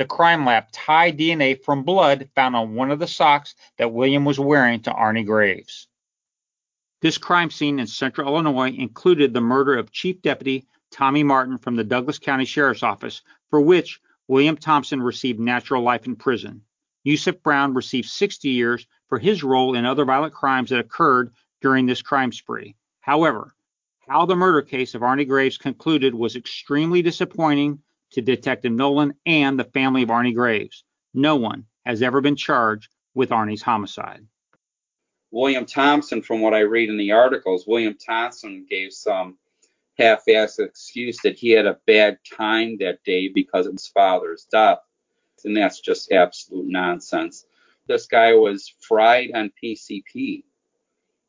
The 0.00 0.06
crime 0.06 0.46
lab 0.46 0.72
tied 0.72 1.18
DNA 1.18 1.62
from 1.62 1.82
blood 1.82 2.30
found 2.34 2.56
on 2.56 2.74
one 2.74 2.90
of 2.90 2.98
the 2.98 3.06
socks 3.06 3.54
that 3.76 3.92
William 3.92 4.24
was 4.24 4.40
wearing 4.40 4.80
to 4.80 4.90
Arnie 4.90 5.26
Graves. 5.26 5.88
This 7.02 7.18
crime 7.18 7.50
scene 7.50 7.78
in 7.78 7.86
central 7.86 8.26
Illinois 8.26 8.70
included 8.70 9.34
the 9.34 9.42
murder 9.42 9.76
of 9.76 9.92
Chief 9.92 10.22
Deputy 10.22 10.66
Tommy 10.90 11.22
Martin 11.22 11.58
from 11.58 11.76
the 11.76 11.84
Douglas 11.84 12.18
County 12.18 12.46
Sheriff's 12.46 12.82
Office, 12.82 13.20
for 13.50 13.60
which 13.60 14.00
William 14.26 14.56
Thompson 14.56 15.02
received 15.02 15.38
natural 15.38 15.82
life 15.82 16.06
in 16.06 16.16
prison. 16.16 16.62
Yusuf 17.04 17.36
Brown 17.42 17.74
received 17.74 18.08
60 18.08 18.48
years 18.48 18.86
for 19.06 19.18
his 19.18 19.44
role 19.44 19.74
in 19.74 19.84
other 19.84 20.06
violent 20.06 20.32
crimes 20.32 20.70
that 20.70 20.80
occurred 20.80 21.30
during 21.60 21.84
this 21.84 22.00
crime 22.00 22.32
spree. 22.32 22.74
However, 23.00 23.54
how 24.08 24.24
the 24.24 24.34
murder 24.34 24.62
case 24.62 24.94
of 24.94 25.02
Arnie 25.02 25.28
Graves 25.28 25.58
concluded 25.58 26.14
was 26.14 26.36
extremely 26.36 27.02
disappointing 27.02 27.82
to 28.12 28.20
Detective 28.20 28.72
Nolan 28.72 29.14
and 29.26 29.58
the 29.58 29.64
family 29.64 30.02
of 30.02 30.08
Arnie 30.08 30.34
Graves. 30.34 30.84
No 31.14 31.36
one 31.36 31.64
has 31.84 32.02
ever 32.02 32.20
been 32.20 32.36
charged 32.36 32.90
with 33.14 33.30
Arnie's 33.30 33.62
homicide. 33.62 34.26
William 35.30 35.64
Thompson, 35.64 36.22
from 36.22 36.40
what 36.40 36.54
I 36.54 36.60
read 36.60 36.88
in 36.88 36.96
the 36.96 37.12
articles, 37.12 37.66
William 37.66 37.96
Thompson 37.96 38.66
gave 38.68 38.92
some 38.92 39.38
half-assed 39.98 40.58
excuse 40.58 41.18
that 41.22 41.36
he 41.36 41.50
had 41.50 41.66
a 41.66 41.78
bad 41.86 42.18
time 42.36 42.76
that 42.78 43.02
day 43.04 43.28
because 43.28 43.66
of 43.66 43.72
his 43.72 43.86
father's 43.86 44.46
death. 44.50 44.78
And 45.44 45.56
that's 45.56 45.80
just 45.80 46.12
absolute 46.12 46.66
nonsense. 46.66 47.46
This 47.86 48.06
guy 48.06 48.34
was 48.34 48.74
fried 48.80 49.30
on 49.34 49.52
PCP. 49.62 50.44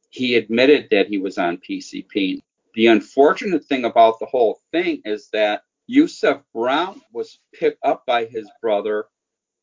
He 0.09 0.35
admitted 0.35 0.87
that 0.91 1.07
he 1.07 1.17
was 1.17 1.37
on 1.37 1.57
PCP. 1.57 2.41
The 2.73 2.87
unfortunate 2.87 3.65
thing 3.65 3.85
about 3.85 4.19
the 4.19 4.25
whole 4.25 4.61
thing 4.71 5.01
is 5.05 5.29
that 5.29 5.63
Yusuf 5.91 6.41
Brown 6.53 7.01
was 7.11 7.39
picked 7.53 7.83
up 7.83 8.05
by 8.05 8.23
his 8.23 8.49
brother 8.61 9.07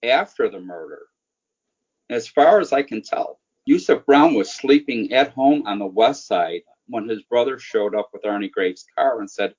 after 0.02 0.50
the 0.50 0.60
murder. 0.60 1.06
As 2.10 2.28
far 2.28 2.60
as 2.60 2.70
I 2.70 2.82
can 2.82 3.00
tell, 3.00 3.40
Yusuf 3.64 4.04
Brown 4.04 4.34
was 4.34 4.52
sleeping 4.52 5.10
at 5.14 5.30
home 5.30 5.62
on 5.66 5.78
the 5.78 5.86
west 5.86 6.26
side 6.26 6.60
when 6.86 7.08
his 7.08 7.22
brother 7.22 7.58
showed 7.58 7.94
up 7.94 8.10
with 8.12 8.24
Arnie 8.24 8.52
Graves' 8.52 8.84
car 8.94 9.20
and 9.20 9.30
said, 9.30 9.54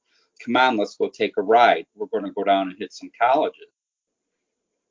Come 0.45 0.57
on, 0.57 0.77
let's 0.77 0.95
go 0.95 1.09
take 1.09 1.37
a 1.37 1.41
ride. 1.41 1.87
We're 1.95 2.05
going 2.05 2.25
to 2.25 2.31
go 2.33 2.43
down 2.43 2.69
and 2.69 2.77
hit 2.77 2.93
some 2.93 3.09
colleges. 3.19 3.73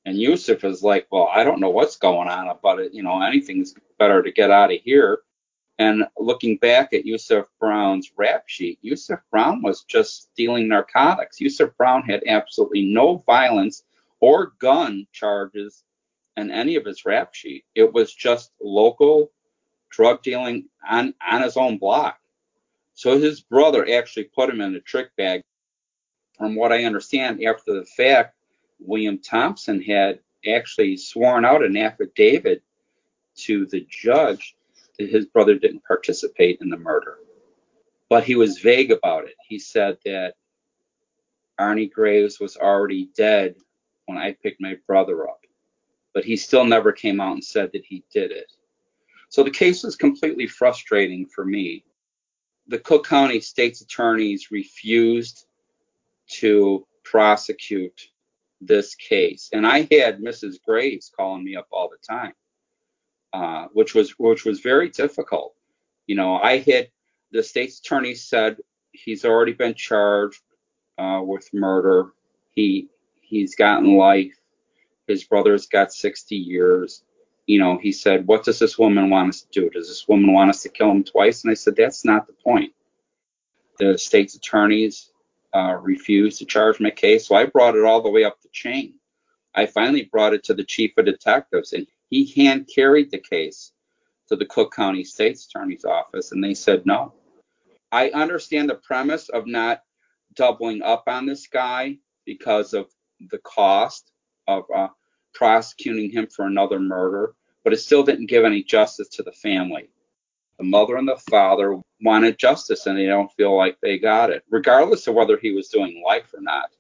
And 0.05 0.19
Yusuf 0.19 0.65
is 0.65 0.83
like, 0.83 1.07
Well, 1.13 1.31
I 1.33 1.45
don't 1.45 1.61
know 1.61 1.71
what's 1.71 1.97
going 1.97 2.29
on 2.29 2.53
but. 2.61 2.93
You 2.93 3.05
know, 3.05 3.23
anything's 3.23 3.77
better 4.01 4.21
to 4.25 4.33
get 4.33 4.51
out 4.51 4.73
of 4.73 4.81
here. 4.83 5.21
And 5.79 6.05
looking 6.19 6.57
back 6.57 6.93
at 6.93 7.07
Yusuf 7.07 7.47
Brown's 7.61 8.11
rap 8.17 8.45
sheet, 8.49 8.79
Yusuf 8.83 9.21
Brown 9.31 9.63
was 9.63 9.85
just 9.85 10.23
stealing 10.23 10.67
narcotics. 10.67 11.41
Yusuf 11.41 11.71
Brown 11.77 12.03
had 12.03 12.23
absolutely 12.27 12.83
no 12.83 13.19
violence 13.27 13.85
or 14.21 14.55
gun 14.59 15.07
charges 15.13 15.85
in 16.37 16.51
any 16.51 16.75
of 16.75 16.85
his 16.85 17.05
rap 17.05 17.33
sheet. 17.33 17.65
It 17.77 17.93
was 17.93 18.13
just 18.13 18.51
local 18.61 19.31
drug 19.91 20.23
dealing 20.23 20.69
on, 20.89 21.15
on 21.27 21.43
his 21.43 21.57
own 21.57 21.79
block. 21.79 22.19
So 22.95 23.19
his 23.19 23.41
brother 23.41 23.89
actually 23.89 24.25
put 24.25 24.51
him 24.51 24.61
in 24.61 24.75
a 24.75 24.81
trick 24.81 25.15
bag. 25.17 25.43
From 26.37 26.57
what 26.57 26.73
I 26.73 26.85
understand, 26.85 27.43
after 27.43 27.75
the 27.75 27.85
fact, 27.85 28.35
William 28.81 29.19
Thompson 29.19 29.81
had 29.81 30.21
actually 30.47 30.97
sworn 30.97 31.45
out 31.45 31.65
an 31.65 31.77
affidavit 31.77 32.63
to 33.37 33.67
the 33.67 33.87
judge 33.89 34.57
his 34.99 35.27
brother 35.27 35.55
didn't 35.55 35.85
participate 35.85 36.59
in 36.61 36.69
the 36.69 36.77
murder. 36.77 37.19
But 38.09 38.25
he 38.25 38.37
was 38.37 38.59
vague 38.59 38.91
about 38.91 39.25
it. 39.25 39.35
He 39.47 39.59
said 39.59 39.99
that 40.05 40.35
Arnie 41.61 41.91
Graves 41.91 42.41
was 42.41 42.57
already 42.57 43.11
dead 43.17 43.57
when 44.07 44.19
I 44.19 44.37
picked 44.43 44.61
my 44.61 44.77
brother 44.87 45.29
up. 45.29 45.41
But 46.15 46.25
he 46.25 46.37
still 46.37 46.65
never 46.65 46.93
came 46.93 47.21
out 47.21 47.35
and 47.35 47.45
said 47.45 47.71
that 47.73 47.85
he 47.85 48.05
did 48.13 48.31
it. 48.31 48.51
So 49.29 49.43
the 49.43 49.51
case 49.51 49.83
was 49.83 49.95
completely 49.95 50.47
frustrating 50.47 51.27
for 51.27 51.45
me 51.45 51.85
the 52.69 52.79
Cook 52.79 53.07
County 53.07 53.41
state's 53.41 53.81
attorneys 53.81 54.51
refused 54.51 55.47
to 56.29 56.87
prosecute 57.03 58.09
this 58.61 58.95
case. 58.95 59.49
And 59.53 59.67
I 59.67 59.89
had 59.91 60.21
Mrs. 60.21 60.57
Graves 60.63 61.11
calling 61.15 61.45
me 61.45 61.57
up 61.57 61.67
all 61.73 61.89
the 61.89 61.97
time, 62.07 62.35
uh, 63.33 63.67
which 63.73 63.95
was 63.95 64.11
which 64.19 64.45
was 64.45 64.61
very 64.61 64.89
difficult. 64.91 65.55
You 66.07 66.17
know, 66.17 66.37
I 66.37 66.59
had 66.59 66.89
the 67.33 67.43
state's 67.43 67.81
attorney 67.81 68.15
said 68.15 68.59
he's 68.93 69.25
already 69.25 69.53
been 69.53 69.75
charged 69.75 70.41
uh, 70.97 71.21
with 71.23 71.49
murder. 71.53 72.13
He 72.51 72.89
he's 73.21 73.55
gotten 73.55 73.97
life. 73.97 74.35
His 75.07 75.25
brother's 75.25 75.67
got 75.67 75.93
60 75.93 76.37
years. 76.37 77.03
You 77.47 77.59
know, 77.59 77.79
he 77.79 77.93
said, 77.93 78.27
What 78.27 78.45
does 78.45 78.59
this 78.59 78.79
woman 78.79 79.11
want 79.11 79.31
us 79.31 79.43
to 79.43 79.61
do? 79.61 79.71
Does 79.71 79.89
this 79.89 80.07
woman 80.07 80.33
want 80.33 80.51
us 80.51 80.63
to 80.63 80.69
kill 80.69 80.91
him 80.91 81.05
twice? 81.05 81.45
And 81.45 81.51
I 81.51 81.55
said, 81.55 81.77
That's 81.77 82.05
not 82.05 82.27
the 82.27 82.35
point. 82.35 82.73
The 83.79 83.97
state's 83.97 84.35
attorneys 84.35 85.11
uh, 85.55 85.77
refused 85.81 86.39
to 86.39 86.45
charge 86.45 86.81
my 86.81 86.91
case, 86.91 87.27
so 87.27 87.37
I 87.37 87.47
brought 87.47 87.77
it 87.77 87.85
all 87.85 88.03
the 88.03 88.11
way 88.11 88.25
up 88.25 88.41
the 88.43 88.49
chain. 88.53 88.95
I 89.55 89.67
finally 89.67 90.05
brought 90.05 90.35
it 90.35 90.45
to 90.45 90.55
the 90.55 90.65
chief 90.65 90.93
of 90.99 91.07
detectives, 91.07 91.73
and 91.73 91.87
he 92.11 92.27
hand 92.27 92.69
carried 92.75 93.11
the 93.11 93.19
case 93.19 93.73
to 94.29 94.37
the 94.37 94.47
Cook 94.47 94.75
County 94.75 95.05
State's 95.05 95.47
Attorney's 95.47 95.85
Office, 95.85 96.33
and 96.33 96.43
they 96.43 96.55
said 96.55 96.87
no. 96.87 97.15
I 97.91 98.11
understand 98.11 98.69
the 98.69 98.75
premise 98.77 99.29
of 99.31 99.47
not 99.47 99.83
doubling 100.35 100.83
up 100.83 101.05
on 101.07 101.27
this 101.27 101.47
guy 101.47 101.99
because 102.27 102.75
of 102.75 102.87
the 103.31 103.39
cost 103.39 104.11
of 104.47 104.65
uh, 104.75 104.89
prosecuting 105.35 106.11
him 106.11 106.27
for 106.27 106.47
another 106.47 106.79
murder, 106.79 107.35
but 107.65 107.73
it 107.73 107.79
still 107.79 108.03
didn't 108.03 108.27
give 108.27 108.45
any 108.45 108.63
justice 108.63 109.09
to 109.09 109.23
the 109.23 109.33
family. 109.33 109.89
The 110.59 110.65
mother 110.65 110.97
and 110.97 111.09
the 111.09 111.21
father 111.31 111.81
wanted 112.03 112.39
justice 112.39 112.87
and 112.87 112.99
they 112.99 113.07
don't 113.07 113.33
feel 113.33 113.57
like 113.57 113.79
they 113.81 113.99
got 113.99 114.31
it, 114.31 114.45
regardless 114.51 115.07
of 115.07 115.15
whether 115.15 115.39
he 115.39 115.53
was 115.53 115.69
doing 115.69 116.03
life 116.07 116.33
or 116.35 116.41
not. 116.41 116.71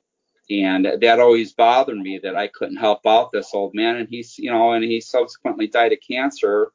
And 0.50 0.86
that 1.00 1.20
always 1.20 1.52
bothered 1.52 1.98
me 1.98 2.18
that 2.22 2.34
I 2.34 2.48
couldn't 2.48 2.76
help 2.76 3.06
out 3.06 3.32
this 3.32 3.50
old 3.52 3.74
man. 3.74 3.96
And 3.96 4.08
he's, 4.08 4.38
you 4.38 4.50
know, 4.50 4.72
and 4.72 4.82
he 4.82 5.00
subsequently 5.00 5.66
died 5.66 5.92
of 5.92 5.98
cancer 6.06 6.72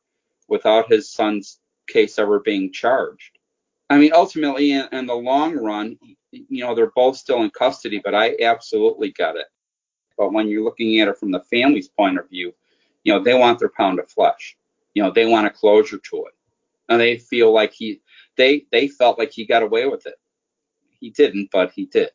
without 0.48 0.92
his 0.92 1.10
son's 1.10 1.60
case 1.88 2.20
ever 2.20 2.40
being 2.40 2.72
charged. 2.72 3.40
I 3.90 3.98
mean, 3.98 4.12
ultimately, 4.14 4.72
in, 4.72 4.88
in 4.92 5.06
the 5.08 5.16
long 5.16 5.56
run, 5.56 5.98
you 6.32 6.64
know, 6.64 6.76
they're 6.76 6.92
both 6.96 7.18
still 7.18 7.44
in 7.44 7.50
custody, 7.50 8.02
but 8.04 8.16
I 8.16 8.36
absolutely 8.42 9.12
get 9.12 9.36
it. 9.36 9.48
But 10.18 10.34
when 10.34 10.48
you're 10.48 10.64
looking 10.64 11.00
at 11.00 11.08
it 11.08 11.18
from 11.18 11.32
the 11.32 11.42
family's 11.42 11.90
point 11.90 12.20
of 12.20 12.30
view, 12.30 12.54
you 13.04 13.14
know, 13.14 13.24
they 13.24 13.34
want 13.34 13.60
their 13.60 13.72
pound 13.76 14.00
of 14.00 14.10
flesh. 14.10 14.56
You 14.94 15.04
know, 15.04 15.12
they 15.12 15.26
want 15.26 15.48
a 15.48 15.50
closure 15.50 15.98
to 15.98 16.26
it. 16.26 16.34
And 16.90 17.00
they 17.00 17.18
feel 17.18 17.52
like 17.52 17.74
he, 17.74 18.02
they, 18.36 18.66
they 18.72 18.88
felt 18.88 19.18
like 19.18 19.32
he 19.32 19.46
got 19.46 19.64
away 19.64 19.88
with 19.88 20.06
it. 20.06 20.16
He 21.00 21.10
didn't, 21.10 21.50
but 21.52 21.72
he 21.72 21.86
did. 21.86 22.12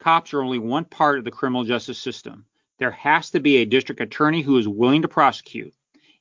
Cops 0.00 0.32
are 0.32 0.42
only 0.42 0.58
one 0.58 0.86
part 0.86 1.18
of 1.18 1.24
the 1.24 1.30
criminal 1.30 1.62
justice 1.62 1.98
system. 1.98 2.46
There 2.78 2.90
has 2.90 3.30
to 3.32 3.40
be 3.40 3.58
a 3.58 3.66
district 3.66 4.00
attorney 4.00 4.40
who 4.40 4.56
is 4.56 4.66
willing 4.66 5.02
to 5.02 5.08
prosecute. 5.08 5.74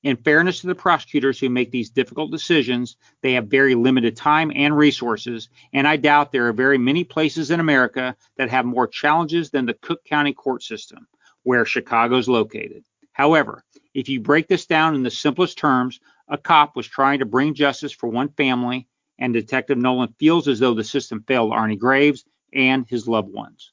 In 0.03 0.17
fairness 0.17 0.59
to 0.61 0.67
the 0.67 0.75
prosecutors 0.75 1.39
who 1.39 1.49
make 1.49 1.71
these 1.71 1.89
difficult 1.89 2.29
decisions, 2.29 2.97
they 3.21 3.33
have 3.33 3.47
very 3.47 3.75
limited 3.75 4.17
time 4.17 4.51
and 4.53 4.75
resources, 4.75 5.47
and 5.71 5.87
I 5.87 5.95
doubt 5.95 6.31
there 6.31 6.47
are 6.47 6.53
very 6.53 6.77
many 6.77 7.05
places 7.05 7.51
in 7.51 7.61
America 7.61 8.17
that 8.35 8.49
have 8.49 8.65
more 8.65 8.87
challenges 8.87 9.49
than 9.49 9.65
the 9.65 9.73
Cook 9.75 10.03
County 10.03 10.33
court 10.33 10.61
system, 10.61 11.07
where 11.43 11.65
Chicago 11.65 12.17
is 12.17 12.27
located. 12.27 12.83
However, 13.13 13.63
if 13.93 14.09
you 14.09 14.19
break 14.19 14.47
this 14.49 14.65
down 14.65 14.93
in 14.93 15.03
the 15.03 15.11
simplest 15.11 15.57
terms, 15.57 16.01
a 16.27 16.37
cop 16.37 16.75
was 16.75 16.87
trying 16.87 17.19
to 17.19 17.25
bring 17.25 17.53
justice 17.53 17.93
for 17.93 18.07
one 18.09 18.29
family, 18.29 18.87
and 19.17 19.33
Detective 19.33 19.77
Nolan 19.77 20.13
feels 20.19 20.49
as 20.49 20.59
though 20.59 20.73
the 20.73 20.83
system 20.83 21.23
failed 21.27 21.51
Arnie 21.51 21.79
Graves 21.79 22.25
and 22.53 22.87
his 22.87 23.07
loved 23.07 23.31
ones. 23.31 23.71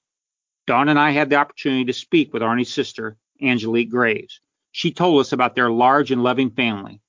Dawn 0.66 0.88
and 0.88 0.98
I 0.98 1.10
had 1.10 1.30
the 1.30 1.36
opportunity 1.36 1.84
to 1.84 1.92
speak 1.92 2.32
with 2.32 2.42
Arnie's 2.42 2.72
sister, 2.72 3.16
Angelique 3.40 3.90
Graves. 3.90 4.40
She 4.72 4.90
told 4.90 5.20
us 5.20 5.32
about 5.32 5.54
their 5.54 5.70
large 5.70 6.10
and 6.10 6.22
loving 6.22 6.50
family. 6.50 7.00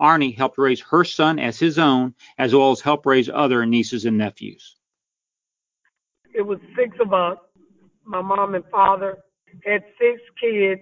Arnie 0.00 0.36
helped 0.36 0.58
raise 0.58 0.80
her 0.80 1.04
son 1.04 1.38
as 1.38 1.58
his 1.58 1.78
own, 1.78 2.14
as 2.38 2.54
well 2.54 2.72
as 2.72 2.80
help 2.80 3.06
raise 3.06 3.28
other 3.28 3.64
nieces 3.66 4.04
and 4.06 4.18
nephews. 4.18 4.76
It 6.34 6.42
was 6.42 6.58
six 6.76 6.96
of 7.00 7.12
us. 7.12 7.38
My 8.04 8.22
mom 8.22 8.54
and 8.54 8.64
father 8.70 9.18
had 9.64 9.84
six 10.00 10.20
kids. 10.40 10.80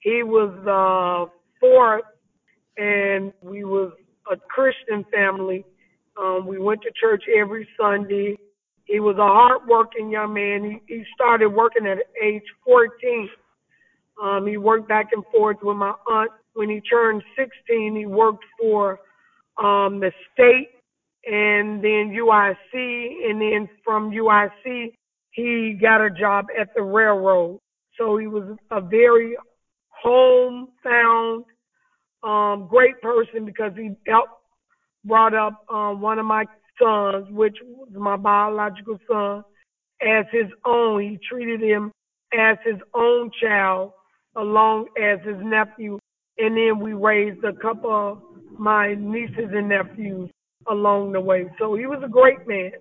He 0.00 0.22
was 0.22 0.52
the 0.64 1.30
fourth, 1.60 2.04
and 2.76 3.32
we 3.40 3.64
was 3.64 3.92
a 4.30 4.36
Christian 4.36 5.04
family. 5.12 5.64
Um, 6.20 6.46
we 6.46 6.58
went 6.58 6.82
to 6.82 6.90
church 7.00 7.24
every 7.34 7.66
Sunday. 7.78 8.36
He 8.90 8.98
was 8.98 9.16
a 9.16 9.26
hardworking 9.26 10.10
young 10.10 10.34
man. 10.34 10.82
He, 10.88 10.94
he 10.94 11.04
started 11.14 11.48
working 11.48 11.86
at 11.86 11.98
age 12.22 12.42
14 12.64 13.30
um, 14.20 14.46
he 14.46 14.56
worked 14.56 14.88
back 14.88 15.08
and 15.12 15.24
forth 15.32 15.56
with 15.62 15.76
my 15.76 15.94
aunt. 16.08 16.30
When 16.54 16.68
he 16.68 16.80
turned 16.80 17.22
16, 17.36 17.96
he 17.96 18.06
worked 18.06 18.44
for 18.60 19.00
um, 19.56 20.00
the 20.00 20.12
state 20.32 20.68
and 21.24 21.82
then 21.82 22.14
UIC. 22.14 22.74
And 22.74 23.40
then 23.40 23.68
from 23.84 24.10
UIC, 24.10 24.92
he 25.30 25.78
got 25.80 26.04
a 26.04 26.10
job 26.10 26.46
at 26.58 26.68
the 26.74 26.82
railroad. 26.82 27.60
So 27.96 28.18
he 28.18 28.26
was 28.26 28.56
a 28.70 28.80
very 28.80 29.36
homebound, 29.88 31.44
um, 32.22 32.66
great 32.68 33.00
person 33.00 33.44
because 33.44 33.72
he 33.76 33.92
helped 34.06 34.32
brought 35.04 35.34
up 35.34 35.64
um, 35.72 36.02
one 36.02 36.18
of 36.18 36.26
my 36.26 36.44
sons, 36.80 37.26
which 37.30 37.56
was 37.62 37.88
my 37.92 38.16
biological 38.16 38.98
son, 39.08 39.44
as 40.00 40.26
his 40.32 40.46
own. 40.64 41.02
He 41.02 41.18
treated 41.28 41.60
him 41.60 41.92
as 42.32 42.56
his 42.64 42.80
own 42.94 43.30
child 43.40 43.92
along 44.36 44.86
as 45.00 45.18
his 45.24 45.36
nephew. 45.40 45.98
And 46.38 46.56
then 46.56 46.80
we 46.80 46.92
raised 46.92 47.44
a 47.44 47.52
couple 47.52 47.90
of 47.90 48.18
my 48.58 48.94
nieces 48.94 49.50
and 49.52 49.68
nephews 49.68 50.30
along 50.68 51.12
the 51.12 51.20
way. 51.20 51.50
So 51.58 51.74
he 51.74 51.86
was 51.86 52.02
a 52.04 52.08
great 52.08 52.46
man. 52.46 52.72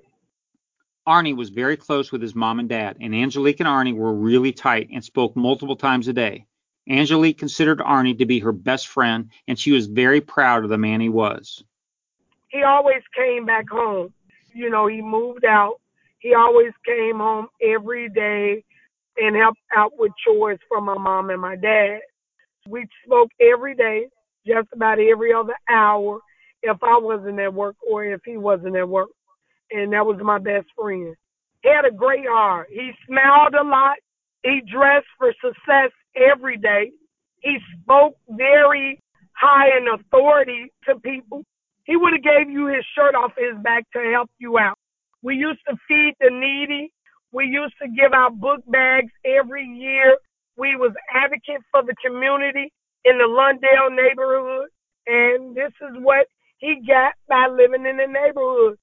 Arnie 1.07 1.35
was 1.35 1.49
very 1.49 1.75
close 1.75 2.11
with 2.11 2.21
his 2.21 2.35
mom 2.35 2.59
and 2.59 2.69
dad, 2.69 2.97
and 3.01 3.15
Angelique 3.15 3.59
and 3.59 3.67
Arnie 3.67 3.95
were 3.95 4.13
really 4.13 4.51
tight 4.51 4.89
and 4.93 5.03
spoke 5.03 5.35
multiple 5.35 5.75
times 5.75 6.07
a 6.07 6.13
day. 6.13 6.45
Angelique 6.87 7.37
considered 7.37 7.79
Arnie 7.79 8.17
to 8.19 8.25
be 8.25 8.39
her 8.39 8.51
best 8.51 8.87
friend, 8.87 9.31
and 9.47 9.57
she 9.57 9.71
was 9.71 9.87
very 9.87 10.21
proud 10.21 10.63
of 10.63 10.69
the 10.69 10.77
man 10.77 11.01
he 11.01 11.09
was. 11.09 11.63
He 12.49 12.63
always 12.63 13.01
came 13.15 13.45
back 13.45 13.65
home. 13.69 14.13
You 14.53 14.69
know, 14.69 14.87
he 14.87 15.01
moved 15.01 15.45
out. 15.45 15.75
He 16.19 16.33
always 16.33 16.73
came 16.85 17.17
home 17.17 17.47
every 17.61 18.09
day 18.09 18.63
and 19.17 19.35
helped 19.35 19.59
out 19.75 19.91
with 19.97 20.11
chores 20.25 20.59
for 20.67 20.81
my 20.81 20.97
mom 20.97 21.29
and 21.29 21.41
my 21.41 21.55
dad. 21.55 21.99
We 22.67 22.87
spoke 23.05 23.29
every 23.39 23.75
day, 23.75 24.07
just 24.45 24.67
about 24.73 24.99
every 24.99 25.33
other 25.33 25.55
hour, 25.69 26.19
if 26.63 26.77
I 26.83 26.97
wasn't 26.97 27.39
at 27.39 27.53
work 27.53 27.75
or 27.89 28.03
if 28.05 28.21
he 28.25 28.37
wasn't 28.37 28.75
at 28.75 28.87
work. 28.87 29.09
And 29.71 29.93
that 29.93 30.05
was 30.05 30.19
my 30.21 30.39
best 30.39 30.67
friend. 30.75 31.15
He 31.61 31.69
had 31.69 31.85
a 31.85 31.95
great 31.95 32.25
heart. 32.27 32.67
He 32.71 32.91
smiled 33.05 33.53
a 33.53 33.63
lot. 33.63 33.97
He 34.43 34.61
dressed 34.71 35.07
for 35.17 35.33
success 35.43 35.91
every 36.15 36.57
day. 36.57 36.91
He 37.41 37.57
spoke 37.81 38.15
very 38.29 38.99
high 39.33 39.77
in 39.77 39.87
authority 39.87 40.71
to 40.87 40.99
people. 40.99 41.43
He 41.89 41.95
would 41.95 42.13
have 42.13 42.21
gave 42.21 42.51
you 42.51 42.67
his 42.67 42.85
shirt 42.95 43.15
off 43.15 43.31
his 43.35 43.57
back 43.63 43.83
to 43.93 44.11
help 44.13 44.29
you 44.37 44.59
out. 44.59 44.77
We 45.23 45.33
used 45.35 45.61
to 45.67 45.75
feed 45.87 46.13
the 46.19 46.29
needy. 46.29 46.93
We 47.31 47.45
used 47.45 47.73
to 47.81 47.87
give 47.87 48.13
out 48.13 48.39
book 48.39 48.61
bags 48.67 49.11
every 49.25 49.65
year. 49.65 50.15
We 50.55 50.75
was 50.75 50.91
advocates 51.11 51.63
for 51.71 51.81
the 51.81 51.95
community 52.05 52.71
in 53.05 53.17
the 53.17 53.23
Lawndale 53.23 53.95
neighborhood. 53.95 54.69
And 55.07 55.55
this 55.55 55.71
is 55.81 55.97
what 56.03 56.27
he 56.59 56.79
got 56.87 57.13
by 57.27 57.47
living 57.47 57.87
in 57.87 57.97
the 57.97 58.05
neighborhood. 58.05 58.77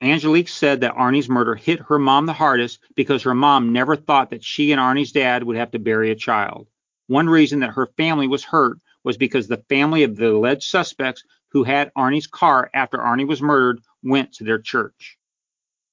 Angelique 0.00 0.48
said 0.48 0.80
that 0.80 0.94
Arnie's 0.94 1.28
murder 1.28 1.54
hit 1.54 1.80
her 1.80 1.98
mom 1.98 2.24
the 2.24 2.32
hardest 2.32 2.80
because 2.96 3.24
her 3.24 3.34
mom 3.34 3.74
never 3.74 3.94
thought 3.94 4.30
that 4.30 4.42
she 4.42 4.72
and 4.72 4.80
Arnie's 4.80 5.12
dad 5.12 5.44
would 5.44 5.58
have 5.58 5.72
to 5.72 5.78
bury 5.78 6.10
a 6.10 6.16
child. 6.16 6.66
One 7.08 7.28
reason 7.28 7.60
that 7.60 7.74
her 7.74 7.88
family 7.98 8.26
was 8.26 8.42
hurt 8.42 8.78
was 9.04 9.18
because 9.18 9.48
the 9.48 9.64
family 9.68 10.02
of 10.04 10.16
the 10.16 10.30
alleged 10.30 10.62
suspects 10.62 11.24
who 11.52 11.64
had 11.64 11.92
Arnie's 11.94 12.26
car 12.26 12.70
after 12.74 12.98
Arnie 12.98 13.26
was 13.26 13.42
murdered 13.42 13.80
went 14.02 14.32
to 14.34 14.44
their 14.44 14.58
church 14.58 15.18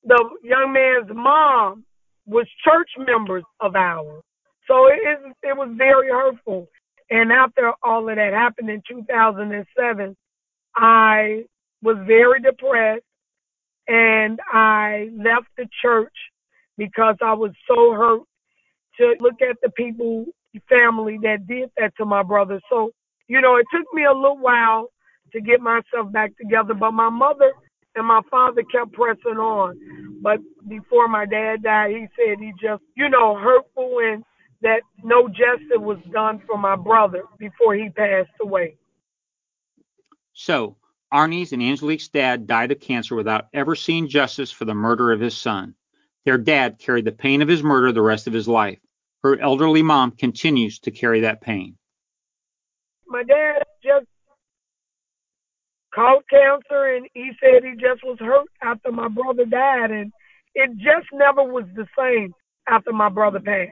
the 0.08 0.30
young 0.42 0.74
man's 0.74 1.14
mom 1.14 1.84
was 2.26 2.48
church 2.64 2.90
members 2.98 3.44
of 3.60 3.76
ours. 3.76 4.24
So 4.68 4.88
it, 4.88 5.20
it 5.44 5.58
was 5.58 5.70
very 5.78 6.10
hurtful. 6.10 6.68
And 7.10 7.32
after 7.32 7.72
all 7.84 8.10
of 8.10 8.16
that 8.16 8.34
happened 8.34 8.70
in 8.70 8.82
2007, 8.90 10.16
I 10.76 11.44
was 11.82 11.98
very 12.06 12.42
depressed 12.42 13.04
and 13.88 14.40
I 14.52 15.10
left 15.14 15.48
the 15.58 15.68
church 15.82 16.14
because 16.78 17.16
I 17.22 17.34
was 17.34 17.52
so 17.68 17.94
hurt 17.94 18.22
to 18.98 19.16
look 19.20 19.42
at 19.42 19.58
the 19.62 19.70
people, 19.70 20.26
family 20.68 21.20
that 21.22 21.46
did 21.48 21.70
that 21.78 21.94
to 21.98 22.06
my 22.06 22.24
brother. 22.24 22.60
So, 22.68 22.90
you 23.28 23.40
know, 23.42 23.58
it 23.58 23.68
took 23.72 23.86
me 23.94 24.06
a 24.06 24.12
little 24.12 24.40
while 24.40 24.90
to 25.32 25.42
get 25.42 25.62
myself 25.62 26.12
back 26.12 26.38
together, 26.38 26.74
but 26.74 26.92
my 26.92 27.10
mother 27.10 27.52
and 27.96 28.06
my 28.06 28.22
father 28.30 28.64
kept 28.72 28.94
pressing 28.94 29.38
on. 29.38 29.78
But 30.22 30.40
before 30.68 31.08
my 31.08 31.26
dad 31.26 31.64
died, 31.64 31.92
he 31.92 32.08
said 32.16 32.40
he 32.40 32.52
just, 32.62 32.84
you 32.96 33.10
know, 33.10 33.36
hurtful 33.36 34.00
and 34.04 34.24
that 34.62 34.82
no 35.04 35.28
justice 35.28 35.78
was 35.78 36.00
done 36.12 36.42
for 36.48 36.58
my 36.58 36.76
brother 36.76 37.24
before 37.38 37.76
he 37.76 37.90
passed 37.90 38.30
away. 38.42 38.76
So, 40.34 40.78
Arnie's 41.14 41.54
and 41.54 41.62
Angelique's 41.62 42.10
dad 42.10 42.48
died 42.48 42.72
of 42.72 42.80
cancer 42.80 43.16
without 43.16 43.48
ever 43.54 43.76
seeing 43.76 44.08
justice 44.08 44.52
for 44.52 44.66
the 44.66 44.74
murder 44.74 45.12
of 45.12 45.20
his 45.20 45.38
son. 45.38 45.76
Their 46.26 46.38
dad 46.38 46.80
carried 46.80 47.06
the 47.06 47.12
pain 47.12 47.42
of 47.42 47.48
his 47.48 47.64
murder 47.64 47.92
the 47.92 48.02
rest 48.02 48.28
of 48.28 48.34
his 48.34 48.48
life. 48.48 48.80
her 49.24 49.40
elderly 49.40 49.82
mom 49.82 50.12
continues 50.12 50.80
to 50.80 50.92
carry 50.92 51.22
that 51.22 51.42
pain. 51.42 51.76
My 53.08 53.24
dad 53.24 53.64
just 53.84 54.06
caught 55.98 56.30
cancer 56.30 56.96
and 56.96 57.08
he 57.16 57.32
said 57.40 57.64
he 57.64 57.72
just 57.72 58.04
was 58.04 58.20
hurt 58.20 58.48
after 58.62 58.92
my 58.92 59.08
brother 59.08 59.46
died 59.46 59.90
and 59.90 60.14
it 60.54 60.70
just 60.78 61.08
never 61.12 61.44
was 61.44 61.66
the 61.76 61.88
same 61.98 62.34
after 62.68 62.94
my 62.94 63.10
brother 63.10 63.40
passed. 63.40 63.72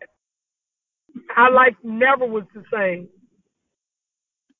Our 1.37 1.51
life 1.51 1.75
never 1.83 2.25
was 2.25 2.43
the 2.53 2.63
same. 2.73 3.09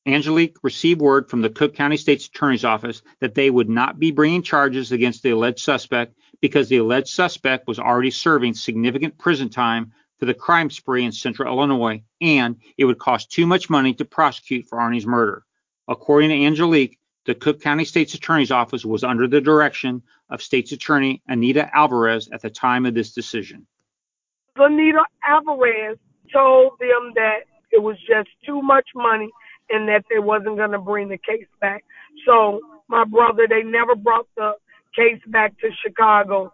Angelique 0.07 0.57
received 0.61 1.01
word 1.01 1.27
from 1.27 1.41
the 1.41 1.49
Cook 1.49 1.73
County 1.73 1.97
State's 1.97 2.27
Attorney's 2.27 2.63
Office 2.63 3.01
that 3.19 3.33
they 3.33 3.49
would 3.49 3.69
not 3.69 3.97
be 3.97 4.11
bringing 4.11 4.43
charges 4.43 4.91
against 4.91 5.23
the 5.23 5.31
alleged 5.31 5.59
suspect 5.59 6.15
because 6.41 6.69
the 6.69 6.77
alleged 6.77 7.07
suspect 7.07 7.67
was 7.67 7.79
already 7.79 8.11
serving 8.11 8.53
significant 8.53 9.17
prison 9.17 9.49
time 9.49 9.91
for 10.19 10.25
the 10.25 10.33
crime 10.35 10.69
spree 10.69 11.03
in 11.03 11.11
central 11.11 11.51
Illinois, 11.51 12.03
and 12.21 12.57
it 12.77 12.85
would 12.85 12.99
cost 12.99 13.31
too 13.31 13.47
much 13.47 13.69
money 13.69 13.95
to 13.95 14.05
prosecute 14.05 14.67
for 14.67 14.77
Arnie's 14.77 15.07
murder. 15.07 15.43
According 15.87 16.29
to 16.29 16.45
Angelique, 16.45 16.99
the 17.25 17.35
Cook 17.35 17.61
County 17.61 17.85
State's 17.85 18.13
Attorney's 18.13 18.51
Office 18.51 18.85
was 18.85 19.03
under 19.03 19.27
the 19.27 19.41
direction 19.41 20.03
of 20.29 20.41
State's 20.41 20.71
Attorney 20.71 21.21
Anita 21.27 21.69
Alvarez 21.75 22.29
at 22.31 22.41
the 22.41 22.49
time 22.49 22.85
of 22.85 22.93
this 22.93 23.13
decision. 23.13 23.65
Anita 24.55 25.03
Alvarez 25.27 25.97
told 26.31 26.73
them 26.79 27.11
that 27.15 27.39
it 27.71 27.81
was 27.81 27.97
just 28.07 28.29
too 28.45 28.61
much 28.61 28.87
money 28.95 29.29
and 29.69 29.87
that 29.87 30.05
they 30.09 30.19
wasn't 30.19 30.57
going 30.57 30.71
to 30.71 30.79
bring 30.79 31.09
the 31.09 31.17
case 31.17 31.47
back. 31.59 31.83
So 32.25 32.61
my 32.87 33.03
brother, 33.03 33.47
they 33.49 33.63
never 33.63 33.95
brought 33.95 34.27
the 34.37 34.53
case 34.95 35.21
back 35.27 35.57
to 35.59 35.69
Chicago. 35.83 36.53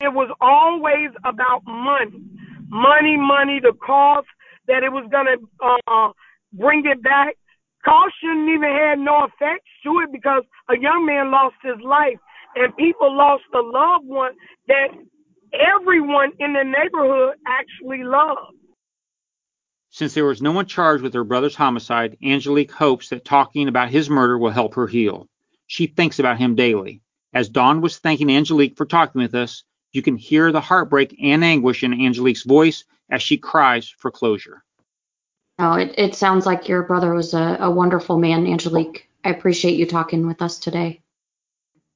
It 0.00 0.12
was 0.12 0.28
always 0.40 1.10
about 1.24 1.62
money, 1.64 2.22
money, 2.68 3.16
money, 3.16 3.60
the 3.60 3.72
cost 3.72 4.26
that 4.66 4.82
it 4.82 4.92
was 4.92 5.08
going 5.10 5.26
to 5.26 5.66
uh, 5.86 6.12
bring 6.52 6.84
it 6.86 7.02
back. 7.02 7.36
Cost 7.84 8.14
shouldn't 8.20 8.48
even 8.48 8.70
have 8.70 8.98
no 8.98 9.24
effect 9.24 9.64
to 9.84 10.00
it 10.00 10.12
because 10.12 10.44
a 10.70 10.78
young 10.78 11.04
man 11.04 11.30
lost 11.30 11.56
his 11.62 11.80
life 11.82 12.18
and 12.54 12.76
people 12.76 13.16
lost 13.16 13.42
a 13.54 13.60
loved 13.60 14.06
one 14.06 14.32
that 14.68 14.88
everyone 15.52 16.32
in 16.38 16.52
the 16.52 16.64
neighborhood 16.64 17.36
actually 17.46 18.04
loved. 18.04 18.56
Since 19.90 20.14
there 20.14 20.24
was 20.24 20.40
no 20.40 20.52
one 20.52 20.66
charged 20.66 21.02
with 21.02 21.12
her 21.14 21.24
brother's 21.24 21.54
homicide, 21.54 22.16
Angelique 22.24 22.72
hopes 22.72 23.10
that 23.10 23.24
talking 23.24 23.68
about 23.68 23.90
his 23.90 24.08
murder 24.08 24.38
will 24.38 24.50
help 24.50 24.74
her 24.74 24.86
heal. 24.86 25.28
She 25.66 25.86
thinks 25.86 26.18
about 26.18 26.38
him 26.38 26.54
daily. 26.54 27.02
As 27.34 27.48
Dawn 27.48 27.80
was 27.80 27.98
thanking 27.98 28.30
Angelique 28.30 28.76
for 28.76 28.86
talking 28.86 29.20
with 29.20 29.34
us, 29.34 29.64
you 29.92 30.02
can 30.02 30.16
hear 30.16 30.52
the 30.52 30.60
heartbreak 30.60 31.16
and 31.22 31.44
anguish 31.44 31.82
in 31.82 31.92
Angelique's 31.92 32.44
voice 32.44 32.84
as 33.10 33.22
she 33.22 33.36
cries 33.36 33.88
for 33.88 34.10
closure. 34.10 34.62
Oh, 35.62 35.74
it, 35.74 35.94
it 35.96 36.16
sounds 36.16 36.44
like 36.44 36.66
your 36.66 36.82
brother 36.82 37.14
was 37.14 37.34
a, 37.34 37.56
a 37.60 37.70
wonderful 37.70 38.18
man, 38.18 38.48
Angelique. 38.48 39.08
I 39.22 39.30
appreciate 39.30 39.78
you 39.78 39.86
talking 39.86 40.26
with 40.26 40.42
us 40.42 40.58
today. 40.58 41.00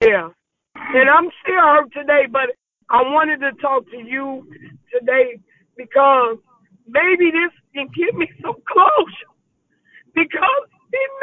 Yeah. 0.01 0.29
And 0.77 1.11
I'm 1.11 1.29
still 1.43 1.59
hurt 1.59 1.93
today, 1.93 2.27
but 2.31 2.55
I 2.91 3.03
wanted 3.03 3.41
to 3.41 3.51
talk 3.61 3.91
to 3.91 3.99
you 3.99 4.49
today 4.95 5.41
because 5.77 6.39
maybe 6.87 7.33
this 7.33 7.51
can 7.75 7.89
give 7.91 8.15
me 8.15 8.31
some 8.41 8.55
closure. 8.71 9.35
Because 10.15 10.63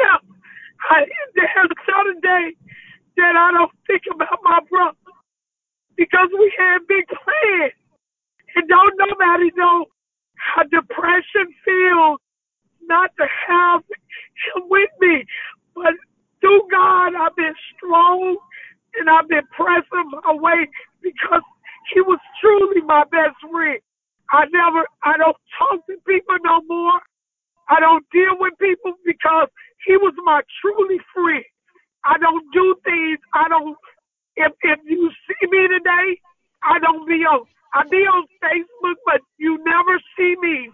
enough, 0.02 0.24
I, 0.90 1.00
there's 1.34 1.70
a 1.70 2.20
day 2.20 2.56
that 3.16 3.36
I 3.36 3.52
don't 3.52 3.72
think 3.86 4.02
about 4.12 4.38
my 4.42 4.58
brother. 4.68 4.98
Because 5.96 6.28
we 6.38 6.52
had 6.58 6.80
big 6.86 7.06
plans. 7.08 7.72
And 8.54 8.68
don't 8.68 8.94
nobody 8.98 9.50
know 9.56 9.86
how 10.34 10.64
depression 10.64 11.48
feels 11.64 12.20
not 12.88 13.10
to 13.18 13.26
have 13.48 13.82
him 14.54 14.68
with 14.68 14.90
me. 15.00 15.24
But 15.74 15.94
through 16.40 16.62
God, 16.70 17.14
I've 17.14 17.36
been 17.36 17.54
strong 17.76 18.36
and 18.96 19.10
I've 19.10 19.28
been 19.28 19.46
pressing 19.56 20.10
my 20.24 20.34
way 20.34 20.68
because 21.02 21.42
he 21.92 22.00
was 22.00 22.18
truly 22.40 22.80
my 22.82 23.04
best 23.10 23.36
friend. 23.50 23.80
I 24.30 24.46
never, 24.52 24.86
I 25.04 25.16
don't 25.18 25.36
talk 25.58 25.86
to 25.86 25.96
people 26.06 26.36
no 26.44 26.62
more. 26.68 27.00
I 27.68 27.80
don't 27.80 28.04
deal 28.12 28.36
with 28.38 28.54
people 28.60 28.92
because 29.04 29.48
he 29.86 29.96
was 29.96 30.14
my 30.24 30.40
truly 30.60 30.98
friend. 31.14 31.44
I 32.04 32.18
don't 32.18 32.44
do 32.52 32.76
things. 32.84 33.18
I 33.32 33.48
don't. 33.48 33.76
If 34.36 34.52
if 34.62 34.80
you 34.84 35.10
see 35.26 35.46
me 35.48 35.68
today, 35.68 36.20
I 36.62 36.78
don't 36.80 37.06
be 37.08 37.24
on. 37.24 37.46
I 37.72 37.82
be 37.90 38.04
on 38.04 38.26
Facebook, 38.42 38.96
but 39.06 39.20
you 39.38 39.58
never 39.64 39.98
see 40.16 40.36
me 40.40 40.70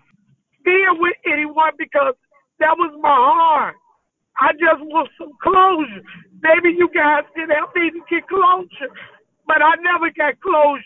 being 0.64 0.96
with 0.98 1.16
anyone 1.26 1.72
because 1.78 2.14
that 2.58 2.76
was 2.76 2.92
my 3.00 3.08
heart. 3.08 3.74
I 4.40 4.52
just 4.52 4.80
want 4.82 5.08
some 5.18 5.32
closure. 5.42 6.02
Maybe 6.42 6.76
you 6.76 6.88
guys 6.94 7.24
can 7.34 7.50
help 7.50 7.74
me 7.74 7.90
to 7.90 8.00
get 8.08 8.26
closure, 8.28 8.92
but 9.46 9.62
I 9.62 9.74
never 9.82 10.10
got 10.16 10.40
closure. 10.40 10.82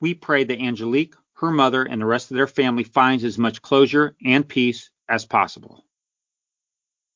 We 0.00 0.14
pray 0.14 0.44
that 0.44 0.60
Angelique, 0.60 1.14
her 1.34 1.50
mother, 1.50 1.82
and 1.82 2.00
the 2.00 2.06
rest 2.06 2.30
of 2.30 2.36
their 2.36 2.46
family 2.46 2.84
finds 2.84 3.24
as 3.24 3.38
much 3.38 3.62
closure 3.62 4.16
and 4.24 4.46
peace 4.46 4.90
as 5.08 5.24
possible. 5.24 5.84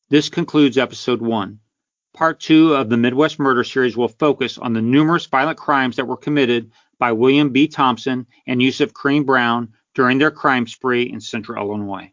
This 0.09 0.31
concludes 0.31 0.79
episode 0.79 1.21
one. 1.21 1.61
Part 2.15 2.41
two 2.41 2.75
of 2.75 2.89
the 2.89 2.97
Midwest 2.97 3.39
Murder 3.39 3.63
Series 3.63 3.97
will 3.97 4.09
focus 4.09 4.57
on 4.57 4.73
the 4.73 4.81
numerous 4.81 5.27
violent 5.27 5.59
crimes 5.59 5.97
that 5.97 6.07
were 6.07 6.17
committed 6.17 6.73
by 6.99 7.13
William 7.13 7.51
B. 7.51 7.69
Thompson 7.69 8.27
and 8.47 8.63
Yusuf 8.63 8.93
Kareem 8.93 9.27
Brown 9.27 9.75
during 9.99 10.19
their 10.19 10.31
crime 10.31 10.65
spree 10.65 11.11
in 11.11 11.21
central 11.21 11.61
Illinois. 11.61 12.13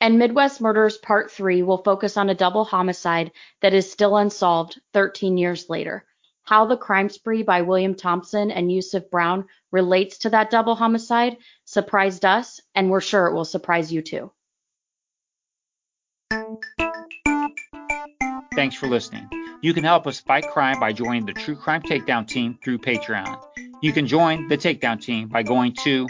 And 0.00 0.18
Midwest 0.18 0.60
Murders 0.60 0.98
Part 0.98 1.30
3 1.30 1.62
will 1.62 1.78
focus 1.78 2.16
on 2.16 2.28
a 2.28 2.34
double 2.34 2.64
homicide 2.64 3.30
that 3.60 3.72
is 3.72 3.88
still 3.88 4.16
unsolved 4.16 4.80
13 4.92 5.38
years 5.38 5.70
later. 5.70 6.04
How 6.42 6.66
the 6.66 6.76
crime 6.76 7.08
spree 7.08 7.44
by 7.44 7.62
William 7.62 7.94
Thompson 7.94 8.50
and 8.50 8.70
Yusuf 8.70 9.08
Brown 9.12 9.44
relates 9.70 10.18
to 10.18 10.30
that 10.30 10.50
double 10.50 10.74
homicide 10.74 11.36
surprised 11.66 12.24
us, 12.24 12.60
and 12.74 12.90
we're 12.90 13.00
sure 13.00 13.28
it 13.28 13.34
will 13.34 13.44
surprise 13.44 13.92
you 13.92 14.02
too. 14.02 14.32
Thanks 18.56 18.74
for 18.74 18.88
listening. 18.88 19.28
You 19.60 19.72
can 19.72 19.84
help 19.84 20.08
us 20.08 20.18
fight 20.18 20.50
crime 20.50 20.80
by 20.80 20.92
joining 20.92 21.26
the 21.26 21.32
True 21.32 21.54
Crime 21.54 21.82
Takedown 21.82 22.26
team 22.26 22.58
through 22.64 22.78
Patreon. 22.78 23.40
You 23.80 23.92
can 23.92 24.08
join 24.08 24.48
the 24.48 24.58
Takedown 24.58 25.00
team 25.00 25.28
by 25.28 25.44
going 25.44 25.74
to 25.84 26.08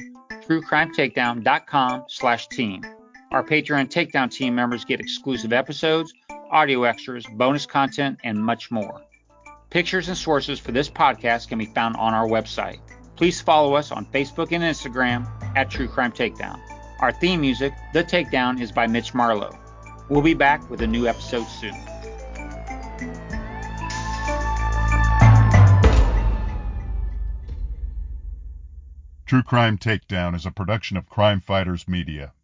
truecrimetakedown.com 0.60 2.04
slash 2.08 2.48
team. 2.48 2.84
Our 3.30 3.42
Patreon 3.42 3.88
Takedown 3.88 4.30
team 4.30 4.54
members 4.54 4.84
get 4.84 5.00
exclusive 5.00 5.52
episodes, 5.52 6.12
audio 6.50 6.84
extras, 6.84 7.24
bonus 7.36 7.64
content, 7.64 8.18
and 8.24 8.38
much 8.38 8.70
more. 8.70 9.00
Pictures 9.70 10.08
and 10.08 10.16
sources 10.16 10.58
for 10.58 10.72
this 10.72 10.90
podcast 10.90 11.48
can 11.48 11.58
be 11.58 11.64
found 11.64 11.96
on 11.96 12.12
our 12.12 12.28
website. 12.28 12.80
Please 13.16 13.40
follow 13.40 13.74
us 13.74 13.90
on 13.90 14.04
Facebook 14.06 14.52
and 14.52 14.62
Instagram 14.62 15.26
at 15.56 15.70
True 15.70 15.88
Crime 15.88 16.12
Takedown. 16.12 16.60
Our 17.00 17.12
theme 17.12 17.40
music, 17.40 17.72
The 17.94 18.04
Takedown, 18.04 18.60
is 18.60 18.70
by 18.70 18.86
Mitch 18.86 19.14
Marlowe. 19.14 19.58
We'll 20.10 20.22
be 20.22 20.34
back 20.34 20.68
with 20.68 20.82
a 20.82 20.86
new 20.86 21.06
episode 21.06 21.46
soon. 21.46 21.74
True 29.32 29.42
Crime 29.42 29.78
Takedown 29.78 30.34
is 30.34 30.44
a 30.44 30.50
production 30.50 30.98
of 30.98 31.08
Crime 31.08 31.40
Fighters 31.40 31.88
Media. 31.88 32.34